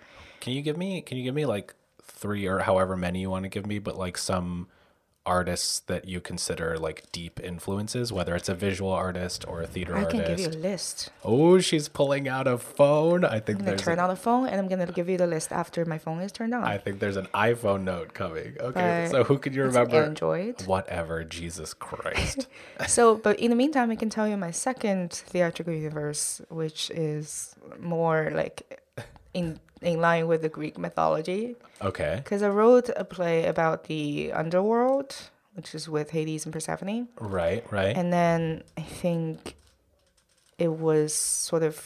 Can 0.41 0.53
you 0.53 0.63
give 0.63 0.77
me? 0.77 1.01
Can 1.01 1.19
you 1.19 1.25
give 1.25 1.35
me 1.35 1.47
like 1.47 1.75
three 2.03 2.47
or 2.47 2.61
however 2.61 2.97
many 2.97 3.21
you 3.21 3.31
want 3.31 3.45
to 3.45 3.49
give 3.49 3.67
me, 3.67 3.79
but 3.79 3.97
like 3.99 4.17
some 4.19 4.69
artists 5.27 5.81
that 5.81 6.05
you 6.07 6.21
consider 6.21 6.79
like 6.79 7.03
deep 7.11 7.41
influences, 7.43 8.13
whether 8.13 8.37
it's 8.37 8.49
a 8.49 8.55
visual 8.55 8.93
artist 8.93 9.45
or 9.49 9.61
a 9.61 9.67
theater 9.67 9.97
I 9.97 10.05
artist. 10.05 10.11
can 10.25 10.25
give 10.25 10.39
you 10.39 10.49
a 10.49 10.61
list. 10.71 11.11
Oh, 11.25 11.59
she's 11.59 11.89
pulling 11.89 12.29
out 12.29 12.47
a 12.47 12.57
phone. 12.57 13.25
I 13.25 13.41
think 13.41 13.59
I'm 13.59 13.65
gonna 13.65 13.77
turn 13.77 13.99
a- 13.99 14.03
on 14.03 14.09
the 14.11 14.15
phone, 14.15 14.47
and 14.47 14.61
I'm 14.61 14.69
gonna 14.69 14.87
give 14.87 15.09
you 15.09 15.19
the 15.19 15.27
list 15.27 15.51
after 15.51 15.85
my 15.85 15.99
phone 15.99 16.21
is 16.21 16.31
turned 16.31 16.55
on. 16.55 16.63
I 16.63 16.79
think 16.79 17.01
there's 17.01 17.17
an 17.17 17.27
iPhone 17.35 17.83
note 17.83 18.15
coming. 18.15 18.55
Okay, 18.61 19.07
But 19.07 19.11
so 19.11 19.25
who 19.25 19.39
can 19.39 19.53
you 19.53 19.65
remember? 19.65 19.97
Android. 20.05 20.63
Whatever, 20.65 21.25
Jesus 21.25 21.75
Christ. 21.75 22.47
so, 22.87 23.17
but 23.17 23.41
in 23.41 23.51
the 23.51 23.57
meantime, 23.57 23.91
I 23.91 23.97
can 23.97 24.09
tell 24.11 24.29
you 24.29 24.37
my 24.37 24.53
second 24.53 25.11
theatrical 25.13 25.75
universe, 25.75 26.41
which 26.51 26.89
is 26.91 27.57
more 27.81 28.31
like 28.33 28.81
in 29.41 29.47
in 29.83 30.01
line 30.01 30.27
with 30.27 30.41
the 30.43 30.49
Greek 30.59 30.77
mythology. 30.79 31.55
Okay. 31.91 32.15
Because 32.23 32.43
I 32.43 32.49
wrote 32.49 32.89
a 32.97 33.05
play 33.05 33.45
about 33.47 33.79
the 33.85 34.33
underworld, 34.33 35.11
which 35.57 35.75
is 35.75 35.85
with 35.97 36.09
Hades 36.17 36.45
and 36.47 36.53
Persephone, 36.53 37.09
Right, 37.21 37.63
right. 37.71 37.95
and 37.99 38.09
then 38.13 38.63
I 38.79 38.85
think 39.03 39.55
it 40.59 40.73
was 40.89 41.13
sort 41.15 41.63
of. 41.63 41.77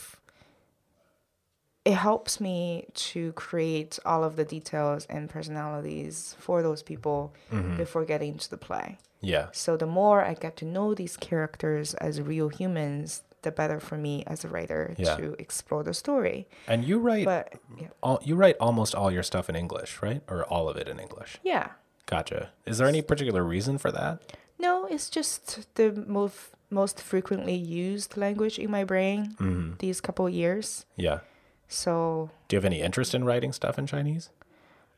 It 1.83 1.95
helps 1.95 2.39
me 2.39 2.85
to 3.11 3.33
create 3.33 3.97
all 4.05 4.23
of 4.23 4.35
the 4.35 4.45
details 4.45 5.05
and 5.09 5.27
personalities 5.29 6.35
for 6.39 6.61
those 6.61 6.83
people 6.83 7.33
Mm-hmm. 7.51 7.77
before 7.77 8.05
getting 8.05 8.37
to 8.37 8.49
the 8.49 8.57
play. 8.57 8.97
yeah. 9.19 9.47
So 9.51 9.75
the 9.77 9.87
more 10.01 10.23
I 10.23 10.33
get 10.35 10.55
to 10.57 10.65
know 10.65 10.93
these 10.93 11.17
characters 11.17 11.93
as 11.95 12.21
real 12.21 12.49
humans, 12.49 13.23
the 13.43 13.51
better 13.51 13.79
for 13.79 13.97
me 13.97 14.23
as 14.27 14.43
a 14.45 14.47
writer 14.47 14.93
Yeah. 14.97 15.15
to 15.17 15.35
explore 15.39 15.83
the 15.83 15.93
story. 15.93 16.47
And 16.67 16.83
you 16.85 16.99
write 16.99 17.25
But 17.25 17.53
yeah, 17.77 17.87
all 18.03 18.19
you 18.23 18.35
write 18.35 18.55
almost 18.59 18.93
all 18.95 19.11
your 19.11 19.23
stuff 19.23 19.49
in 19.49 19.55
English, 19.55 20.01
right? 20.01 20.21
Or 20.27 20.43
all 20.45 20.69
of 20.69 20.77
it 20.77 20.87
in 20.87 20.99
English. 20.99 21.37
yeah. 21.43 21.69
Gotcha. 22.07 22.49
Is 22.65 22.77
there 22.77 22.87
any 22.87 23.01
particular 23.01 23.41
reason 23.43 23.77
for 23.77 23.89
that? 23.91 24.19
No, 24.59 24.85
it's 24.85 25.09
just 25.09 25.73
the 25.75 25.91
most 26.07 26.37
most 26.69 26.99
frequently 27.01 27.55
used 27.55 28.15
language 28.17 28.57
in 28.59 28.69
my 28.71 28.83
brain 28.83 29.35
Mm-hmm. 29.39 29.73
these 29.79 30.01
couple 30.01 30.27
years. 30.29 30.85
Yeah. 30.95 31.19
So 31.67 32.29
Do 32.47 32.55
you 32.55 32.57
have 32.57 32.65
any 32.65 32.81
interest 32.81 33.13
in 33.15 33.23
writing 33.23 33.53
stuff 33.53 33.77
in 33.79 33.87
Chinese? 33.87 34.29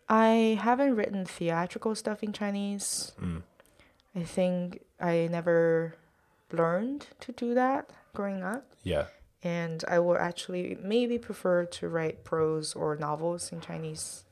I 0.10 0.60
haven't 0.62 0.96
written 0.96 1.26
theatrical 1.26 1.96
stuff 1.96 2.24
in 2.24 2.34
Chinese. 2.34 3.14
Mm. 3.22 3.44
I 4.16 4.24
think 4.24 4.82
I 5.00 5.28
never 5.32 5.96
learned 6.54 7.08
to 7.22 7.32
do 7.32 7.54
that 7.56 7.90
growing 8.14 8.44
up. 8.44 8.66
Yeah. 8.84 9.06
And 9.42 9.84
I 9.88 10.00
would 10.00 10.20
actually 10.20 10.78
maybe 10.82 11.18
prefer 11.18 11.66
to 11.66 11.90
write 11.90 12.24
prose 12.24 12.74
or 12.76 12.96
novels 12.96 13.52
in 13.52 13.60
Chinese. 13.60 14.24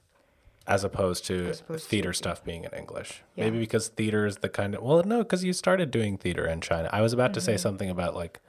As 0.67 0.83
opposed 0.83 1.25
to 1.25 1.47
As 1.49 1.59
opposed 1.61 1.83
to- 1.85 1.89
theater 1.89 2.13
stuff 2.13 2.43
being 2.43 2.63
in 2.63 2.71
English. 2.71 3.23
Yeah. 3.35 3.45
Maybe 3.45 3.59
because 3.59 3.89
theater 3.89 4.25
is 4.25 4.37
the 4.37 4.47
kind 4.49 4.75
of 4.75 4.81
well, 4.83 5.03
no, 5.03 5.19
because 5.19 5.43
you 5.43 5.51
started 5.53 5.91
doing 5.91 6.17
theater 6.17 6.45
in 6.45 6.61
China. 6.61 6.89
I 6.93 7.01
was 7.01 7.11
about 7.13 7.33
to 7.33 7.39
Mm-hmm. 7.39 7.45
say 7.45 7.57
something 7.57 7.89
about 7.89 8.15
like 8.15 8.39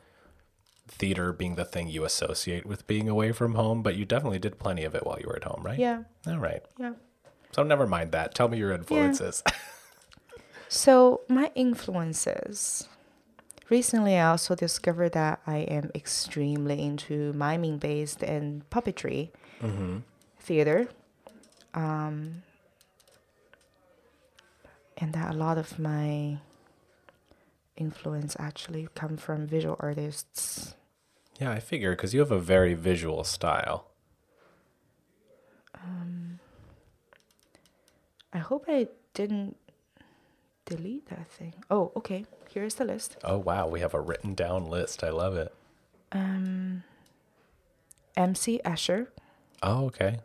theater 0.86 1.32
being 1.32 1.54
the 1.54 1.64
thing 1.64 1.88
you 1.88 2.04
associate 2.04 2.66
with 2.66 2.86
being 2.86 3.08
away 3.08 3.32
from 3.32 3.54
home, 3.54 3.82
but 3.82 3.96
you 3.96 4.04
definitely 4.04 4.38
did 4.38 4.58
plenty 4.58 4.84
of 4.84 4.94
it 4.94 5.06
while 5.06 5.18
you 5.18 5.26
were 5.26 5.36
at 5.36 5.44
home, 5.44 5.62
right? 5.64 5.78
Yeah, 5.78 6.02
All 6.28 6.36
right. 6.38 6.62
yeah. 6.78 6.92
So 7.52 7.62
never 7.62 7.86
mind 7.86 8.12
that. 8.12 8.34
Tell 8.34 8.48
me 8.48 8.58
your 8.58 8.72
influences. 8.72 9.42
So 10.68 11.20
my 11.28 11.50
influences. 11.54 12.88
Recently, 13.72 14.18
I 14.18 14.28
also 14.28 14.54
discovered 14.54 15.12
that 15.12 15.40
I 15.46 15.60
am 15.60 15.90
extremely 15.94 16.82
into 16.84 17.32
miming 17.32 17.78
based 17.78 18.22
and 18.22 18.68
puppetry 18.68 19.30
mm-hmm. 19.62 20.00
theater. 20.38 20.88
Um, 21.72 22.42
and 24.98 25.14
that 25.14 25.34
a 25.34 25.38
lot 25.38 25.56
of 25.56 25.78
my 25.78 26.36
influence 27.74 28.36
actually 28.38 28.88
come 28.94 29.16
from 29.16 29.46
visual 29.46 29.76
artists. 29.80 30.74
Yeah, 31.40 31.52
I 31.52 31.58
figure 31.58 31.92
because 31.92 32.12
you 32.12 32.20
have 32.20 32.30
a 32.30 32.38
very 32.38 32.74
visual 32.74 33.24
style. 33.24 33.86
I 38.34 38.38
hope 38.38 38.66
I 38.68 38.88
didn't 39.14 39.56
delete 40.66 41.08
that 41.08 41.28
thing. 41.30 41.54
Oh, 41.70 41.92
okay. 41.96 42.24
Here's 42.50 42.74
the 42.74 42.84
list. 42.84 43.16
Oh 43.24 43.38
wow, 43.38 43.66
we 43.66 43.80
have 43.80 43.94
a 43.94 44.00
written 44.00 44.34
down 44.34 44.66
list. 44.66 45.02
I 45.02 45.10
love 45.10 45.36
it. 45.36 45.54
Um, 46.12 46.82
MC 48.16 48.60
Escher, 48.64 49.06
Oh, 49.62 49.86
okay. 49.86 50.18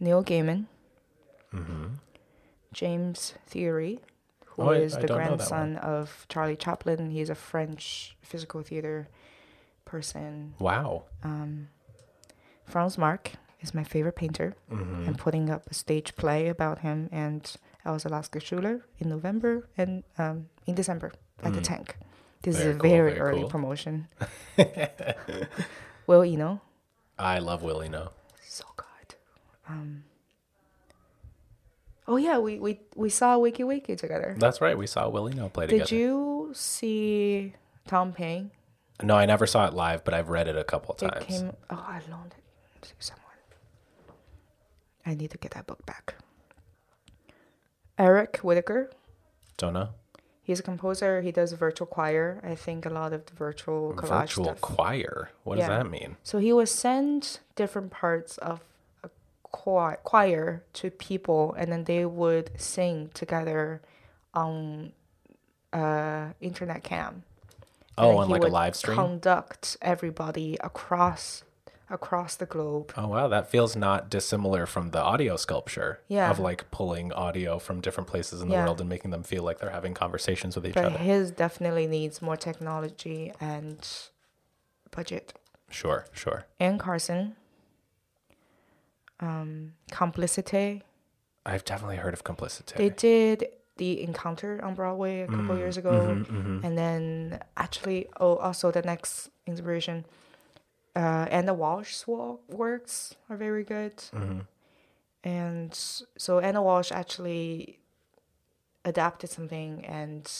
Neil 0.00 0.24
Gaiman, 0.24 0.66
Mm-hmm. 1.52 1.84
James 2.72 3.34
Thierrée, 3.50 4.00
who 4.46 4.62
Oh, 4.62 4.68
I- 4.70 4.76
is 4.76 4.96
I 4.96 5.00
the 5.02 5.06
don't 5.08 5.18
know 5.18 5.22
that 5.24 5.28
grandson 5.36 5.76
of 5.76 6.26
Charlie 6.28 6.56
Chaplin. 6.56 7.10
He's 7.10 7.30
a 7.30 7.34
French 7.34 8.16
physical 8.22 8.62
theater 8.62 9.08
person. 9.84 10.54
Wow. 10.58 11.04
Um, 11.22 11.68
Franz 12.64 12.96
Marc 12.96 13.32
is 13.60 13.74
my 13.74 13.84
favorite 13.84 14.16
painter. 14.16 14.56
Mm-hmm. 14.72 15.08
I'm 15.08 15.14
putting 15.14 15.50
up 15.50 15.70
a 15.70 15.74
stage 15.74 16.16
play 16.16 16.48
about 16.48 16.78
him 16.80 17.08
and 17.12 17.54
Elsa 17.84 18.08
Lasker-Schüler 18.08 18.82
in 18.98 19.08
November 19.08 19.68
and 19.76 20.02
um, 20.18 20.48
in 20.66 20.74
December 20.74 21.12
at 21.42 21.52
the 21.52 21.60
Mm. 21.60 21.64
Tank. 21.64 21.96
This 22.42 22.56
Very 22.58 22.70
is 22.70 22.76
a 22.76 22.78
cool, 22.80 22.90
very, 22.90 23.10
very 23.12 23.20
early 23.20 23.40
cool. 23.40 23.48
promotion. 23.50 24.08
well, 26.06 26.24
you 26.24 26.36
know, 26.36 26.60
I 27.18 27.38
love 27.38 27.62
Will 27.62 27.80
Eno. 27.82 28.12
so 28.42 28.64
good. 28.76 29.16
Um, 29.68 30.04
oh 32.06 32.16
yeah, 32.16 32.38
we, 32.38 32.58
we 32.58 32.80
we 32.96 33.08
saw 33.08 33.38
Wakey, 33.38 33.64
Wakey 33.64 33.96
together. 33.96 34.34
That's 34.38 34.60
right. 34.60 34.76
We 34.76 34.86
saw 34.86 35.08
Will 35.08 35.28
Eno 35.28 35.48
play 35.48 35.66
Did 35.66 35.70
together. 35.72 35.88
Did 35.90 35.96
you 35.96 36.50
see 36.54 37.54
Thom 37.86 38.12
Pain? 38.12 38.50
No, 39.02 39.16
I 39.16 39.24
never 39.26 39.46
saw 39.46 39.66
it 39.66 39.74
live, 39.74 40.04
but 40.04 40.14
I've 40.14 40.28
read 40.28 40.46
it 40.46 40.56
a 40.56 40.64
couple 40.64 40.94
It 40.94 40.98
times. 41.08 41.24
came. 41.24 41.52
Oh, 41.70 41.84
I 41.88 42.00
loaned 42.10 42.34
it 42.36 42.82
to 42.82 42.92
someone. 42.98 43.24
I 45.06 45.14
need 45.14 45.30
to 45.32 45.38
get 45.38 45.50
that 45.52 45.66
book 45.66 45.84
back. 45.86 46.14
Eric 47.98 48.38
Whitacre. 48.38 48.90
Don't 49.56 49.72
know. 49.74 49.88
He's 50.42 50.60
a 50.60 50.62
composer. 50.62 51.22
He 51.22 51.32
does 51.32 51.52
virtual 51.52 51.86
choir. 51.86 52.40
I 52.42 52.54
think 52.54 52.84
a 52.84 52.90
lot 52.90 53.12
of 53.12 53.24
the 53.26 53.32
virtual 53.34 53.94
collage 53.94 54.20
Virtual 54.20 54.44
stuff. 54.46 54.60
choir. 54.60 55.30
What 55.44 55.58
Yeah. 55.58 55.68
does 55.68 55.78
that 55.84 55.90
mean? 55.90 56.16
So 56.22 56.38
he 56.38 56.52
would 56.52 56.68
send 56.68 57.38
different 57.56 57.90
parts 57.90 58.36
of 58.38 58.60
a 59.02 59.08
choir, 59.52 60.64
to 60.74 60.90
people, 60.90 61.54
and 61.56 61.70
then 61.72 61.84
they 61.84 62.04
would 62.04 62.50
sing 62.60 63.10
together 63.14 63.80
on 64.34 64.92
uh, 65.72 66.30
internet 66.40 66.82
cam. 66.84 67.22
Oh, 67.96 68.16
on 68.18 68.28
like 68.28 68.42
a 68.42 68.48
live 68.48 68.74
stream. 68.76 68.96
Conduct 68.96 69.76
everybody 69.80 70.56
across 70.60 71.42
across 71.94 72.36
the 72.36 72.44
globe. 72.44 72.92
Oh 72.96 73.08
wow, 73.08 73.28
that 73.28 73.48
feels 73.48 73.74
not 73.76 74.10
dissimilar 74.10 74.66
from 74.66 74.90
the 74.90 75.00
audio 75.00 75.36
sculpture. 75.36 76.00
Yeah. 76.08 76.30
Of 76.30 76.38
like 76.38 76.70
pulling 76.70 77.12
audio 77.12 77.58
from 77.58 77.80
different 77.80 78.08
places 78.08 78.42
in 78.42 78.48
the 78.48 78.54
Yeah. 78.54 78.64
world 78.64 78.80
and 78.80 78.88
making 78.90 79.10
them 79.12 79.22
feel 79.22 79.42
like 79.42 79.58
they're 79.60 79.70
having 79.70 79.94
conversations 79.94 80.56
with 80.56 80.66
each 80.66 80.74
But 80.74 80.84
other. 80.86 80.98
his 80.98 81.30
definitely 81.30 81.86
needs 81.86 82.20
more 82.20 82.36
technology 82.36 83.32
and 83.40 83.78
budget. 84.90 85.32
Sure, 85.70 86.04
sure. 86.12 86.44
And 86.60 86.78
Carson, 86.78 87.36
um, 89.20 89.72
Complicité. 89.90 90.82
I've 91.46 91.64
definitely 91.64 91.96
heard 91.96 92.14
of 92.14 92.24
Complicité. 92.24 92.74
They 92.76 92.90
did 92.90 93.46
the 93.76 94.02
Encounter 94.02 94.62
on 94.64 94.74
Broadway 94.74 95.20
a 95.22 95.26
couple 95.26 95.56
years 95.58 95.76
ago, 95.76 95.90
mm-hmm, 95.92 96.64
and 96.64 96.78
then 96.78 97.40
actually, 97.56 98.06
oh, 98.20 98.36
also 98.36 98.70
the 98.70 98.82
next 98.82 99.30
inspiration, 99.46 100.04
uh, 100.96 101.26
and 101.30 101.48
the 101.48 101.54
Walsh 101.54 102.04
works 102.06 103.16
are 103.28 103.36
very 103.36 103.64
good, 103.64 103.96
mm-hmm. 103.96 104.40
and 105.22 105.74
so 105.74 106.40
Enda 106.40 106.62
Walsh 106.62 106.92
actually 106.92 107.78
adapted 108.84 109.30
something 109.30 109.84
and 109.86 110.30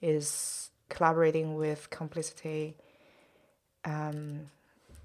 is 0.00 0.70
collaborating 0.88 1.54
with 1.54 1.88
Complicité 1.90 2.74
um, 3.84 4.50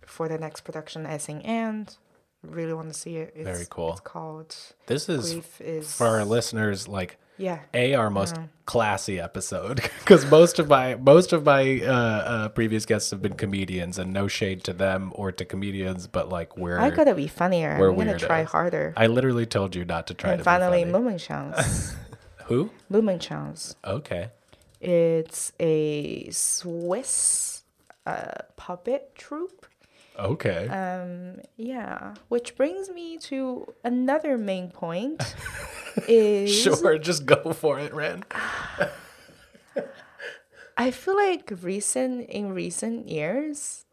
for 0.06 0.28
the 0.28 0.38
next 0.38 0.62
production. 0.62 1.06
Think 1.18 1.48
and 1.48 1.96
really 2.44 2.74
want 2.74 2.88
to 2.90 2.94
see 2.94 3.18
it. 3.18 3.34
It's, 3.36 3.46
Very 3.48 3.66
cool. 3.70 3.92
It's 3.92 4.02
called 4.02 4.56
This 4.86 5.10
is 5.10 5.34
Grief 5.34 5.62
is 5.62 5.94
for 5.94 6.08
our 6.08 6.26
listeners 6.26 6.88
like 6.88 7.18
yeah. 7.38 7.60
a 7.74 7.94
our 7.94 8.10
most 8.10 8.36
classy 8.66 9.20
episode 9.20 9.76
because 10.00 10.26
most 10.30 10.60
of 10.60 10.68
my 10.68 10.96
most 10.96 11.34
of 11.34 11.46
my 11.46 11.82
uh, 11.82 11.92
uh, 11.92 12.50
previous 12.50 12.86
guests 12.86 13.12
have 13.12 13.22
been 13.22 13.34
comedians 13.34 13.98
and 13.98 14.12
no 14.12 14.28
shade 14.28 14.64
to 14.66 14.74
them 14.74 15.12
or 15.16 15.32
to 15.32 15.46
comedians 15.46 16.08
but 16.08 16.30
like 16.30 16.58
we're 16.58 16.80
I 16.80 16.90
gotta 16.90 17.16
be 17.16 17.28
funnier. 17.28 17.78
we're 17.80 17.92
I'm 17.92 17.98
gonna 17.98 18.18
try 18.18 18.44
harder. 18.44 18.94
I 18.98 19.08
literally 19.08 19.46
told 19.46 19.76
you 19.76 19.86
not 19.86 20.08
to 20.08 20.14
try 20.14 20.32
and 20.32 20.40
to 20.40 20.44
finally. 20.44 20.84
Mummenschanz. 20.84 21.96
who 22.46 22.72
Mummenschanz. 22.92 23.76
okay 23.86 24.30
It's 24.82 25.52
a 25.60 26.30
Swiss 26.32 27.64
uh, 28.06 28.32
puppet 28.56 29.14
troupe. 29.16 29.66
Okay. 30.18 30.68
Um, 30.68 31.42
yeah, 31.58 32.16
which 32.28 32.56
brings 32.56 32.90
me 32.90 33.18
to 33.20 33.74
another 33.84 34.38
main 34.38 34.72
point. 34.72 35.36
is 36.08 36.54
sure 36.54 36.98
just 36.98 37.26
go 37.26 37.54
for 37.54 37.80
it 37.80 37.94
Ran. 37.94 38.24
I 40.78 40.92
feel 40.92 41.16
like 41.16 41.52
recent 41.62 42.30
in 42.30 42.54
recent 42.54 43.10
years, 43.10 43.86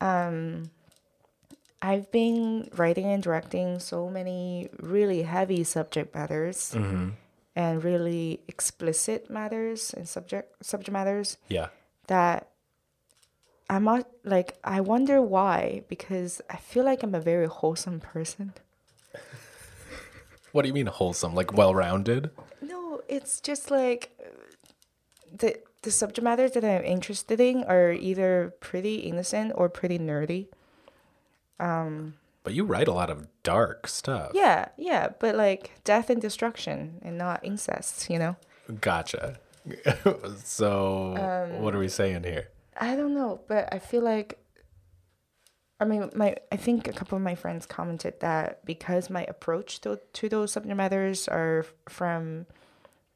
um, 0.00 0.70
I've 1.80 2.10
been 2.10 2.68
writing 2.76 3.06
and 3.06 3.22
directing 3.22 3.78
so 3.78 4.08
many 4.08 4.68
really 4.80 5.22
heavy 5.22 5.62
subject 5.64 6.14
matters 6.14 6.74
and 7.54 7.84
really 7.84 8.40
explicit 8.48 9.30
matters 9.30 9.92
and 9.94 10.08
subject 10.08 10.64
subject 10.64 10.92
matters 10.92 11.36
yeah. 11.48 11.68
that 12.06 12.48
I'm 13.70 13.84
not 13.84 14.06
like 14.24 14.56
I 14.64 14.80
wonder 14.80 15.20
why 15.22 15.82
because 15.88 16.40
I 16.50 16.56
feel 16.56 16.84
like 16.84 17.02
I'm 17.02 17.14
a 17.14 17.20
very 17.20 17.46
wholesome 17.46 18.00
person. 18.00 18.52
what 20.52 20.62
do 20.62 20.68
you 20.68 20.74
mean 20.74 20.86
wholesome 20.86 21.34
like 21.34 21.52
well-rounded 21.54 22.30
No, 22.60 23.00
it's 23.08 23.40
just 23.40 23.70
like 23.70 24.10
the 25.34 25.58
the 25.82 25.90
subject 25.90 26.22
matters 26.22 26.52
that 26.52 26.64
I'm 26.64 26.84
interested 26.84 27.40
in 27.40 27.64
are 27.64 27.90
either 27.92 28.54
pretty 28.60 28.96
innocent 28.96 29.52
or 29.56 29.68
pretty 29.68 29.98
nerdy. 29.98 30.46
but 31.58 32.54
you 32.54 32.64
write 32.64 32.88
a 32.88 32.92
lot 32.92 33.10
of 33.10 33.26
dark 33.42 33.88
stuff 33.88 34.30
Yeah, 34.34 34.68
yeah, 34.76 35.08
but 35.18 35.34
like 35.34 35.72
death 35.84 36.10
and 36.10 36.20
destruction 36.20 36.98
and 37.02 37.16
not 37.18 37.44
incest, 37.44 38.10
you 38.10 38.18
know? 38.18 38.36
gotcha 38.80 39.38
so 40.44 41.16
Um, 41.16 41.62
what 41.62 41.74
are 41.74 41.78
we 41.78 41.88
saying 41.88 42.24
here 42.24 42.48
I 42.76 42.96
don't 42.96 43.14
know, 43.14 43.40
but 43.48 43.68
I 43.72 43.78
feel 43.78 44.02
like 44.02 44.38
I 45.80 45.84
mean, 45.84 46.10
my 46.14 46.36
I 46.52 46.56
think 46.56 46.86
a 46.86 46.92
couple 46.92 47.16
of 47.16 47.22
my 47.22 47.34
friends 47.34 47.66
commented 47.66 48.20
that 48.20 48.64
because 48.64 49.10
my 49.10 49.24
approach 49.24 49.80
to, 49.80 49.98
to 50.12 50.28
those 50.28 50.52
subject 50.52 50.76
matters 50.76 51.26
are 51.28 51.66
from 51.88 52.46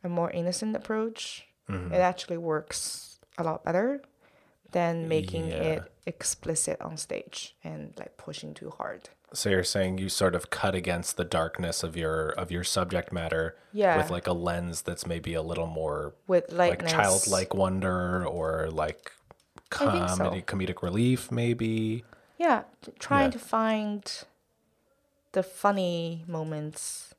a 0.03 0.09
more 0.09 0.31
innocent 0.31 0.75
approach, 0.77 1.47
Mm-hmm. 1.69 1.93
it 1.93 1.99
actually 1.99 2.37
works 2.39 3.19
a 3.39 3.43
lot 3.43 3.65
better 3.65 4.01
than 4.71 5.09
making 5.09 5.49
Yeah. 5.49 5.57
it 5.63 5.93
explicit 6.07 6.81
on 6.81 6.97
stage 6.97 7.57
and 7.65 7.93
like 7.99 8.17
pushing 8.17 8.55
too 8.55 8.71
hard. 8.71 9.09
So 9.33 9.51
you're 9.51 9.65
saying 9.65 9.99
you 9.99 10.09
sort 10.09 10.37
of 10.37 10.49
cut 10.51 10.77
against 10.77 11.17
the 11.17 11.25
darkness 11.25 11.83
of 11.83 11.97
your 11.97 12.29
of 12.31 12.53
your 12.53 12.63
subject 12.63 13.13
matter 13.13 13.57
Yeah. 13.73 13.97
with 13.97 14.11
like 14.11 14.29
a 14.29 14.33
lens 14.33 14.83
that's 14.83 15.07
maybe 15.07 15.35
a 15.35 15.43
little 15.43 15.67
more 15.67 16.15
With 16.29 16.53
like 16.53 16.83
lightness. 16.83 16.93
childlike 16.93 17.53
wonder 17.53 18.25
or 18.25 18.71
like 18.71 19.11
Think 19.79 20.09
so. 20.11 20.17
comedy 20.17 20.43
comedic 20.43 20.83
relief 20.83 21.31
maybe. 21.31 22.05
Yeah, 22.39 22.65
trying 22.99 23.27
Yeah. 23.27 23.31
to 23.31 23.39
find 23.39 24.25
the 25.33 25.43
funny 25.43 26.25
moments 26.27 27.15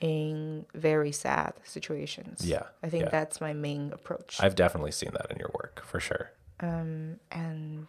in 0.00 0.64
very 0.74 1.10
sad 1.12 1.54
situations. 1.64 2.44
Yeah, 2.44 2.64
I 2.82 2.88
think 2.88 3.04
yeah. 3.04 3.10
that's 3.10 3.40
my 3.40 3.52
main 3.52 3.92
approach. 3.92 4.38
I've 4.40 4.54
definitely 4.54 4.92
seen 4.92 5.10
that 5.12 5.30
in 5.30 5.38
your 5.38 5.50
work 5.54 5.82
for 5.84 5.98
sure. 6.00 6.30
um, 6.60 7.18
and 7.30 7.86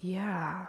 yeah, 0.00 0.66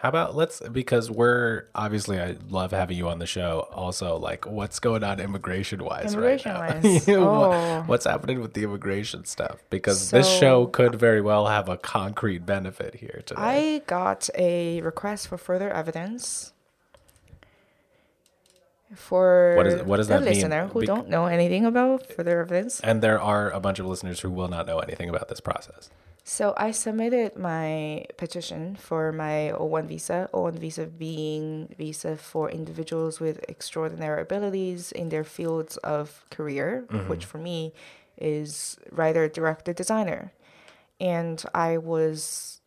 How 0.00 0.08
about 0.08 0.34
let's 0.34 0.60
because 0.60 1.10
we're 1.10 1.64
obviously 1.74 2.18
I 2.18 2.36
love 2.48 2.70
having 2.70 2.96
you 2.96 3.08
on 3.10 3.18
the 3.18 3.26
show. 3.26 3.68
Also, 3.72 4.16
like 4.16 4.46
what's 4.46 4.78
going 4.78 5.04
on 5.04 5.20
immigration 5.20 5.84
wise 5.84 6.16
right 6.16 6.42
now? 6.42 6.80
You 6.82 7.00
know, 7.20 7.52
oh. 7.52 7.82
What's 7.84 8.06
happening 8.06 8.40
with 8.40 8.54
the 8.54 8.64
immigration 8.64 9.26
stuff? 9.26 9.58
Because 9.68 10.10
this 10.10 10.26
show 10.26 10.66
could 10.66 10.94
very 10.94 11.20
well 11.20 11.48
have 11.48 11.68
a 11.68 11.76
concrete 11.76 12.46
benefit 12.46 12.94
here 12.94 13.22
today. 13.26 13.40
I 13.76 13.82
got 13.86 14.30
a 14.38 14.80
request 14.80 15.28
for 15.28 15.36
further 15.36 15.68
evidence. 15.70 16.54
For 18.94 19.54
What 19.56 19.66
is- 19.66 19.82
what 19.82 19.96
does 19.98 20.08
the 20.08 20.14
that 20.14 20.22
mean? 20.24 20.34
listener 20.34 20.66
who 20.68 20.80
Bec- 20.80 20.86
don't 20.86 21.08
know 21.08 21.26
anything 21.26 21.64
about 21.66 22.06
further 22.12 22.40
evidence, 22.40 22.80
and 22.80 23.02
there 23.02 23.20
are 23.20 23.50
a 23.50 23.60
bunch 23.60 23.78
of 23.78 23.86
listeners 23.86 24.20
who 24.20 24.30
will 24.30 24.48
not 24.48 24.66
know 24.66 24.78
anything 24.80 25.08
about 25.10 25.28
this 25.28 25.40
process. 25.40 25.90
So 26.24 26.54
I 26.56 26.70
submitted 26.70 27.36
my 27.36 28.04
petition 28.16 28.76
for 28.76 29.12
my 29.12 29.52
O1 29.54 29.86
visa. 29.86 30.28
O1 30.32 30.58
visa 30.58 30.86
being 30.86 31.74
visa 31.76 32.16
for 32.16 32.50
individuals 32.50 33.20
with 33.20 33.44
extraordinary 33.48 34.22
abilities 34.22 34.92
in 34.92 35.08
their 35.08 35.24
fields 35.24 35.76
of 35.78 36.24
career, 36.30 36.84
mm-hmm. 36.88 37.08
which 37.08 37.24
for 37.24 37.38
me 37.38 37.72
is 38.18 38.78
writer, 38.92 39.28
director, 39.28 39.72
designer. 39.72 40.32
And 41.00 41.42
I 41.54 41.78
was 41.78 42.60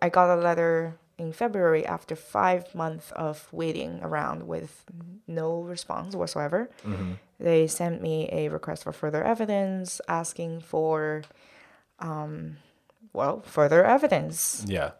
I 0.00 0.08
got 0.08 0.36
a 0.36 0.40
letter 0.40 0.98
in 1.18 1.32
February 1.32 1.86
after 1.86 2.16
five 2.16 2.74
months 2.74 3.12
of 3.12 3.48
waiting 3.52 4.00
around 4.02 4.48
with 4.48 4.84
no 5.28 5.60
response 5.60 6.16
whatsoever. 6.16 6.68
Mm-hmm. 6.84 7.12
They 7.38 7.68
sent 7.68 8.02
me 8.02 8.28
a 8.32 8.48
request 8.48 8.82
for 8.82 8.92
further 8.92 9.22
evidence, 9.22 10.00
asking 10.08 10.62
for 10.62 11.22
um, 12.02 12.56
well, 13.14 13.40
further 13.46 13.84
evidence 13.84 14.64
Yeah. 14.66 14.90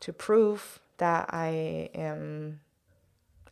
to 0.00 0.12
prove 0.12 0.80
that 0.98 1.26
I 1.30 1.90
am 1.94 2.60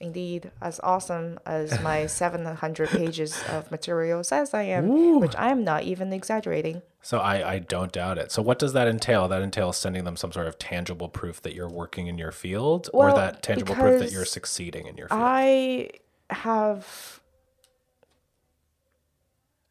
indeed 0.00 0.50
as 0.62 0.80
awesome 0.82 1.38
as 1.44 1.78
my 1.80 2.06
700 2.22 2.88
pages 2.88 3.42
of 3.50 3.70
material 3.70 4.24
says 4.24 4.54
I 4.54 4.62
am, 4.62 5.20
which 5.20 5.34
I 5.36 5.50
am 5.50 5.62
not 5.64 5.82
even 5.82 6.12
exaggerating. 6.12 6.80
So 7.02 7.18
I, 7.18 7.52
I 7.54 7.58
don't 7.58 7.92
doubt 7.92 8.16
it. 8.18 8.30
So 8.30 8.40
what 8.42 8.58
does 8.58 8.72
that 8.74 8.86
entail? 8.88 9.26
That 9.28 9.42
entails 9.42 9.76
sending 9.78 10.04
them 10.04 10.16
some 10.16 10.32
sort 10.32 10.46
of 10.46 10.58
tangible 10.58 11.08
proof 11.08 11.40
that 11.42 11.54
you're 11.54 11.68
working 11.68 12.06
in 12.06 12.16
your 12.18 12.32
field, 12.32 12.88
or 12.92 13.12
that 13.12 13.42
tangible 13.42 13.74
proof 13.74 13.98
that 14.00 14.12
you're 14.12 14.24
succeeding 14.26 14.86
in 14.86 14.96
your 14.96 15.08
field. 15.08 15.20
I 15.22 15.90
have, 16.30 17.20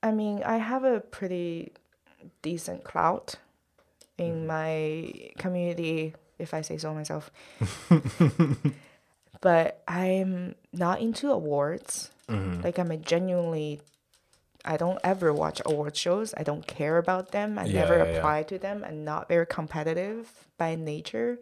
I 0.01 0.11
mean, 0.11 0.41
I 0.43 0.57
have 0.57 0.83
a 0.83 0.99
pretty 1.01 1.73
decent 2.41 2.84
clout 2.84 3.36
in 4.17 4.45
my 4.47 5.32
community, 5.38 6.13
if 6.38 6.53
I 6.53 6.61
say 6.61 6.78
so 6.78 6.93
myself. 6.93 7.32
but 9.41 9.82
I'm 9.88 10.55
not 10.74 10.99
into 11.01 11.32
awards. 11.32 12.11
Like, 12.28 12.78
I'm 12.78 12.91
a 12.91 12.97
genuinely, 12.97 13.82
I 14.63 14.78
don't 14.78 14.99
ever 15.03 15.34
watch 15.34 15.61
award 15.65 15.95
shows. 15.97 16.32
I 16.38 16.43
don't 16.43 16.65
care 16.67 16.97
about 16.99 17.32
them. 17.32 17.57
I 17.57 17.65
Yeah, 17.65 17.80
never 17.82 17.97
yeah, 17.97 18.03
yeah. 18.03 18.17
apply 18.17 18.43
to 18.43 18.59
them. 18.59 18.86
I'm 18.88 19.03
not 19.03 19.28
very 19.28 19.47
competitive 19.47 20.30
by 20.59 20.76
nature, 20.76 21.39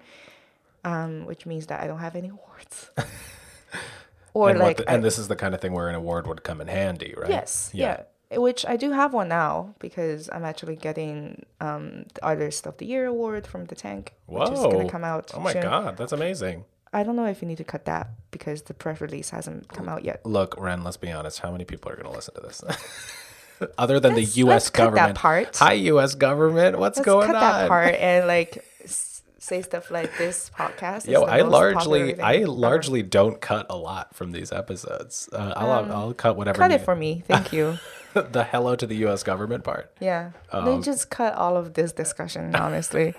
um, 0.86 1.26
which 1.26 1.46
means 1.46 1.66
that 1.68 1.82
I 1.82 1.88
don't 1.88 2.00
have 2.00 2.16
any 2.16 2.30
awards. 2.30 2.90
or 4.34 4.52
and, 4.52 4.60
like, 4.60 4.78
the- 4.78 4.90
I- 4.90 4.94
and 4.94 5.04
this 5.04 5.18
is 5.18 5.28
the 5.28 5.36
kind 5.36 5.54
of 5.54 5.60
thing 5.60 5.74
where 5.74 5.90
an 5.90 5.96
award 5.96 6.26
would 6.28 6.44
come 6.44 6.62
in 6.62 6.68
handy, 6.70 7.14
right? 7.18 7.30
Yes. 7.30 7.70
Yeah. 7.74 8.04
Which 8.32 8.66
I 8.66 8.76
do 8.76 8.92
have 8.92 9.14
one 9.14 9.30
now 9.30 9.76
because 9.80 10.30
I'm 10.34 10.44
actually 10.44 10.76
getting 10.76 11.46
um, 11.62 12.06
the 12.14 12.24
Artist 12.26 12.68
of 12.68 12.78
the 12.78 12.86
Year 12.86 13.06
award 13.06 13.48
from 13.48 13.66
the 13.66 13.76
Tank, 13.76 14.14
which 14.26 14.50
is 14.50 14.60
gonna 14.60 14.90
come 14.90 15.06
out. 15.06 15.32
Oh 15.34 15.40
my 15.40 15.54
soon. 15.54 15.62
god, 15.62 15.96
that's 15.98 16.12
amazing. 16.12 16.66
I 16.92 17.04
don't 17.04 17.16
know 17.16 17.26
if 17.26 17.42
you 17.42 17.48
need 17.48 17.58
to 17.60 17.64
cut 17.64 17.86
that 17.86 18.10
because 18.32 18.64
the 18.64 18.74
press 18.74 19.00
release 19.02 19.30
hasn't 19.30 19.68
come 19.70 19.88
out 19.88 20.04
yet. 20.04 20.26
Look, 20.26 20.56
Ran, 20.60 20.84
let's 20.84 20.98
be 20.98 21.12
honest. 21.12 21.40
How 21.40 21.52
many 21.52 21.64
people 21.66 21.92
are 21.92 21.96
going 21.96 22.08
to 22.08 22.12
listen 22.12 22.34
to 22.36 22.42
this? 22.42 22.64
Other 23.78 24.00
than 24.00 24.14
Let's- 24.16 24.34
the 24.36 24.40
U.S. 24.42 24.50
let's 24.52 24.70
cut 24.70 24.84
that 24.92 24.96
government. 24.96 25.18
part. 25.18 25.56
Hi, 25.58 25.74
U.S. 25.74 26.16
government. 26.16 26.78
What's 26.80 26.98
Let's 26.98 27.06
going 27.06 27.28
cut 27.28 27.36
on? 27.36 27.42
that 27.42 27.68
part 27.68 27.96
and 27.96 28.26
like 28.36 28.64
say 28.88 29.62
stuff 29.62 29.90
like 29.92 30.16
this 30.18 30.50
podcast. 30.50 31.08
Yo, 31.08 31.24
I 31.24 31.42
largely, 31.42 32.20
I 32.20 32.36
ever. 32.38 32.48
largely 32.48 33.02
don't 33.04 33.40
cut 33.42 33.66
a 33.70 33.76
lot 33.78 34.14
from 34.16 34.32
these 34.32 34.52
episodes. 34.52 35.28
Uh, 35.34 35.54
I'll, 35.56 35.92
I'll 35.92 36.14
cut 36.14 36.36
whatever. 36.38 36.62
Um, 36.64 36.70
cut 36.70 36.80
it 36.80 36.84
for 36.86 36.96
me, 36.96 37.24
thank 37.28 37.52
you. 37.54 37.78
the 38.32 38.44
hello 38.44 38.76
to 38.76 38.86
the 38.88 38.96
U.S. 38.98 39.24
government 39.24 39.64
part. 39.64 39.92
Yeah, 40.00 40.32
Um, 40.52 40.66
then 40.66 40.82
just 40.84 41.10
cut 41.10 41.34
all 41.36 41.58
of 41.58 41.74
this 41.74 41.92
discussion. 41.92 42.56
Honestly, 42.68 43.14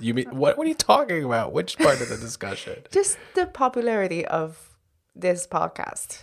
You 0.00 0.14
mean 0.14 0.26
what? 0.36 0.56
What 0.58 0.66
are 0.66 0.68
you 0.68 0.74
talking 0.74 1.24
about? 1.24 1.52
Which 1.52 1.78
part 1.78 2.00
of 2.00 2.08
the 2.08 2.16
discussion? 2.16 2.82
just 2.90 3.18
the 3.34 3.46
popularity 3.46 4.24
of 4.26 4.74
this 5.14 5.46
podcast. 5.46 6.22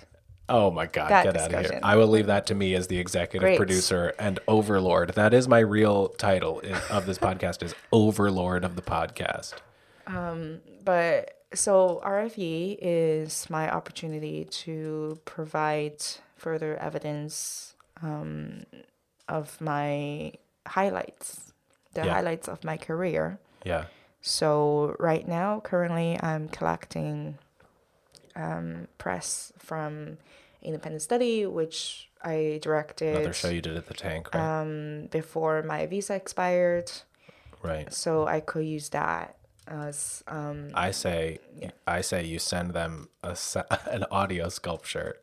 Oh 0.50 0.70
my 0.72 0.86
god, 0.88 1.10
That 1.10 1.24
get 1.24 1.38
out 1.38 1.54
of 1.54 1.72
here. 1.72 1.80
I 1.84 1.96
will 1.96 2.08
leave 2.08 2.28
that 2.28 2.48
to 2.48 2.56
me 2.56 2.76
as 2.76 2.88
the 2.88 3.00
executive 3.00 3.48
Great. 3.48 3.58
producer 3.58 4.14
and 4.20 4.40
overlord. 4.48 5.10
That 5.16 5.34
is 5.34 5.48
my 5.48 5.60
real 5.60 6.10
title 6.10 6.62
of 6.90 7.06
this 7.06 7.18
podcast 7.18 7.64
is 7.64 7.74
overlord 7.94 8.66
of 8.66 8.76
the 8.76 8.82
podcast. 8.82 9.54
Um, 10.06 10.60
but 10.84 11.44
so 11.54 12.02
RFE 12.04 12.78
is 12.82 13.50
my 13.50 13.72
opportunity 13.72 14.44
to 14.46 15.20
provide 15.24 16.04
further 16.36 16.76
evidence 16.78 17.73
um, 18.02 18.64
of 19.28 19.60
my 19.62 20.34
highlights, 20.68 21.54
the 21.94 22.06
Yeah. 22.06 22.14
highlights 22.14 22.48
of 22.48 22.64
my 22.64 22.78
career. 22.78 23.40
Yeah. 23.64 23.86
So 24.22 24.96
right 25.00 25.28
now, 25.28 25.60
currently, 25.60 26.18
I'm 26.22 26.48
collecting 26.50 27.38
um, 28.36 28.88
press 28.98 29.52
from 29.60 30.18
Independent 30.62 31.02
Study, 31.02 31.46
which 31.46 32.10
I 32.24 32.60
directed 32.62 33.16
Another 33.16 33.34
show 33.34 33.50
you 33.50 33.62
did 33.62 33.76
at 33.78 33.88
the 33.88 33.94
tank, 33.94 34.34
right? 34.34 34.62
um, 34.62 35.08
before 35.12 35.62
my 35.64 35.86
visa 35.88 36.16
expired. 36.16 36.92
right. 37.62 37.92
So 37.94 38.26
I 38.28 38.40
could 38.40 38.66
use 38.66 38.90
that 38.90 39.36
as 39.68 40.24
um, 40.28 40.70
I 40.74 40.92
say 40.92 41.40
Yeah. 41.60 41.72
I 41.88 42.02
say 42.02 42.24
you 42.26 42.40
send 42.40 42.74
them 42.74 43.10
a 43.24 43.38
an 43.92 44.06
audio 44.12 44.50
sculpture 44.50 45.18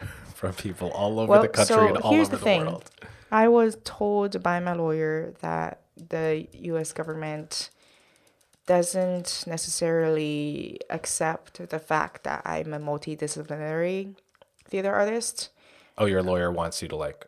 from 0.34 0.52
people 0.54 0.90
all 0.90 1.18
over 1.20 1.30
Well, 1.32 1.42
the 1.42 1.48
country 1.48 1.74
so 1.76 1.86
and 1.88 1.96
all 1.98 2.12
here's 2.12 2.28
over 2.28 2.36
the 2.36 2.40
the, 2.40 2.44
thing. 2.44 2.66
world. 2.66 2.90
I 3.30 3.48
was 3.48 3.76
told 3.84 4.42
by 4.42 4.60
my 4.60 4.72
lawyer 4.74 5.32
that 5.40 5.80
the 5.96 6.46
US 6.52 6.92
government 6.92 7.70
doesn't 8.66 9.44
necessarily 9.46 10.80
accept 10.90 11.68
the 11.70 11.78
fact 11.78 12.24
that 12.24 12.42
I'm 12.44 12.74
a 12.74 12.80
multidisciplinary 12.80 14.14
theater 14.64 14.92
artist. 14.92 15.50
Oh, 15.98 16.06
your 16.06 16.22
lawyer 16.22 16.50
wants 16.50 16.82
you 16.82 16.88
to 16.88 16.96
like 16.96 17.26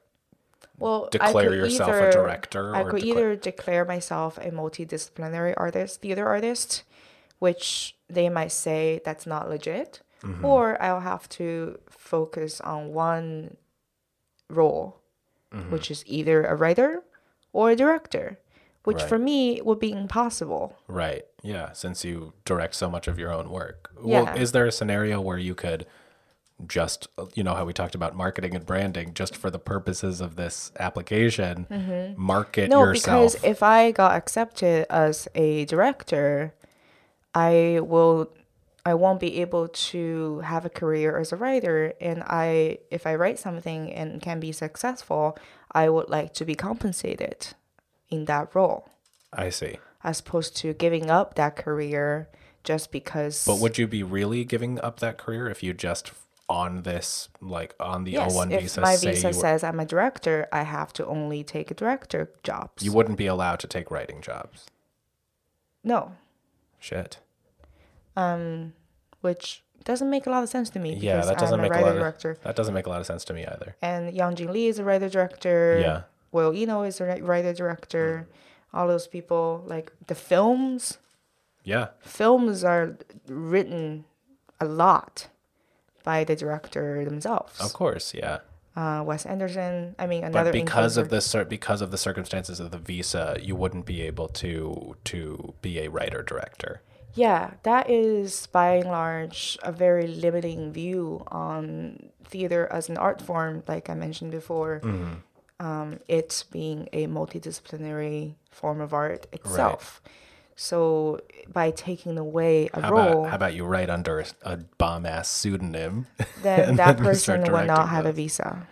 Well, 0.78 1.08
Declare 1.10 1.54
yourself 1.54 1.90
a 1.90 2.10
director 2.12 2.74
I 2.74 2.84
could 2.84 3.00
declare- 3.02 3.32
either 3.32 3.36
declare 3.36 3.84
myself 3.84 4.36
a 4.38 4.50
multidisciplinary 4.50 5.54
artist, 5.56 6.00
theater 6.02 6.26
artist, 6.26 6.82
which 7.38 7.96
they 8.08 8.28
might 8.28 8.52
say 8.52 9.00
that's 9.04 9.26
not 9.26 9.48
legit, 9.48 10.00
Mm-hmm. 10.22 10.44
or 10.44 10.80
I'll 10.82 11.00
have 11.00 11.28
to 11.30 11.78
focus 11.88 12.60
on 12.60 12.92
one 12.92 13.56
role, 14.48 15.00
Mm-hmm. 15.52 15.70
which 15.70 15.90
is 15.90 16.02
either 16.06 16.44
a 16.44 16.54
writer 16.54 17.02
or 17.54 17.70
a 17.70 17.76
director, 17.76 18.38
which 18.84 18.98
Right. 18.98 19.08
for 19.08 19.18
me 19.18 19.60
would 19.62 19.78
be 19.78 19.92
impossible. 19.92 20.76
Right. 20.88 21.24
Yeah. 21.42 21.72
Since 21.72 22.04
you 22.04 22.32
direct 22.44 22.74
so 22.74 22.90
much 22.90 23.08
of 23.08 23.18
your 23.18 23.32
own 23.32 23.48
work. 23.50 23.90
Yeah. 24.04 24.22
Well, 24.24 24.36
is 24.36 24.52
there 24.52 24.66
a 24.66 24.72
scenario 24.72 25.20
where 25.22 25.38
you 25.38 25.54
could 25.54 25.86
just, 26.66 27.06
you 27.34 27.42
know, 27.44 27.54
how 27.54 27.64
we 27.64 27.72
talked 27.72 27.94
about 27.94 28.14
marketing 28.16 28.54
and 28.56 28.66
branding, 28.66 29.14
just 29.14 29.36
for 29.36 29.48
the 29.50 29.58
purposes 29.60 30.20
of 30.20 30.34
this 30.36 30.70
application, 30.78 31.66
market 32.18 32.64
Mm-hmm. 32.64 32.70
No, 32.72 32.84
yourself? 32.84 33.32
because 33.34 33.44
if 33.44 33.62
I 33.62 33.90
got 33.92 34.12
accepted 34.16 34.84
as 34.90 35.28
a 35.34 35.64
director, 35.66 36.52
I 37.34 37.80
will 37.82 38.30
I 38.84 38.94
won't 38.94 39.20
be 39.20 39.40
able 39.40 39.68
to 39.68 40.40
have 40.40 40.64
a 40.64 40.70
career 40.70 41.18
as 41.18 41.32
a 41.32 41.36
writer 41.36 41.92
and 42.00 42.22
I 42.26 42.78
if 42.90 43.06
I 43.06 43.14
write 43.14 43.38
something 43.38 43.92
and 43.92 44.22
can 44.22 44.40
be 44.40 44.52
successful, 44.52 45.36
I 45.72 45.88
would 45.88 46.08
like 46.08 46.32
to 46.34 46.44
be 46.44 46.54
compensated 46.54 47.48
in 48.08 48.24
that 48.26 48.54
role 48.54 48.88
I 49.32 49.50
see. 49.50 49.78
as 50.02 50.20
opposed 50.20 50.56
to 50.58 50.72
giving 50.72 51.10
up 51.10 51.34
that 51.34 51.56
career 51.56 52.28
just 52.64 52.90
because 52.92 53.44
But 53.44 53.58
would 53.60 53.78
you 53.78 53.86
be 53.86 54.02
really 54.02 54.44
giving 54.44 54.80
up 54.80 55.00
that 55.00 55.18
career 55.18 55.48
if 55.48 55.62
you 55.62 55.74
just 55.74 56.12
on 56.48 56.82
this, 56.82 57.28
like 57.40 57.74
on 57.78 58.04
the 58.04 58.12
yes, 58.12 58.34
O1 58.34 58.52
if 58.52 58.62
visa, 58.62 58.80
my 58.80 58.96
visa 58.96 59.32
says 59.32 59.62
I'm 59.62 59.80
a 59.80 59.84
director, 59.84 60.48
I 60.50 60.62
have 60.62 60.92
to 60.94 61.06
only 61.06 61.44
take 61.44 61.74
director 61.76 62.30
jobs. 62.42 62.82
you 62.82 62.92
wouldn't 62.92 63.18
be 63.18 63.26
allowed 63.26 63.60
to 63.60 63.66
take 63.66 63.90
writing 63.90 64.20
jobs? 64.22 64.66
no. 65.84 66.12
Shit. 66.80 67.18
Which 69.20 69.62
doesn't 69.84 70.10
make 70.10 70.26
a 70.26 70.30
lot 70.30 70.42
of 70.42 70.48
sense 70.48 70.70
to 70.70 70.78
me 70.78 70.90
because 70.90 71.02
Yeah, 71.04 71.24
that 71.24 71.38
doesn't 71.38 71.54
I'm 71.54 71.60
a 71.60 71.62
make 71.62 71.72
a 71.72 71.74
writer 71.74 71.86
lot 71.86 71.94
of 71.96 72.00
director. 72.00 72.38
that 72.44 72.56
doesn't 72.56 72.74
make 72.74 72.86
a 72.86 72.90
lot 72.90 73.00
of 73.00 73.06
sense 73.06 73.24
to 73.26 73.32
me 73.32 73.46
either. 73.46 73.74
And 73.82 74.14
Young 74.14 74.34
Jean 74.36 74.52
Lee 74.52 74.66
is 74.68 74.78
a 74.78 74.84
writer 74.84 75.08
director. 75.08 75.78
Yeah. 75.80 76.02
Will 76.30 76.52
Eno 76.54 76.82
is 76.82 77.00
a 77.00 77.06
writer 77.22 77.52
director. 77.54 78.28
All 78.74 78.86
those 78.86 79.06
people, 79.06 79.64
like 79.66 79.92
the 80.08 80.14
films, 80.14 80.98
Yeah. 81.64 81.88
films 82.00 82.64
are 82.64 82.96
written 83.26 84.04
a 84.60 84.66
lot 84.66 85.28
by 86.04 86.24
the 86.24 86.36
director 86.36 87.04
themselves. 87.04 87.58
Of 87.60 87.72
course, 87.72 88.12
yeah. 88.14 88.38
Uh, 88.76 89.02
Wes 89.04 89.26
Anderson. 89.26 89.96
I 89.98 90.06
mean, 90.06 90.22
another 90.22 90.52
but 90.52 90.64
because 90.64 90.96
of 90.96 91.08
the 91.08 91.20
cir- 91.20 91.44
because 91.46 91.80
of 91.80 91.90
the 91.90 91.98
circumstances 91.98 92.60
of 92.60 92.70
the 92.70 92.78
visa, 92.78 93.36
you 93.40 93.56
wouldn't 93.56 93.86
be 93.86 94.02
able 94.02 94.28
to 94.28 94.96
to 95.04 95.54
be 95.62 95.80
a 95.80 95.88
writer 95.88 96.22
director. 96.22 96.82
Yeah, 97.18 97.54
that 97.64 97.90
is 97.90 98.46
by 98.46 98.76
and 98.76 98.90
large 98.90 99.58
a 99.64 99.72
very 99.72 100.06
limiting 100.06 100.72
view 100.72 101.24
on 101.28 102.10
theater 102.24 102.68
as 102.70 102.88
an 102.88 102.96
art 102.96 103.20
form, 103.20 103.64
like 103.66 103.90
I 103.90 103.94
mentioned 103.94 104.30
before. 104.30 104.80
Mm-hmm. 104.84 105.14
Um, 105.66 105.98
it 106.06 106.44
being 106.52 106.88
a 106.92 107.08
multidisciplinary 107.08 108.34
form 108.52 108.80
of 108.80 108.94
art 108.94 109.26
itself. 109.32 110.00
So 110.54 111.20
by 111.52 111.72
taking 111.72 112.16
away 112.18 112.70
a 112.72 112.80
How 112.80 112.92
role, 112.92 113.00
about 113.00 113.30
how 113.30 113.36
about 113.36 113.54
you 113.54 113.64
write 113.64 113.90
under 113.90 114.20
a, 114.20 114.26
a 114.42 114.56
bomb 114.56 115.04
ass 115.04 115.28
pseudonym? 115.28 116.06
then 116.42 116.76
that 116.82 116.96
then 116.98 117.04
person 117.04 117.42
will 117.50 117.64
not 117.64 117.88
have 117.88 118.06
a 118.06 118.08
those? 118.08 118.16
visa. 118.16 118.66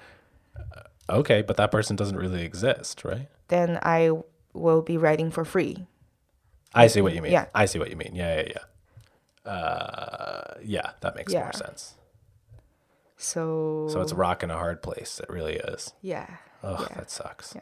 okay, 1.10 1.42
but 1.42 1.56
that 1.56 1.72
person 1.72 1.96
doesn't 1.96 2.16
really 2.16 2.42
exist, 2.44 3.04
right? 3.04 3.28
Then 3.48 3.80
I 3.82 4.12
will 4.52 4.82
be 4.82 4.96
writing 4.96 5.32
for 5.32 5.44
free. 5.44 5.86
I 6.76 6.86
see 6.88 7.00
what 7.00 7.14
you 7.14 7.22
mean. 7.22 7.32
Yeah. 7.32 7.46
I 7.54 7.64
see 7.66 7.78
what 7.78 7.90
you 7.90 7.96
mean. 7.96 8.12
Yeah, 8.14 8.36
yeah, 8.42 8.48
yeah. 8.54 9.50
Uh, 9.50 10.54
yeah, 10.62 10.90
that 11.00 11.16
makes 11.16 11.32
Yeah. 11.32 11.42
more 11.44 11.52
sense. 11.52 11.94
So 13.16 13.88
So 13.90 14.00
it's 14.02 14.12
a 14.12 14.16
rock 14.16 14.42
and 14.42 14.52
a 14.52 14.56
hard 14.56 14.82
place. 14.82 15.20
It 15.20 15.28
really 15.30 15.56
is. 15.56 15.92
yeah, 16.02 16.26
Oh, 16.62 16.86
Yeah. 16.90 16.96
that 16.96 17.10
sucks. 17.10 17.54
Yeah. 17.54 17.60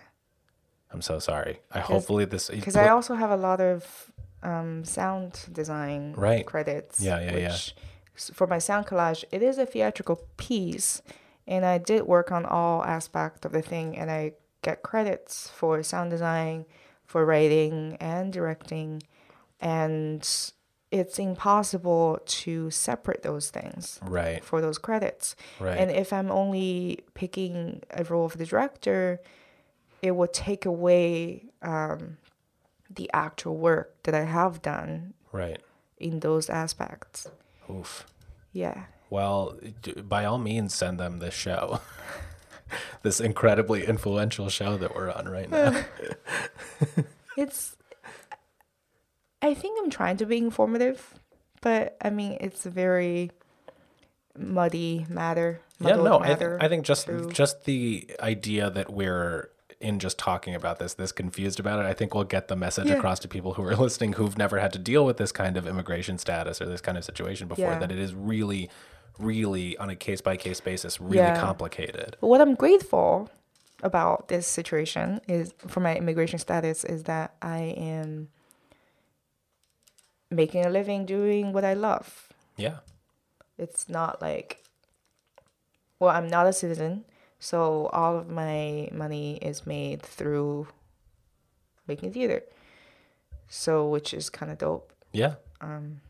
I'm 0.93 1.03
so 1.03 1.19
sorry. 1.19 1.61
I 1.73 1.81
hopefully 1.81 2.25
this 2.25 2.49
because 2.51 2.77
I 2.77 2.89
also 2.89 3.15
have 3.15 3.31
a 3.31 3.37
lot 3.37 3.61
of 3.61 4.11
um, 4.43 4.85
sound 4.85 5.41
design 5.53 6.13
Right. 6.17 6.45
credits. 6.47 7.01
Yeah, 7.01 7.19
yeah, 7.21 7.37
yeah. 7.37 7.47
s- 7.49 8.31
For 8.35 8.47
my 8.47 8.59
sound 8.59 8.87
collage, 8.87 9.25
it 9.33 9.43
is 9.43 9.57
a 9.59 9.65
theatrical 9.67 10.17
piece, 10.37 11.01
and 11.47 11.65
I 11.65 11.79
did 11.79 12.03
work 12.07 12.31
on 12.31 12.45
all 12.45 12.85
aspects 12.85 13.45
of 13.47 13.53
the 13.53 13.63
thing, 13.63 13.97
and 13.99 14.11
I 14.11 14.33
get 14.63 14.83
credits 14.83 15.49
for 15.49 15.83
sound 15.83 16.11
design, 16.11 16.67
for 17.15 17.25
writing 17.25 17.97
and 18.01 18.33
directing, 18.33 19.01
and 19.61 20.29
it's 20.91 21.17
impossible 21.21 22.19
to 22.27 22.73
separate 22.73 23.23
those 23.23 23.51
things 23.51 24.01
right, 24.03 24.45
for 24.45 24.61
those 24.61 24.79
credits. 24.79 25.37
right. 25.61 25.79
And 25.79 25.93
if 25.93 26.13
I'm 26.13 26.29
only 26.33 27.05
picking 27.15 27.85
a 27.91 28.03
role 28.03 28.25
of 28.25 28.37
the 28.37 28.45
director, 28.45 29.21
it 30.03 30.17
would 30.17 30.33
take 30.33 30.67
away 30.67 31.45
um, 31.63 32.17
the 32.91 33.09
actual 33.15 33.59
work 33.59 33.95
that 34.03 34.15
I 34.17 34.25
have 34.25 34.61
done 34.61 35.15
right. 35.31 35.61
in 35.99 36.19
those 36.19 36.51
aspects. 36.51 37.29
Oof. 37.71 38.09
Yeah. 38.51 38.87
Well, 39.09 39.57
by 40.03 40.25
all 40.25 40.39
means, 40.39 40.75
send 40.75 40.99
them 40.99 41.21
this 41.21 41.35
show. 41.35 41.81
this 43.03 43.21
incredibly 43.21 43.87
influential 43.87 44.49
show 44.49 44.77
that 44.77 44.95
we're 44.95 45.11
on 45.13 45.29
right 45.29 45.51
now. 45.51 45.85
It's, 47.37 47.77
I 49.43 49.55
think 49.55 49.79
I'm 49.83 49.91
trying 49.91 50.19
to 50.19 50.27
be 50.27 50.39
informative, 50.39 51.19
but 51.63 51.97
I 52.01 52.11
mean, 52.11 52.39
it's 52.41 52.65
a 52.65 52.71
very, 52.71 53.33
muddy 54.39 55.05
matter. 55.09 55.61
Yeah, 55.81 55.97
no, 55.97 56.21
I, 56.21 56.35
th- 56.35 56.59
I 56.61 56.69
think 56.69 56.85
just 56.85 57.07
through- 57.07 57.31
just 57.33 57.65
the 57.65 58.09
idea 58.21 58.71
that 58.71 58.93
we're 58.93 59.51
in 59.81 59.99
just 59.99 60.17
talking 60.19 60.55
about 60.55 60.79
this, 60.79 60.95
this 60.95 61.11
confused 61.13 61.59
about 61.61 61.81
it, 61.81 61.87
I 61.87 61.93
think 61.93 62.15
we'll 62.15 62.25
get 62.25 62.47
the 62.49 62.57
message 62.57 62.87
Yeah. 62.87 62.95
across 62.95 63.19
to 63.21 63.29
people 63.29 63.55
who 63.55 63.65
are 63.65 63.75
listening 63.77 64.13
who've 64.15 64.39
never 64.39 64.59
had 64.61 64.73
to 64.75 64.79
deal 64.79 65.05
with 65.05 65.17
this 65.17 65.33
kind 65.33 65.57
of 65.57 65.67
immigration 65.67 66.19
status 66.19 66.63
or 66.63 66.67
this 66.67 66.81
kind 66.81 66.97
of 66.97 67.05
situation 67.05 67.49
before. 67.49 67.65
Yeah. 67.73 67.79
That 67.81 67.91
it 67.93 67.99
is 67.99 68.15
really, 68.15 68.71
really 69.19 69.77
on 69.79 69.91
a 69.91 69.97
case 69.97 70.21
by 70.21 70.37
case 70.37 70.61
basis, 70.61 71.01
really 71.01 71.19
Yeah. 71.27 71.37
complicated. 71.41 72.17
But 72.21 72.27
what 72.29 72.41
I'm 72.41 72.55
grateful 72.55 73.31
about 73.83 74.29
this 74.29 74.47
situation 74.47 75.21
is 75.29 75.53
for 75.67 75.81
my 75.81 75.95
immigration 75.97 76.39
status 76.39 76.85
is 76.85 77.05
that 77.05 77.35
I 77.43 77.59
am 77.77 78.29
making 80.31 80.65
a 80.65 80.71
living 80.71 81.07
doing 81.07 81.53
what 81.53 81.65
I 81.65 81.75
love. 81.75 82.29
Yeah, 82.57 82.79
It's 83.59 83.89
not 83.89 84.21
like 84.23 84.61
well, 86.01 86.11
I'm 86.15 86.27
not 86.29 86.47
a 86.47 86.53
citizen, 86.53 87.05
so 87.39 87.87
all 87.93 88.19
of 88.19 88.29
my 88.29 88.89
money 88.93 89.37
is 89.37 89.65
made 89.65 90.03
through 90.03 90.67
making 91.87 92.13
theater. 92.13 92.43
So 93.49 93.89
which 93.89 94.13
is 94.13 94.29
kind 94.29 94.51
of 94.51 94.59
dope. 94.59 94.93
yeah. 95.13 95.37
Um, 95.61 96.01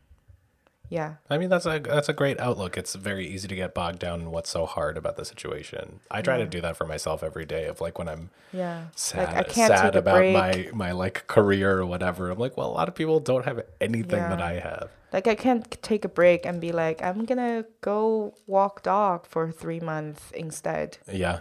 Yeah. 0.89 1.15
I 1.29 1.37
mean 1.37 1.49
that's 1.49 1.65
a 1.65 1.79
that's 1.79 2.09
a 2.09 2.13
great 2.13 2.39
outlook. 2.39 2.77
It's 2.77 2.95
very 2.95 3.27
easy 3.27 3.47
to 3.47 3.55
get 3.55 3.73
bogged 3.73 3.99
down 3.99 4.21
in 4.21 4.31
what's 4.31 4.49
so 4.49 4.65
hard 4.65 4.97
about 4.97 5.17
the 5.17 5.25
situation. 5.25 5.99
I 6.11 6.21
try 6.21 6.37
to 6.37 6.45
do 6.45 6.61
that 6.61 6.77
for 6.77 6.85
myself 6.85 7.23
every 7.23 7.45
day. 7.45 7.65
Of 7.65 7.81
like 7.81 7.97
when 7.97 8.07
I'm 8.07 8.29
Yeah. 8.53 8.85
sad, 8.95 9.33
like 9.33 9.37
I 9.37 9.43
can't 9.43 9.73
sad 9.73 9.85
take 9.85 9.95
a 9.95 9.99
about 9.99 10.15
break. 10.15 10.33
my 10.33 10.69
my 10.73 10.91
like 10.91 11.27
career 11.27 11.79
or 11.79 11.85
whatever. 11.85 12.29
I'm 12.29 12.39
like, 12.39 12.55
well, 12.57 12.67
a 12.69 12.75
lot 12.79 12.87
of 12.87 12.95
people 12.95 13.19
don't 13.19 13.45
have 13.45 13.61
anything 13.81 14.29
that 14.29 14.41
I 14.41 14.59
have. 14.59 14.89
Like 15.13 15.27
I 15.27 15.35
can't 15.35 15.69
take 15.81 16.03
a 16.05 16.09
break 16.09 16.45
and 16.45 16.59
be 16.59 16.71
like, 16.71 17.01
I'm 17.01 17.25
gonna 17.25 17.65
go 17.81 18.35
walk 18.47 18.83
dog 18.83 19.25
for 19.25 19.51
three 19.51 19.79
months 19.79 20.31
instead. 20.31 20.97
Yeah, 21.11 21.39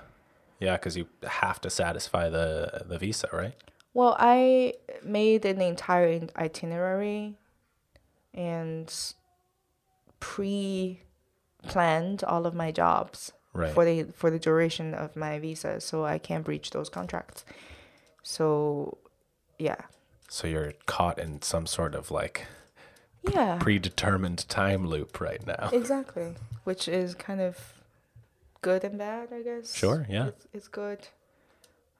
yeah, 0.60 0.76
because 0.76 0.96
you 0.96 1.08
have 1.26 1.60
to 1.62 1.70
satisfy 1.70 2.28
the 2.30 2.84
the 2.86 2.98
visa, 2.98 3.28
right? 3.32 3.54
Well, 3.92 4.16
I 4.18 4.74
made 5.02 5.44
an 5.44 5.60
entire 5.60 6.20
itinerary 6.36 7.34
and 8.32 8.92
pre-planned 10.24 12.24
all 12.24 12.46
of 12.46 12.54
my 12.54 12.70
jobs 12.72 13.32
Right. 13.52 13.72
for 13.72 13.84
the 13.84 14.04
for 14.04 14.30
the 14.30 14.38
duration 14.40 14.94
of 14.94 15.14
my 15.14 15.38
visa, 15.38 15.80
so 15.80 16.04
I 16.04 16.18
can't 16.18 16.44
breach 16.44 16.70
those 16.70 16.88
contracts. 16.88 17.44
So, 18.24 18.98
yeah, 19.58 19.82
So 20.28 20.48
you're 20.48 20.72
caught 20.86 21.18
in 21.20 21.40
some 21.42 21.66
sort 21.66 21.94
of 21.94 22.10
like 22.10 22.46
yeah, 23.22 23.58
predetermined 23.60 24.48
time 24.48 24.86
loop 24.88 25.20
right 25.20 25.46
now. 25.46 25.68
exactly. 25.72 26.34
Which 26.64 26.88
is 26.88 27.14
kind 27.14 27.40
of 27.40 27.74
good 28.62 28.82
and 28.82 28.98
bad, 28.98 29.28
I 29.32 29.42
guess. 29.42 29.72
Sure, 29.74 30.06
yeah. 30.10 30.28
it's, 30.28 30.46
it's 30.52 30.68
good. 30.68 31.06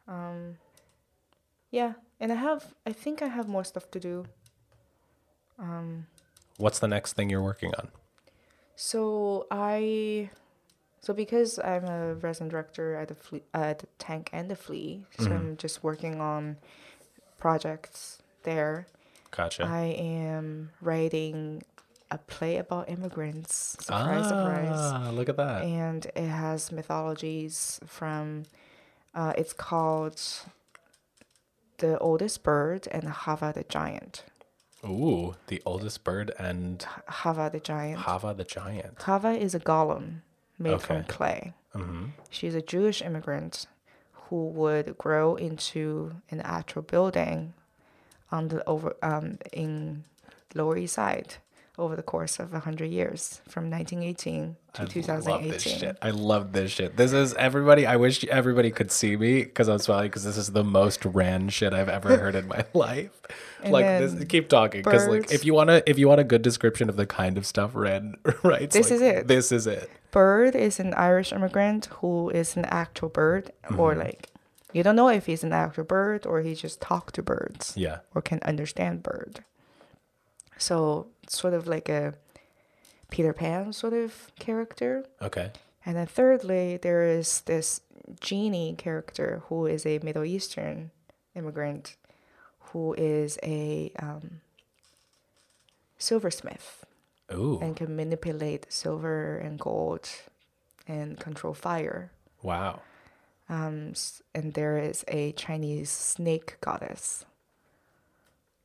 Um, 0.09 0.57
yeah, 1.71 1.93
and 2.19 2.33
I 2.33 2.37
have, 2.37 2.75
I 2.87 2.93
think 2.93 3.21
I 3.23 3.29
have 3.29 3.47
more 3.49 3.65
stuff 3.65 3.91
to 3.93 4.01
do. 4.01 4.25
What's 6.57 6.79
the 6.79 6.89
next 6.89 7.15
thing 7.15 7.31
you're 7.31 7.43
working 7.43 7.73
on? 7.79 7.89
So 8.77 9.47
I, 9.51 10.31
so 11.01 11.15
because 11.15 11.59
I'm 11.59 11.85
a 11.85 12.15
resident 12.15 12.51
director 12.51 12.97
at 12.97 13.09
the 13.09 13.15
flea, 13.15 13.43
at 13.53 13.79
the 13.81 13.87
tank 13.99 14.31
and 14.33 14.51
the 14.51 14.57
flea, 14.57 15.05
so 15.19 15.31
I'm 15.31 15.57
just 15.57 15.83
working 15.85 16.21
on 16.21 16.57
projects 17.39 18.19
there. 18.43 18.87
Gotcha. 19.31 19.65
I 19.65 19.97
am 19.99 20.71
writing 20.81 21.63
a 22.11 22.19
play 22.19 22.57
about 22.59 22.89
immigrants. 22.89 23.77
Surprise, 23.81 24.29
surprise. 24.29 24.69
ah, 24.73 25.11
look 25.13 25.29
at 25.29 25.37
that. 25.37 25.63
And 25.63 26.07
it 26.15 26.29
has 26.29 26.71
mythologies 26.71 27.81
from. 27.87 28.45
Uh, 29.15 29.33
it's 29.39 29.53
called 29.53 30.21
the 31.79 31.99
oldest 31.99 32.43
bird 32.43 32.89
and 32.91 33.09
Hava 33.09 33.53
the 33.55 33.65
giant. 33.65 34.25
Ooh, 34.85 35.35
the 35.47 35.63
oldest 35.65 36.05
bird 36.05 36.33
and 36.39 36.85
Hava 37.09 37.51
the 37.53 37.61
giant. 37.61 38.01
Hava 38.01 38.35
the 38.35 38.45
giant. 38.45 39.03
Hava 39.03 39.31
is 39.31 39.55
a 39.55 39.61
golem 39.61 40.23
made 40.59 40.81
from 40.81 41.05
clay. 41.05 41.55
Mm-hmm. 41.75 42.07
She's 42.31 42.55
a 42.55 42.63
Jewish 42.63 43.03
immigrant 43.03 43.67
who 44.13 44.47
would 44.49 44.97
grow 44.99 45.37
into 45.37 46.15
an 46.31 46.41
actual 46.41 46.83
building 46.83 47.55
on 48.31 48.49
the 48.49 48.67
over 48.69 48.97
um, 49.03 49.39
in 49.53 50.05
Lower 50.55 50.77
East 50.77 50.95
Side 50.95 51.37
over 51.77 51.97
the 51.97 52.03
course 52.03 52.39
of 52.39 52.53
hundred 52.53 52.91
years, 52.91 53.41
from 53.49 53.69
1918 53.71 54.57
to 54.75 54.81
I 54.81 54.85
love 54.85 54.93
2018. 54.93 55.51
this 55.51 55.63
shit. 55.63 55.99
I 56.01 56.11
love 56.11 56.53
this 56.53 56.71
shit. 56.71 56.97
This 56.97 57.13
is 57.13 57.35
everybody. 57.35 57.85
I 57.87 57.97
wish 57.97 58.25
everybody 58.27 58.71
could 58.71 58.91
see 58.93 59.17
me 59.17 59.43
because 59.45 59.69
I'm 59.69 59.79
smiling 59.79 60.07
because 60.09 60.25
this 60.25 60.37
is 60.37 60.53
the 60.53 60.63
most 60.65 61.05
ran 61.05 61.49
shit 61.49 61.75
I've 61.75 61.89
ever 61.89 62.17
heard 62.23 62.35
in 62.37 62.47
my 62.47 62.65
life. 62.75 63.11
And 63.63 63.73
like 63.73 63.85
this, 63.87 64.25
keep 64.27 64.49
talking 64.49 64.83
because 64.83 65.09
like 65.09 65.33
if 65.33 65.45
you 65.45 65.55
want 65.55 65.71
to, 65.71 65.89
if 65.89 65.99
you 65.99 66.07
want 66.09 66.21
a 66.21 66.25
good 66.25 66.43
description 66.43 66.89
of 66.89 66.97
the 66.97 67.07
kind 67.07 67.37
of 67.37 67.45
stuff 67.47 67.73
Ran 67.75 68.17
writes, 68.45 68.75
This 68.75 68.91
like, 68.91 68.97
is 68.97 69.03
it. 69.03 69.27
This 69.29 69.51
is 69.53 69.67
it. 69.67 69.91
Bird 70.13 70.55
is 70.55 70.79
an 70.79 70.95
Irish 70.95 71.33
immigrant 71.33 71.87
who 71.87 72.31
is 72.31 72.57
an 72.57 72.65
actual 72.67 73.09
bird, 73.09 73.51
Mm-hmm. 73.65 73.81
or 73.81 73.95
like 73.97 74.29
you 74.73 74.83
don't 74.83 74.97
know 74.97 75.09
if 75.09 75.27
he's 75.27 75.43
an 75.45 75.53
actual 75.53 75.85
bird 75.85 76.27
or 76.27 76.41
he 76.41 76.55
just 76.55 76.81
talk 76.81 77.11
to 77.13 77.23
birds. 77.23 77.73
Yeah. 77.77 77.99
or 78.15 78.21
can 78.23 78.39
understand 78.43 79.03
bird. 79.03 79.43
So 80.59 81.09
it's 81.23 81.39
sort 81.39 81.55
of 81.55 81.67
like 81.67 81.89
a 81.89 82.15
Peter 83.11 83.33
Pan 83.33 83.73
sort 83.73 83.93
of 83.93 84.31
character. 84.39 85.05
Okay. 85.21 85.51
And 85.87 85.97
then 85.97 86.07
thirdly, 86.07 86.79
there 86.79 87.05
is 87.05 87.43
this 87.43 87.81
genie 88.21 88.75
character 88.77 89.43
who 89.49 89.67
is 89.67 89.87
a 89.87 89.99
Middle 90.01 90.25
Eastern 90.25 90.91
immigrant 91.35 91.97
who 92.73 92.95
is 92.95 93.39
a 93.43 93.93
um, 93.99 94.41
silversmith 95.99 96.85
Ooh. 97.33 97.59
and 97.61 97.77
can 97.77 97.95
manipulate 97.97 98.67
silver 98.69 99.39
and 99.39 99.59
gold 99.59 100.09
and 100.87 101.19
control 101.19 101.55
fire. 101.55 102.11
wow. 102.43 102.81
Um, 103.47 103.93
and 104.35 104.55
there 104.55 104.79
is 104.79 105.05
a 105.07 105.33
Chinese 105.33 105.91
snake 105.91 106.57
goddess. 106.63 107.27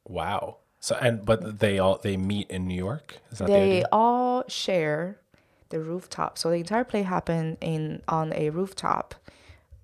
Wow. 0.08 0.58
So 0.80 0.96
and 0.96 1.26
but 1.26 1.60
they 1.60 1.80
all 1.80 2.00
they 2.02 2.18
meet 2.18 2.50
in 2.50 2.68
New 2.68 2.76
York. 2.76 3.18
Is 3.32 3.40
that 3.40 3.48
they 3.48 3.78
idea? 3.78 3.88
all 3.92 4.44
share 4.48 5.20
the 5.70 5.80
rooftop. 5.80 6.38
So 6.38 6.50
the 6.50 6.58
entire 6.58 6.84
play 6.84 7.04
happened 7.04 7.58
in 7.62 8.02
on 8.08 8.34
a 8.34 8.50
rooftop 8.50 9.16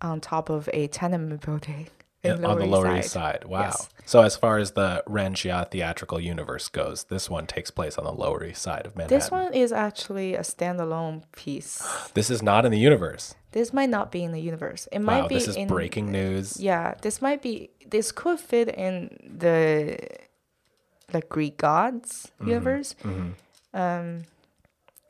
on 0.01 0.21
top 0.21 0.49
of 0.49 0.69
a 0.73 0.87
tenement 0.87 1.41
building 1.45 1.87
in 2.23 2.45
on 2.45 2.59
the 2.59 2.65
Lower 2.65 2.97
East 2.97 3.11
Side. 3.11 3.45
Wow. 3.45 3.61
Yes. 3.61 3.89
So 4.05 4.21
as 4.21 4.35
far 4.35 4.57
as 4.57 4.71
the 4.71 5.03
Ran 5.07 5.35
Xia 5.35 5.69
theatrical 5.69 6.19
universe 6.19 6.69
goes, 6.69 7.05
this 7.05 7.29
one 7.29 7.45
takes 7.45 7.71
place 7.71 7.97
on 7.97 8.03
the 8.03 8.11
Lower 8.11 8.43
East 8.43 8.61
Side 8.61 8.85
of 8.85 8.95
Manhattan. 8.95 9.17
This 9.17 9.31
one 9.31 9.53
is 9.53 9.71
actually 9.71 10.35
a 10.35 10.41
standalone 10.41 11.23
piece. 11.35 11.85
This 12.13 12.29
is 12.29 12.41
not 12.41 12.65
in 12.65 12.71
the 12.71 12.79
universe. 12.79 13.35
This 13.51 13.73
might 13.73 13.89
not 13.89 14.11
be 14.11 14.23
in 14.23 14.31
the 14.31 14.39
universe. 14.39 14.87
It 14.91 14.99
might 14.99 15.23
Wow, 15.23 15.27
be 15.27 15.35
this 15.35 15.49
is 15.49 15.55
in 15.55 15.67
breaking 15.67 16.11
news. 16.11 16.59
Yeah, 16.59 16.93
this 17.01 17.21
might 17.21 17.41
be 17.41 17.71
this 17.85 18.11
could 18.11 18.39
fit 18.39 18.69
in 18.69 19.17
the 19.37 19.97
like 21.13 21.29
Greek 21.29 21.57
gods 21.57 22.31
Mm-hmm. 22.39 22.49
universe. 22.49 22.95
Um 23.73 24.23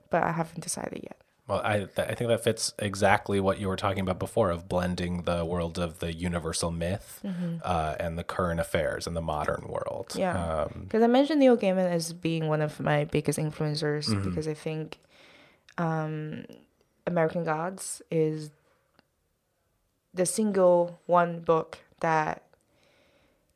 but 0.09 0.23
I 0.23 0.31
haven't 0.31 0.61
decided 0.61 1.01
yet. 1.03 1.17
Well, 1.47 1.61
I 1.63 1.77
th- 1.85 2.07
I 2.11 2.15
think 2.15 2.29
that 2.29 2.43
fits 2.43 2.73
exactly 2.79 3.39
what 3.39 3.59
you 3.59 3.67
were 3.67 3.75
talking 3.75 3.99
about 4.01 4.17
before 4.17 4.49
of 4.49 4.67
blending 4.67 5.23
the 5.23 5.45
world 5.45 5.77
of 5.77 5.99
the 5.99 6.11
universal 6.11 6.71
myth 6.71 7.21
uh, 7.63 7.95
and 7.99 8.17
the 8.17 8.23
current 8.23 8.59
affairs 8.59 9.05
in 9.05 9.13
the 9.13 9.21
modern 9.21 9.67
world. 9.67 10.07
Mm-hmm. 10.09 10.19
Yeah. 10.21 10.61
Um, 10.63 10.81
Because 10.85 11.03
I 11.03 11.07
mentioned 11.07 11.39
Neil 11.39 11.55
Gaiman 11.55 11.85
as 11.85 12.13
being 12.13 12.47
one 12.47 12.61
of 12.63 12.79
my 12.79 13.05
biggest 13.05 13.37
influencers 13.37 14.07
Mm-hmm. 14.09 14.27
because 14.29 14.47
I 14.47 14.55
think 14.55 14.97
um, 15.77 16.45
American 17.05 17.43
Gods 17.43 18.01
is 18.09 18.49
the 20.15 20.25
single 20.25 20.99
one 21.05 21.41
book 21.41 21.77
that 21.99 22.41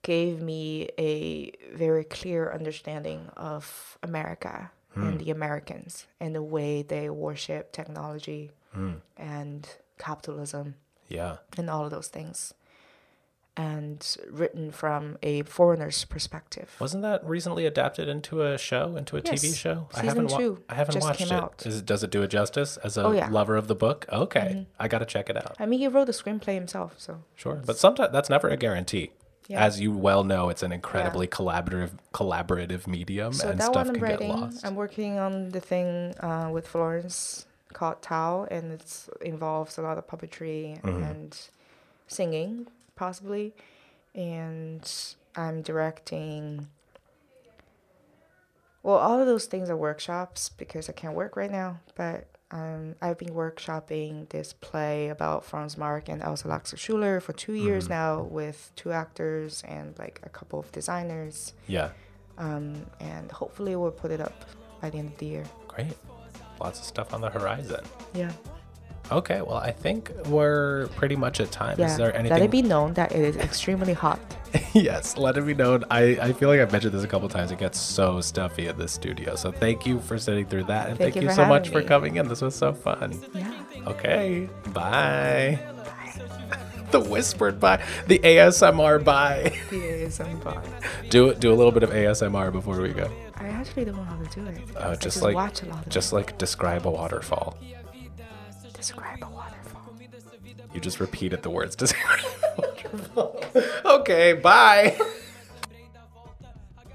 gave 0.03 0.41
me 0.41 0.89
a 0.97 1.51
very 1.73 2.03
clear 2.03 2.51
understanding 2.51 3.29
of 3.35 3.97
America 4.01 4.71
Hmm. 4.93 5.03
and 5.03 5.19
the 5.19 5.29
Americans 5.29 6.07
and 6.19 6.33
the 6.33 6.41
way 6.41 6.81
they 6.81 7.09
worship 7.09 7.71
technology 7.71 8.51
Hmm. 8.73 8.93
and 9.17 9.67
capitalism 9.99 10.75
yeah. 11.07 11.37
and 11.57 11.69
all 11.69 11.85
of 11.85 11.91
those 11.91 12.07
things. 12.07 12.53
And 13.57 14.15
written 14.31 14.71
from 14.71 15.17
a 15.21 15.41
foreigner's 15.41 16.05
perspective. 16.05 16.73
Wasn't 16.79 17.03
that 17.03 17.25
recently 17.25 17.65
adapted 17.65 18.07
into 18.07 18.41
a 18.41 18.57
show, 18.57 18.95
into 18.95 19.17
a 19.17 19.21
TV 19.21 19.47
Yes. 19.47 19.55
show? 19.55 19.87
I 19.91 19.95
Season 19.95 20.07
haven't 20.07 20.31
wa- 20.31 20.37
two 20.37 20.63
I 20.69 20.75
haven't 20.75 21.01
watched 21.03 21.21
it. 21.21 21.31
out. 21.33 21.63
Is 21.65 21.79
it. 21.79 21.85
Does 21.85 22.01
it 22.01 22.09
do 22.09 22.21
it 22.23 22.29
justice 22.29 22.77
as 22.77 22.95
a 22.95 23.03
Oh, 23.03 23.11
yeah. 23.11 23.25
Mm-hmm. 23.25 23.33
lover 23.33 23.57
of 23.57 23.67
the 23.67 23.75
book? 23.75 24.05
Okay, 24.13 24.65
I 24.79 24.87
got 24.87 24.99
to 24.99 25.05
check 25.05 25.29
it 25.29 25.35
out. 25.35 25.57
I 25.59 25.65
mean, 25.65 25.79
he 25.79 25.87
wrote 25.89 26.05
the 26.05 26.13
screenplay 26.13 26.53
himself, 26.55 26.95
so 26.97 27.23
Sure, 27.35 27.61
but 27.65 27.77
sometimes 27.77 28.13
that's 28.13 28.29
never 28.29 28.47
a 28.47 28.55
guarantee. 28.55 29.11
Yeah. 29.49 29.65
As 29.65 29.81
you 29.81 29.91
well 29.91 30.23
know, 30.23 30.49
it's 30.49 30.61
an 30.61 30.71
incredibly 30.71 31.27
collaborative 31.27 31.89
collaborative 32.13 32.85
medium, 32.85 33.33
so 33.33 33.49
and 33.49 33.59
that 33.59 33.63
stuff 33.63 33.87
one 33.87 33.87
I'm 33.87 33.93
can 33.95 34.01
get 34.03 34.11
writing. 34.19 34.29
lost. 34.29 34.63
I'm 34.63 34.75
working 34.75 35.17
on 35.17 35.49
the 35.49 35.59
thing 35.59 36.13
uh, 36.19 36.49
with 36.53 36.67
Florence 36.67 37.47
called 37.73 37.99
Tao, 38.03 38.47
and 38.51 38.71
it 38.71 39.07
involves 39.21 39.79
a 39.79 39.81
lot 39.81 39.97
of 39.97 40.05
puppetry 40.07 40.79
and 40.83 41.35
singing, 42.07 42.67
possibly. 42.95 43.55
And 44.13 44.87
I'm 45.35 45.63
directing. 45.63 46.67
Well, 48.83 48.97
all 48.97 49.19
of 49.19 49.25
those 49.25 49.45
things 49.45 49.67
are 49.71 49.75
workshops 49.75 50.49
because 50.49 50.89
I 50.89 50.93
can't 50.93 51.15
work 51.15 51.35
right 51.35 51.51
now. 51.51 51.79
But 51.95 52.27
um, 52.51 52.95
I've 53.01 53.17
been 53.17 53.29
workshopping 53.29 54.27
this 54.29 54.53
play 54.53 55.09
about 55.09 55.45
Franz 55.45 55.77
Marc 55.77 56.09
and 56.09 56.21
Elsa 56.21 56.47
Lasker-Schüler 56.47 57.21
for 57.21 57.33
two 57.33 57.53
years 57.53 57.87
now 57.87 58.21
with 58.23 58.71
two 58.75 58.91
actors 58.91 59.63
and 59.67 59.97
like 59.99 60.19
a 60.23 60.29
couple 60.29 60.59
of 60.59 60.71
designers. 60.71 61.53
Yeah. 61.67 61.89
Um, 62.37 62.85
and 62.99 63.31
hopefully 63.31 63.75
we'll 63.75 63.91
put 63.91 64.11
it 64.11 64.21
up 64.21 64.45
by 64.81 64.89
the 64.89 64.97
end 64.97 65.11
of 65.11 65.17
the 65.19 65.25
year. 65.27 65.43
Great. 65.67 65.93
Lots 66.59 66.79
of 66.79 66.85
stuff 66.85 67.13
on 67.13 67.21
the 67.21 67.29
horizon. 67.29 67.83
Yeah. 68.13 68.31
Okay, 69.11 69.41
well, 69.41 69.57
I 69.57 69.71
think 69.71 70.11
we're 70.27 70.87
pretty 70.89 71.15
much 71.15 71.39
at 71.39 71.51
time. 71.51 71.77
Yeah. 71.79 71.87
Is 71.87 71.97
there 71.97 72.07
Let 72.07 72.15
anything? 72.15 72.43
it 72.43 72.51
be 72.51 72.61
known 72.61 72.93
that 72.93 73.11
it 73.11 73.21
is 73.21 73.37
extremely 73.37 73.93
hot. 73.93 74.19
yes, 74.73 75.17
let 75.17 75.37
it 75.37 75.45
be 75.45 75.53
known. 75.53 75.83
I, 75.89 76.17
I 76.21 76.33
feel 76.33 76.49
like 76.49 76.59
I've 76.59 76.71
mentioned 76.71 76.93
this 76.93 77.03
a 77.03 77.07
couple 77.07 77.29
times. 77.29 77.51
It 77.51 77.59
gets 77.59 77.79
so 77.79 78.21
stuffy 78.21 78.67
in 78.67 78.77
this 78.77 78.91
studio. 78.91 79.35
So 79.35 79.51
thank 79.51 79.85
you 79.85 79.99
for 79.99 80.17
sitting 80.17 80.45
through 80.45 80.65
that. 80.65 80.89
And 80.89 80.97
thank, 80.97 81.13
Thank 81.13 81.23
you, 81.23 81.29
you 81.29 81.35
so 81.35 81.45
much 81.45 81.67
having 81.67 81.81
for 81.81 81.87
coming 81.87 82.15
in. 82.17 82.27
This 82.27 82.41
was 82.41 82.55
so 82.55 82.73
fun. 82.73 83.19
Yeah. 83.33 83.53
Okay, 83.87 84.49
bye. 84.73 85.59
the 86.91 86.99
whispered 86.99 87.59
bye. 87.59 87.83
The 88.07 88.19
ASMR 88.19 89.03
bye. 89.03 89.53
Yes, 89.71 90.19
I'm 90.19 90.39
fine. 90.41 90.61
do 91.09 91.33
do 91.33 91.51
a 91.51 91.55
little 91.55 91.71
bit 91.71 91.83
of 91.83 91.91
ASMR 91.91 92.51
before 92.51 92.81
we 92.81 92.89
go. 92.89 93.09
I 93.35 93.47
actually 93.47 93.85
don't 93.85 93.95
know 93.95 94.03
how 94.03 94.17
to 94.17 94.25
do 94.41 94.47
it. 94.47 94.59
Uh, 94.75 94.89
I 94.89 94.95
just 94.95 95.21
like 95.21 95.35
watch 95.35 95.61
a 95.63 95.67
lot 95.67 95.85
of 95.85 95.91
just 95.91 96.11
like 96.13 96.37
describe 96.37 96.85
a 96.85 96.91
waterfall. 96.91 97.57
describe 98.73 99.23
a 99.23 99.29
waterfall. 99.29 99.58
You 100.73 100.79
just 100.79 100.99
repeated 100.99 101.43
the 101.43 101.49
words. 101.49 101.75
Okay, 103.85 104.33
bye. 104.33 104.97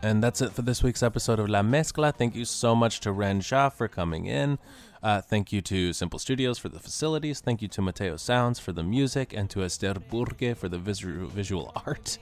And 0.03 0.23
that's 0.23 0.41
it 0.41 0.53
for 0.53 0.63
this 0.63 0.83
week's 0.83 1.03
episode 1.03 1.39
of 1.39 1.49
La 1.49 1.63
Mezcla. 1.63 2.15
Thank 2.15 2.35
you 2.35 2.45
so 2.45 2.75
much 2.75 3.01
to 3.01 3.13
Ran 3.13 3.41
Xia 3.41 3.73
for 3.73 3.89
coming 3.89 4.27
in. 4.27 4.59
Uh, 5.03 5.21
thank 5.21 5.53
you 5.53 5.61
to 5.63 5.93
Simple 5.93 6.19
Studios 6.19 6.59
for 6.59 6.69
the 6.69 6.79
facilities. 6.79 7.41
Thank 7.41 7.63
you 7.63 7.69
to 7.69 7.83
Mateo 7.83 8.17
Sounds 8.17 8.59
for 8.59 8.73
the 8.73 8.83
music 8.83 9.33
and 9.33 9.49
to 9.51 9.63
Esther 9.65 9.95
Burke 9.95 10.57
for 10.57 10.69
the 10.69 10.79
visual 10.79 11.73
art. 11.87 12.19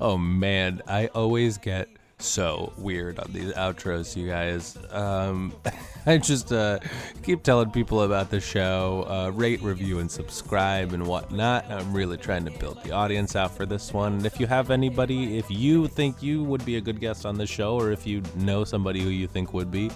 Oh 0.00 0.16
man, 0.18 0.82
I 0.86 1.06
always 1.08 1.58
get 1.58 1.88
so 2.18 2.72
weird 2.78 3.18
on 3.18 3.32
these 3.32 3.52
outros, 3.52 4.16
you 4.16 4.28
guys. 4.28 4.78
Um, 4.90 5.54
I 6.06 6.18
just 6.18 6.52
uh, 6.52 6.78
keep 7.22 7.42
telling 7.42 7.70
people 7.70 8.02
about 8.02 8.30
the 8.30 8.40
show, 8.40 9.06
uh, 9.08 9.30
rate, 9.30 9.62
review, 9.62 10.00
and 10.00 10.10
subscribe 10.10 10.92
and 10.92 11.06
whatnot. 11.06 11.70
I'm 11.70 11.92
really 11.94 12.16
trying 12.16 12.44
to 12.44 12.50
build 12.50 12.82
the 12.84 12.92
audience 12.92 13.36
out 13.36 13.56
for 13.56 13.64
this 13.66 13.92
one. 13.92 14.14
And 14.14 14.26
if 14.26 14.38
you 14.38 14.46
have 14.46 14.70
anybody, 14.70 15.38
if 15.38 15.50
you 15.50 15.88
think 15.88 16.22
you 16.22 16.44
would 16.44 16.64
be 16.64 16.76
a 16.76 16.80
good 16.80 17.00
guest 17.00 17.24
on 17.24 17.36
the 17.36 17.46
show, 17.46 17.74
or 17.74 17.90
if 17.90 18.06
you 18.06 18.22
know 18.36 18.64
somebody 18.64 19.00
who 19.00 19.08
you 19.08 19.26
think 19.26 19.54
would 19.54 19.70
be, 19.70 19.90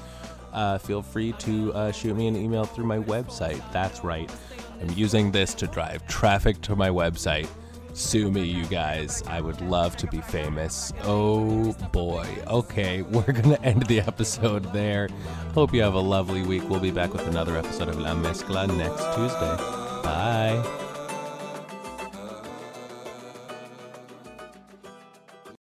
uh, 0.53 0.79
feel 0.79 1.03
free 1.03 1.33
to 1.33 1.73
uh, 1.75 1.93
shoot 1.93 2.17
me 2.17 2.27
an 2.27 2.37
email 2.37 2.65
through 2.65 2.87
my 2.87 2.99
website. 2.99 3.63
That's 3.73 4.03
right. 4.03 4.31
I'm 4.81 4.91
using 4.91 5.31
this 5.31 5.55
to 5.55 5.67
drive 5.67 6.07
traffic 6.07 6.61
to 6.63 6.77
my 6.77 6.89
website. 6.89 7.49
Sue 7.99 8.31
me, 8.31 8.45
you 8.45 8.65
guys. 8.67 9.25
I 9.27 9.41
would 9.41 9.61
love 9.61 9.97
to 9.97 10.07
be 10.07 10.21
famous. 10.21 10.93
Oh 11.03 11.73
boy. 11.93 12.27
Okay, 12.47 13.03
we're 13.11 13.33
going 13.33 13.51
to 13.51 13.63
end 13.63 13.87
the 13.87 14.01
episode 14.01 14.73
there. 14.73 15.09
Hope 15.53 15.75
you 15.75 15.83
have 15.83 15.95
a 15.95 16.01
lovely 16.01 16.43
week. 16.43 16.69
We'll 16.71 16.79
be 16.79 16.93
back 16.93 17.13
with 17.13 17.27
another 17.27 17.57
episode 17.57 17.89
of 17.89 17.99
La 17.99 18.15
Mezcla 18.15 18.69
next 18.69 19.03
Tuesday. 19.17 19.57
Bye. 20.05 20.88